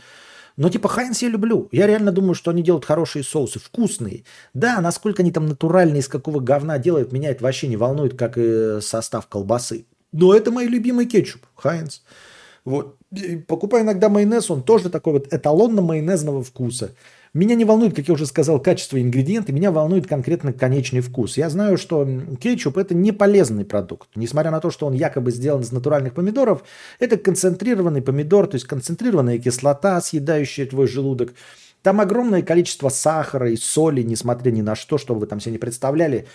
Но 0.57 0.71
типа 0.71 0.89
Хайнс 0.89 1.23
я 1.23 1.29
люблю. 1.29 1.69
Я 1.71 1.87
реально 1.87 2.11
думаю, 2.11 2.35
что 2.35 2.51
они 2.51 2.63
делают 2.63 2.85
хорошие 2.85 3.23
соусы, 3.23 3.61
вкусные. 3.61 4.25
Да, 4.55 4.81
насколько 4.81 5.23
они 5.23 5.31
там 5.31 5.47
натуральные, 5.47 6.01
из 6.01 6.09
какого 6.09 6.41
говна 6.41 6.79
делают, 6.79 7.13
меня 7.13 7.31
это 7.31 7.45
вообще 7.45 7.69
не 7.69 7.77
волнует, 7.77 8.19
как 8.19 8.37
и 8.37 8.81
состав 8.81 9.29
колбасы. 9.29 9.87
Но 10.11 10.35
это 10.35 10.51
мой 10.51 10.67
любимый 10.67 11.07
кетчуп, 11.07 11.43
Хайнс. 11.55 12.03
Вот. 12.65 12.98
Покупаю 13.47 13.85
иногда 13.85 14.11
майонез, 14.11 14.51
он 14.51 14.63
тоже 14.63 14.91
такой 14.91 15.15
вот 15.15 15.33
эталонно-майонезного 15.33 16.43
вкуса. 16.43 16.91
Меня 17.33 17.55
не 17.55 17.65
волнует, 17.65 17.95
как 17.95 18.09
я 18.09 18.15
уже 18.15 18.27
сказал, 18.27 18.61
качество 18.61 19.01
ингредиентов, 19.01 19.55
меня 19.55 19.71
волнует 19.71 20.07
конкретно 20.07 20.53
конечный 20.53 21.01
вкус. 21.01 21.37
Я 21.37 21.49
знаю, 21.49 21.79
что 21.79 22.07
кетчуп 22.41 22.77
это 22.77 22.95
не 22.95 23.13
полезный 23.13 23.65
продукт. 23.65 24.09
Несмотря 24.15 24.51
на 24.51 24.61
то, 24.61 24.71
что 24.71 24.87
он 24.87 24.93
якобы 24.93 25.31
сделан 25.31 25.63
из 25.63 25.73
натуральных 25.73 26.15
помидоров, 26.15 26.65
это 26.99 27.17
концентрированный 27.17 28.03
помидор, 28.03 28.47
то 28.47 28.57
есть 28.57 28.67
концентрированная 28.67 29.39
кислота, 29.39 30.01
съедающая 30.01 30.67
твой 30.67 30.87
желудок. 30.87 31.33
Там 31.83 32.01
огромное 32.01 32.43
количество 32.43 32.89
сахара 32.89 33.51
и 33.51 33.57
соли, 33.57 34.03
несмотря 34.03 34.51
ни 34.51 34.63
на 34.63 34.75
что, 34.75 34.99
что 34.99 35.15
вы 35.15 35.27
там 35.27 35.41
себе 35.41 35.53
не 35.53 35.59
представляли. 35.59 36.27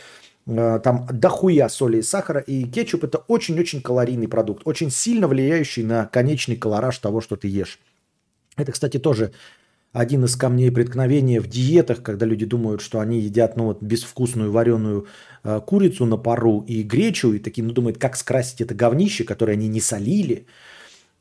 Э, 0.45 0.79
Там 0.83 1.07
дохуя 1.11 1.69
соли 1.69 1.97
и 1.97 2.01
сахара. 2.01 2.39
И 2.39 2.65
кетчуп 2.65 3.03
это 3.03 3.19
очень-очень 3.27 3.81
калорийный 3.81 4.27
продукт, 4.27 4.63
очень 4.65 4.91
сильно 4.91 5.27
влияющий 5.27 5.83
на 5.83 6.05
конечный 6.05 6.55
колораж 6.55 6.97
того, 6.99 7.21
что 7.21 7.35
ты 7.35 7.47
ешь. 7.47 7.79
Это, 8.55 8.71
кстати, 8.71 8.99
тоже 8.99 9.31
один 9.93 10.25
из 10.25 10.35
камней 10.35 10.71
преткновения 10.71 11.39
в 11.39 11.47
диетах, 11.47 12.01
когда 12.01 12.25
люди 12.25 12.45
думают, 12.45 12.81
что 12.81 12.99
они 12.99 13.19
едят 13.19 13.57
ну, 13.57 13.65
вот, 13.65 13.81
безвкусную 13.81 14.51
вареную 14.51 15.07
э, 15.43 15.61
курицу 15.65 16.05
на 16.05 16.17
пару 16.17 16.61
и 16.61 16.83
гречу, 16.83 17.33
и 17.33 17.39
такие 17.39 17.63
ну, 17.63 17.73
думают, 17.73 17.99
как 17.99 18.15
скрасить 18.15 18.61
это 18.61 18.73
говнище, 18.73 19.23
которое 19.23 19.53
они 19.53 19.67
не 19.67 19.81
солили, 19.81 20.47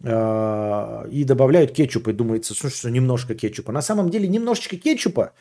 э, 0.03 1.09
и 1.11 1.25
добавляют 1.25 1.73
кетчуп, 1.73 2.09
и 2.09 2.13
думается, 2.13 2.55
что, 2.55 2.71
что 2.71 2.91
немножко 2.91 3.35
кетчупа. 3.35 3.73
На 3.73 3.83
самом 3.83 4.11
деле 4.11 4.27
немножечко 4.27 4.77
кетчупа, 4.77 5.33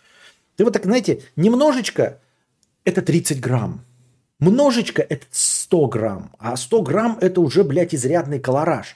ты 0.57 0.65
вот 0.65 0.73
так, 0.73 0.83
знаете, 0.83 1.21
немножечко– 1.35 2.19
это 2.85 3.01
30 3.01 3.39
грамм. 3.39 3.85
Множечко– 4.39 5.01
это 5.09 5.25
100 5.29 5.87
грамм. 5.87 6.31
А 6.39 6.57
100 6.57 6.81
грамм– 6.81 7.17
это 7.21 7.41
уже, 7.41 7.63
блядь, 7.63 7.93
изрядный 7.93 8.39
колораж. 8.39 8.95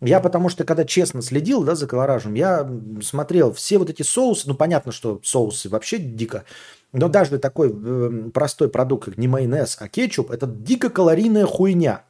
Я 0.00 0.20
потому 0.20 0.48
что, 0.48 0.64
когда 0.64 0.84
честно 0.84 1.22
следил 1.22 1.62
да, 1.62 1.76
за 1.76 1.86
колоражем, 1.86 2.34
я 2.34 2.68
смотрел 3.00 3.52
все 3.52 3.78
вот 3.78 3.88
эти 3.88 4.02
соусы, 4.02 4.48
ну, 4.48 4.54
понятно, 4.54 4.90
что 4.90 5.20
соусы 5.22 5.68
вообще 5.68 5.98
дико, 5.98 6.44
но 6.92 7.08
даже 7.08 7.38
такой 7.38 7.72
э, 7.72 8.30
простой 8.34 8.68
продукт, 8.68 9.04
как 9.04 9.16
не 9.16 9.28
майонез, 9.28 9.76
а 9.78 9.88
кетчуп, 9.88 10.32
это 10.32 10.46
дико 10.46 10.90
калорийная 10.90 11.46
хуйня. 11.46 12.02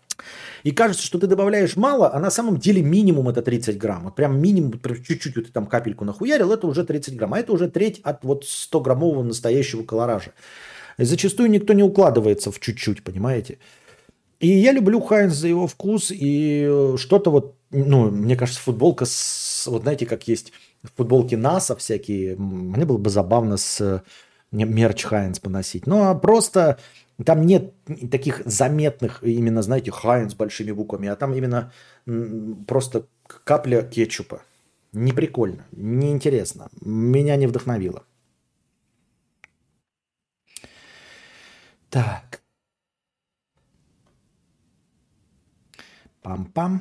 И 0.62 0.70
кажется, 0.70 1.04
что 1.04 1.18
ты 1.18 1.26
добавляешь 1.26 1.76
мало, 1.76 2.12
а 2.14 2.18
на 2.18 2.30
самом 2.30 2.56
деле 2.56 2.82
минимум 2.82 3.28
это 3.28 3.42
30 3.42 3.76
грамм. 3.76 4.04
Вот 4.04 4.14
прям 4.14 4.40
минимум, 4.40 4.80
чуть-чуть 4.80 5.36
вот 5.36 5.46
ты 5.46 5.52
там 5.52 5.66
капельку 5.66 6.04
нахуярил, 6.04 6.52
это 6.52 6.66
уже 6.66 6.84
30 6.84 7.16
грамм. 7.16 7.34
А 7.34 7.40
это 7.40 7.52
уже 7.52 7.68
треть 7.68 8.00
от 8.02 8.24
вот 8.24 8.44
100-граммового 8.44 9.22
настоящего 9.22 9.82
колоража. 9.82 10.32
Зачастую 11.04 11.50
никто 11.50 11.72
не 11.72 11.82
укладывается 11.82 12.50
в 12.50 12.60
чуть-чуть, 12.60 13.02
понимаете? 13.02 13.58
И 14.40 14.48
я 14.48 14.72
люблю 14.72 15.00
Хайнс 15.00 15.34
за 15.34 15.48
его 15.48 15.66
вкус 15.66 16.10
и 16.10 16.66
э, 16.68 16.96
что-то 16.98 17.30
вот, 17.30 17.56
ну, 17.70 18.10
мне 18.10 18.36
кажется, 18.36 18.60
футболка 18.60 19.04
с, 19.04 19.68
вот 19.68 19.82
знаете, 19.82 20.04
как 20.04 20.26
есть 20.26 20.52
футболки 20.96 21.36
НАСА 21.36 21.76
всякие, 21.76 22.36
мне 22.36 22.84
было 22.84 22.98
бы 22.98 23.08
забавно 23.08 23.56
с 23.56 23.80
э, 23.80 24.00
мерч 24.50 25.04
Хайнс 25.04 25.38
поносить. 25.38 25.86
Ну, 25.86 26.02
а 26.02 26.14
просто 26.16 26.78
там 27.24 27.46
нет 27.46 27.72
таких 28.10 28.42
заметных 28.44 29.22
именно, 29.22 29.62
знаете, 29.62 29.92
Хайнс 29.92 30.34
большими 30.34 30.72
буквами, 30.72 31.08
а 31.08 31.14
там 31.16 31.34
именно 31.34 31.72
просто 32.66 33.06
капля 33.44 33.82
кетчупа. 33.82 34.42
Не 34.92 35.12
прикольно, 35.12 35.66
не 35.72 36.10
интересно, 36.10 36.68
меня 36.80 37.36
не 37.36 37.46
вдохновило. 37.46 38.02
Так. 41.92 42.40
Пам-пам. 46.22 46.78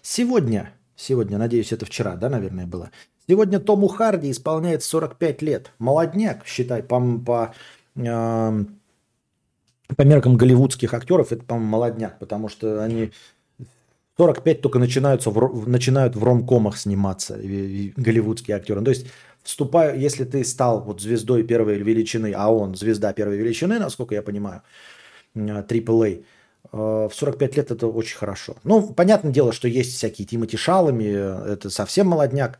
Сегодня, 0.00 0.72
сегодня, 0.96 1.36
надеюсь, 1.36 1.72
это 1.72 1.84
вчера, 1.84 2.16
да, 2.16 2.30
наверное, 2.30 2.66
было. 2.66 2.90
Сегодня 3.28 3.60
Тому 3.60 3.88
Харди 3.88 4.30
исполняет 4.30 4.82
45 4.82 5.42
лет. 5.42 5.72
Молодняк, 5.78 6.46
считай, 6.46 6.82
по, 6.82 7.00
по, 7.18 7.54
э, 7.96 8.64
по 9.94 10.02
меркам 10.02 10.38
голливудских 10.38 10.94
актеров, 10.94 11.32
это, 11.32 11.44
по-моему, 11.44 11.68
молодняк, 11.68 12.18
потому 12.18 12.48
что 12.48 12.82
они 12.82 13.12
45 14.16 14.62
только 14.62 14.78
начинаются 14.78 15.30
в, 15.30 15.68
начинают 15.68 16.16
в 16.16 16.24
ромкомах 16.24 16.78
сниматься, 16.78 17.36
голливудские 17.36 18.56
актеры. 18.56 18.82
То 18.82 18.90
есть, 18.90 19.06
вступаю, 19.46 19.98
если 19.98 20.24
ты 20.24 20.44
стал 20.44 20.80
вот 20.82 21.00
звездой 21.00 21.44
первой 21.44 21.78
величины, 21.78 22.32
а 22.36 22.52
он 22.52 22.74
звезда 22.74 23.12
первой 23.12 23.36
величины, 23.36 23.78
насколько 23.78 24.14
я 24.14 24.22
понимаю, 24.22 24.62
AAA, 25.34 26.24
в 26.72 27.10
45 27.12 27.56
лет 27.56 27.70
это 27.70 27.86
очень 27.86 28.16
хорошо. 28.16 28.56
Ну, 28.64 28.92
понятное 28.92 29.32
дело, 29.32 29.52
что 29.52 29.68
есть 29.68 29.94
всякие 29.94 30.26
Тимати 30.26 30.56
Шалами, 30.56 31.52
это 31.52 31.70
совсем 31.70 32.08
молодняк, 32.08 32.58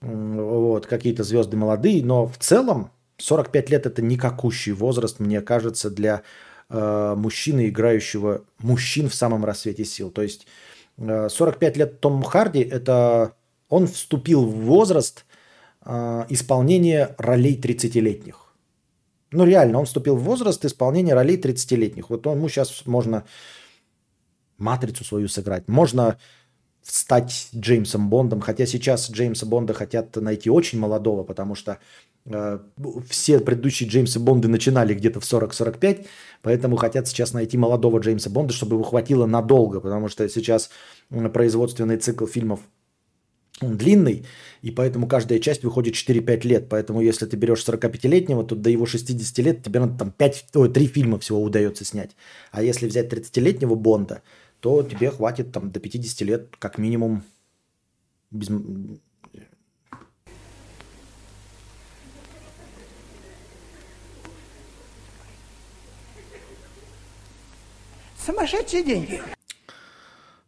вот, 0.00 0.86
какие-то 0.86 1.22
звезды 1.22 1.56
молодые, 1.56 2.02
но 2.02 2.26
в 2.26 2.38
целом 2.38 2.90
45 3.18 3.70
лет 3.70 3.86
это 3.86 4.00
никакущий 4.00 4.72
возраст, 4.72 5.20
мне 5.20 5.42
кажется, 5.42 5.90
для 5.90 6.22
э, 6.70 7.14
мужчины, 7.16 7.68
играющего 7.68 8.42
мужчин 8.58 9.10
в 9.10 9.14
самом 9.14 9.44
рассвете 9.44 9.84
сил. 9.84 10.10
То 10.10 10.22
есть 10.22 10.46
э, 10.96 11.28
45 11.28 11.76
лет 11.76 12.00
Том 12.00 12.22
Харди, 12.22 12.60
это 12.62 13.34
он 13.68 13.86
вступил 13.86 14.44
в 14.44 14.54
возраст 14.64 15.24
э, 15.84 16.24
исполнения 16.28 17.14
ролей 17.18 17.58
30-летних. 17.58 18.54
Ну, 19.32 19.44
реально, 19.44 19.78
он 19.78 19.86
вступил 19.86 20.16
в 20.16 20.22
возраст 20.22 20.64
исполнения 20.64 21.14
ролей 21.14 21.38
30-летних. 21.38 22.10
Вот 22.10 22.26
ему 22.26 22.48
сейчас 22.48 22.86
можно 22.86 23.24
матрицу 24.58 25.04
свою 25.04 25.28
сыграть. 25.28 25.68
Можно 25.68 26.18
стать 26.82 27.48
Джеймсом 27.54 28.10
Бондом, 28.10 28.40
хотя 28.40 28.66
сейчас 28.66 29.10
Джеймса 29.10 29.46
Бонда 29.46 29.72
хотят 29.72 30.16
найти 30.16 30.50
очень 30.50 30.80
молодого, 30.80 31.22
потому 31.22 31.54
что 31.54 31.78
э, 32.24 32.58
все 33.08 33.38
предыдущие 33.38 33.88
Джеймсы 33.88 34.18
Бонды 34.18 34.48
начинали 34.48 34.92
где-то 34.94 35.20
в 35.20 35.24
40-45, 35.24 36.06
поэтому 36.42 36.76
хотят 36.76 37.06
сейчас 37.06 37.34
найти 37.34 37.56
молодого 37.56 38.00
Джеймса 38.00 38.30
Бонда, 38.30 38.52
чтобы 38.52 38.74
его 38.74 38.82
хватило 38.82 39.26
надолго, 39.26 39.80
потому 39.80 40.08
что 40.08 40.28
сейчас 40.28 40.70
производственный 41.08 41.98
цикл 41.98 42.26
фильмов 42.26 42.60
он 43.64 43.76
длинный, 43.76 44.24
и 44.62 44.70
поэтому 44.70 45.06
каждая 45.06 45.38
часть 45.38 45.64
выходит 45.64 45.94
4-5 45.94 46.46
лет. 46.46 46.68
Поэтому 46.68 47.00
если 47.00 47.26
ты 47.26 47.36
берешь 47.36 47.64
45-летнего, 47.66 48.44
то 48.44 48.54
до 48.54 48.70
его 48.70 48.86
60 48.86 49.38
лет 49.38 49.62
тебе 49.62 49.80
надо 49.80 49.98
там 49.98 50.10
5, 50.10 50.46
ой, 50.54 50.72
3 50.72 50.86
фильма 50.86 51.18
всего 51.18 51.42
удается 51.42 51.84
снять. 51.84 52.10
А 52.50 52.62
если 52.62 52.86
взять 52.86 53.12
30-летнего 53.12 53.74
Бонда, 53.74 54.22
то 54.60 54.82
тебе 54.82 55.10
хватит 55.10 55.52
там 55.52 55.70
до 55.70 55.80
50 55.80 56.20
лет 56.22 56.56
как 56.58 56.78
минимум 56.78 57.24
без... 58.30 58.48
Сумасшедшие 68.24 68.84
деньги. 68.84 69.20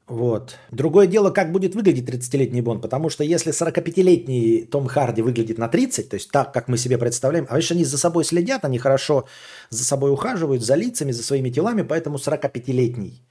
Вот. 0.07 0.59
Другое 0.71 1.07
дело, 1.07 1.31
как 1.31 1.51
будет 1.51 1.75
выглядеть 1.75 2.07
30-летний 2.07 2.61
Бонд, 2.61 2.83
потому 2.83 3.09
что 3.09 3.25
если 3.25 3.53
45-летний 3.53 4.69
Том 4.71 4.87
Харди 4.87 5.23
выглядит 5.23 5.57
на 5.57 5.69
30, 5.69 6.11
то 6.11 6.15
есть 6.15 6.31
так, 6.31 6.53
как 6.53 6.69
мы 6.69 6.77
себе 6.77 6.99
представляем, 6.99 7.47
а 7.49 7.57
видишь, 7.57 7.73
они 7.73 7.85
за 7.85 7.97
собой 7.97 8.25
следят, 8.25 8.67
они 8.67 8.79
хорошо 8.79 9.25
за 9.71 9.83
собой 9.83 10.13
ухаживают, 10.13 10.63
за 10.63 10.75
лицами, 10.75 11.13
за 11.13 11.23
своими 11.23 11.49
телами, 11.49 11.81
поэтому 11.83 12.19
45-летний 12.19 13.23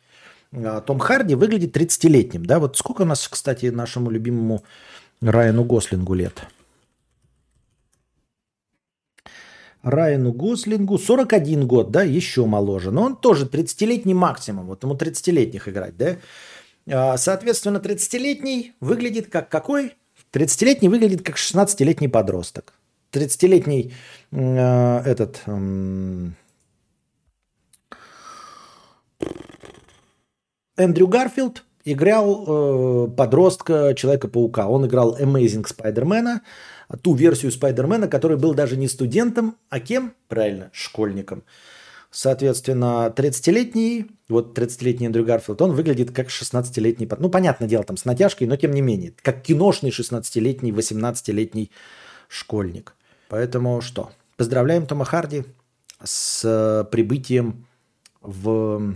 а, 0.52 0.82
Том 0.82 0.98
Харди 0.98 1.36
выглядит 1.36 1.78
30-летним. 1.78 2.45
Да? 2.45 2.60
Вот 2.60 2.76
сколько 2.76 3.04
у 3.04 3.06
нас, 3.06 3.28
кстати, 3.28 3.68
нашему 3.68 4.10
любимому 4.10 4.64
Райану 5.22 5.64
Гослингу 5.66 6.16
лет? 6.16 6.44
Райану 9.84 10.32
Гослингу 10.32 10.98
41 10.98 11.68
год, 11.68 11.91
да, 11.91 12.04
еще 12.04 12.45
моложе. 12.45 12.90
Но 12.91 13.04
он 13.04 13.16
тоже 13.18 13.45
30-летний 13.45 14.14
максимум. 14.14 14.68
Вот 14.68 14.84
ему 14.84 14.95
30-летних 14.95 15.68
играть, 15.68 15.98
да? 15.98 16.18
А, 16.90 17.18
соответственно, 17.18 17.78
30-летний 17.78 18.74
выглядит 18.80 19.30
как 19.30 19.50
какой? 19.50 19.96
30-летний 20.34 20.90
выглядит 20.90 21.22
как 21.22 21.38
16-летний 21.38 22.08
подросток. 22.08 22.74
30-летний 23.12 23.94
э, 24.32 25.00
этот... 25.06 25.42
Э, 25.46 26.30
Эндрю 30.76 31.08
Гарфилд 31.08 31.64
играл 31.86 32.46
э, 32.48 33.08
подростка 33.12 33.94
Человека-паука. 33.96 34.68
Он 34.68 34.88
играл 34.88 35.18
Amazing 35.20 35.68
Спайдермена, 35.68 36.42
ту 37.02 37.14
версию 37.14 37.52
Спайдермена, 37.52 38.08
который 38.08 38.38
был 38.38 38.56
даже 38.56 38.76
не 38.76 38.88
студентом, 38.88 39.58
а 39.70 39.80
кем? 39.80 40.14
Правильно, 40.28 40.72
школьником. 40.74 41.44
Соответственно, 42.10 43.14
30-летний, 43.16 44.08
вот 44.34 44.58
30-летний 44.58 45.08
Эндрю 45.08 45.24
Гарфилд, 45.24 45.62
он 45.62 45.72
выглядит 45.72 46.12
как 46.12 46.28
16-летний, 46.28 47.08
ну, 47.20 47.30
понятное 47.30 47.68
дело, 47.68 47.84
там 47.84 47.98
с 47.98 48.06
натяжкой, 48.06 48.48
но 48.48 48.58
тем 48.58 48.72
не 48.72 48.82
менее, 48.82 49.14
как 49.22 49.42
киношный 49.42 49.92
16-летний, 49.92 50.72
18-летний 50.72 51.72
школьник. 52.28 52.96
Поэтому 53.30 53.82
что? 53.82 54.12
Поздравляем 54.36 54.86
Тома 54.86 55.06
Харди 55.06 55.46
с 56.04 56.44
э, 56.44 56.84
прибытием 56.92 57.66
в 58.22 58.96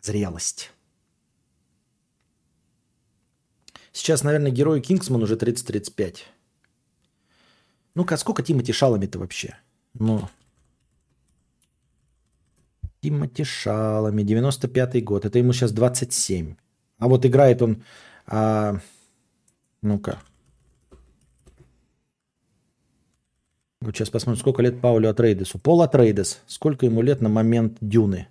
зрелость. 0.00 0.72
Сейчас, 3.92 4.22
наверное, 4.22 4.50
герою 4.50 4.82
Кингсман 4.82 5.22
уже 5.22 5.36
30-35. 5.36 6.18
Ну-ка, 7.94 8.14
а 8.14 8.18
сколько 8.18 8.42
Тимати 8.42 8.72
Шалами-то 8.72 9.18
вообще? 9.18 9.56
Ну, 9.94 10.28
Тимати 13.06 13.44
Шалами, 13.44 14.24
95-й 14.24 15.00
год. 15.00 15.24
Это 15.24 15.38
ему 15.38 15.52
сейчас 15.52 15.72
27. 15.72 16.56
А 16.98 17.06
вот 17.06 17.24
играет 17.24 17.62
он... 17.62 17.84
а, 18.26 18.80
ну-ка. 19.82 20.18
Вот 23.80 23.94
сейчас 23.94 24.10
посмотрим, 24.10 24.40
сколько 24.40 24.62
лет 24.62 24.80
Паулю 24.80 25.08
Атрейдесу. 25.08 25.60
Пол 25.60 25.82
Атрейдес. 25.82 26.40
Сколько 26.48 26.86
ему 26.86 27.02
лет 27.02 27.20
на 27.20 27.28
момент 27.28 27.76
Дюны? 27.80 28.26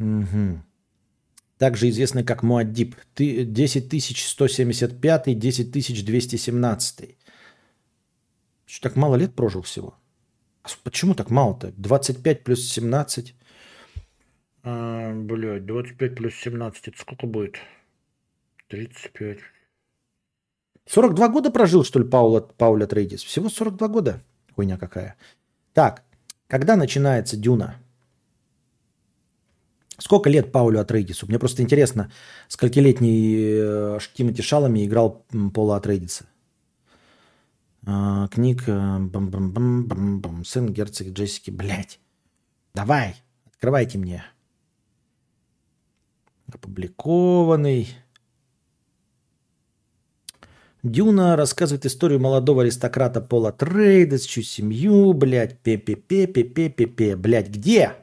Угу. 0.00 0.62
Также 1.58 1.88
известный 1.88 2.24
как 2.24 2.42
Муаддиб. 2.42 2.96
Ты 3.14 3.44
10175, 3.44 5.38
10217. 5.38 7.16
Что 8.66 8.88
так 8.88 8.96
мало 8.96 9.14
лет 9.14 9.34
прожил 9.34 9.62
всего? 9.62 9.94
А 10.62 10.68
Почему 10.84 11.14
так 11.14 11.30
мало-то? 11.30 11.72
25 11.76 12.44
плюс 12.44 12.68
17. 12.68 13.34
А, 14.62 15.12
блядь, 15.14 15.66
25 15.66 16.14
плюс 16.14 16.34
17, 16.34 16.88
это 16.88 16.98
сколько 16.98 17.26
будет? 17.26 17.56
35. 18.68 19.38
42 20.86 21.28
года 21.28 21.50
прожил, 21.50 21.84
что 21.84 21.98
ли, 21.98 22.04
Паула, 22.08 22.40
Пауля 22.40 22.86
Трейдис? 22.86 23.22
Всего 23.22 23.48
42 23.48 23.88
года? 23.88 24.22
Хуйня 24.54 24.76
какая. 24.76 25.16
Так, 25.72 26.02
когда 26.48 26.76
начинается 26.76 27.36
Дюна? 27.36 27.76
Сколько 30.00 30.30
лет 30.30 30.50
Паулю 30.50 30.80
Атрейдису? 30.80 31.26
Мне 31.26 31.38
просто 31.38 31.62
интересно, 31.62 32.10
сколькилетний 32.48 33.96
э, 33.96 33.98
Тимоти 34.14 34.42
Шалами 34.42 34.86
играл 34.86 35.24
Пола 35.54 35.76
Атрейдиса. 35.76 36.24
А, 37.86 38.28
книг 38.28 38.64
э, 38.66 38.98
бам-бам-бам-бам-бам, 38.98 40.44
сын 40.44 40.68
герцога 40.72 41.10
Джессики. 41.10 41.50
Блять. 41.50 42.00
Давай, 42.74 43.16
открывайте 43.46 43.98
мне. 43.98 44.24
Опубликованный. 46.52 47.88
Дюна 50.82 51.36
рассказывает 51.36 51.84
историю 51.84 52.20
молодого 52.20 52.62
аристократа 52.62 53.20
Пола 53.20 53.52
Трейдес, 53.52 54.24
чью 54.24 54.42
семью, 54.42 55.12
блядь, 55.12 55.58
пе-пе-пе-пе-пе-пе-пе. 55.60 57.16
Блядь, 57.16 57.48
где? 57.48 57.96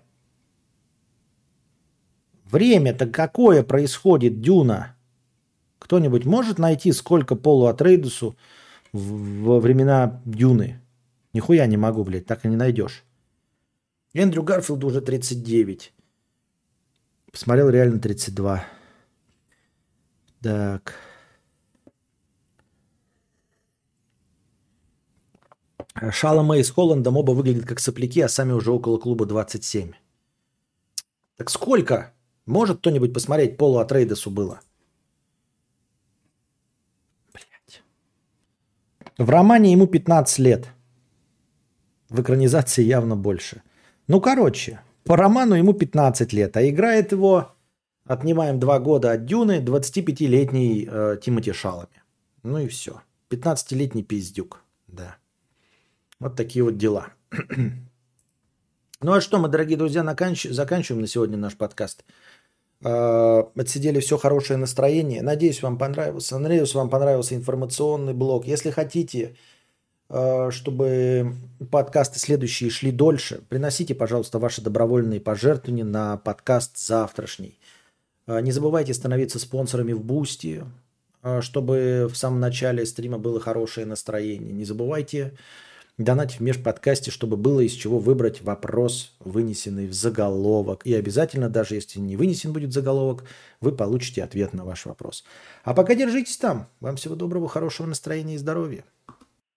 Время-то 2.45 3.07
какое 3.07 3.63
происходит, 3.63 4.41
Дюна? 4.41 4.95
Кто-нибудь 5.79 6.25
может 6.25 6.59
найти, 6.59 6.91
сколько 6.91 7.35
Полу 7.35 7.65
Атрейдусу 7.65 8.37
во 8.93 9.59
времена 9.59 10.21
Дюны? 10.25 10.81
Нихуя 11.33 11.65
не 11.67 11.77
могу, 11.77 12.03
блядь, 12.03 12.25
так 12.25 12.45
и 12.45 12.47
не 12.47 12.55
найдешь. 12.55 13.03
Эндрю 14.13 14.43
Гарфилду 14.43 14.87
уже 14.87 15.01
39. 15.01 15.93
Посмотрел 17.31 17.69
реально 17.69 17.99
32. 17.99 18.63
Так. 20.41 20.95
Шала 26.11 26.43
Мэй 26.43 26.63
с 26.63 26.69
Холландом 26.69 27.17
оба 27.17 27.31
выглядят 27.31 27.65
как 27.65 27.79
сопляки, 27.79 28.21
а 28.21 28.29
сами 28.29 28.51
уже 28.51 28.71
около 28.71 28.97
клуба 28.97 29.25
27. 29.25 29.93
Так 31.37 31.49
сколько? 31.49 32.13
Может 32.45 32.79
кто-нибудь 32.79 33.13
посмотреть 33.13 33.57
Полу 33.57 33.79
Атрейдесу 33.79 34.31
было? 34.31 34.61
В 39.17 39.29
романе 39.29 39.71
ему 39.71 39.87
15 39.87 40.39
лет. 40.39 40.67
В 42.09 42.21
экранизации 42.21 42.83
явно 42.83 43.15
больше. 43.15 43.63
Ну, 44.07 44.21
короче, 44.21 44.79
по 45.03 45.17
роману 45.17 45.55
ему 45.55 45.73
15 45.73 46.33
лет, 46.33 46.55
а 46.55 46.69
играет 46.69 47.11
его, 47.11 47.51
отнимаем 48.05 48.59
2 48.59 48.79
года 48.79 49.11
от 49.13 49.25
Дюны, 49.25 49.59
25-летний 49.59 50.87
э, 50.89 51.17
Тимоти 51.21 51.51
Шалами. 51.51 52.03
Ну 52.43 52.59
и 52.59 52.67
все. 52.67 53.01
15-летний 53.31 54.03
пиздюк. 54.03 54.61
Да. 54.87 55.17
Вот 56.19 56.35
такие 56.35 56.63
вот 56.63 56.77
дела. 56.77 57.07
Ну 58.99 59.13
а 59.13 59.21
что, 59.21 59.37
мы, 59.37 59.47
дорогие 59.47 59.77
друзья, 59.77 60.01
наканч- 60.01 60.51
заканчиваем 60.51 61.01
на 61.01 61.07
сегодня 61.07 61.37
наш 61.37 61.55
подкаст. 61.55 62.03
Э, 62.83 63.43
Отсидели 63.55 63.99
все 63.99 64.17
хорошее 64.17 64.57
настроение. 64.57 65.21
Надеюсь, 65.21 65.61
вам 65.61 65.77
понравился. 65.77 66.37
Надеюсь, 66.37 66.75
вам 66.75 66.89
понравился 66.89 67.35
информационный 67.35 68.13
блок. 68.13 68.45
Если 68.45 68.69
хотите, 68.71 69.35
э, 70.09 70.49
чтобы 70.51 71.33
подкасты 71.71 72.19
следующие 72.19 72.69
шли 72.69 72.91
дольше, 72.91 73.41
приносите, 73.49 73.95
пожалуйста, 73.95 74.39
ваши 74.39 74.61
добровольные 74.61 75.19
пожертвования 75.19 75.85
на 75.85 76.17
подкаст 76.17 76.77
завтрашний. 76.77 77.57
Э, 78.27 78.41
Не 78.41 78.51
забывайте 78.51 78.93
становиться 78.93 79.39
спонсорами 79.39 79.93
в 79.93 80.03
Boosty, 80.03 80.63
чтобы 81.41 82.07
в 82.09 82.15
самом 82.15 82.39
начале 82.39 82.85
стрима 82.85 83.17
было 83.17 83.39
хорошее 83.39 83.85
настроение. 83.85 84.53
Не 84.53 84.65
забывайте 84.65 85.33
донатить 85.97 86.39
в 86.39 86.43
межподкасте, 86.43 87.11
чтобы 87.11 87.37
было 87.37 87.61
из 87.61 87.71
чего 87.71 87.99
выбрать 87.99 88.41
вопрос, 88.41 89.15
вынесенный 89.19 89.87
в 89.87 89.93
заголовок. 89.93 90.85
И 90.85 90.93
обязательно, 90.93 91.49
даже 91.49 91.75
если 91.75 91.99
не 91.99 92.15
вынесен 92.15 92.53
будет 92.53 92.73
заголовок, 92.73 93.23
вы 93.61 93.71
получите 93.71 94.23
ответ 94.23 94.53
на 94.53 94.63
ваш 94.63 94.85
вопрос. 94.85 95.23
А 95.63 95.73
пока 95.73 95.95
держитесь 95.95 96.37
там. 96.37 96.67
Вам 96.79 96.97
всего 96.97 97.15
доброго, 97.15 97.47
хорошего 97.47 97.87
настроения 97.87 98.35
и 98.35 98.39
здоровья. 98.39 98.83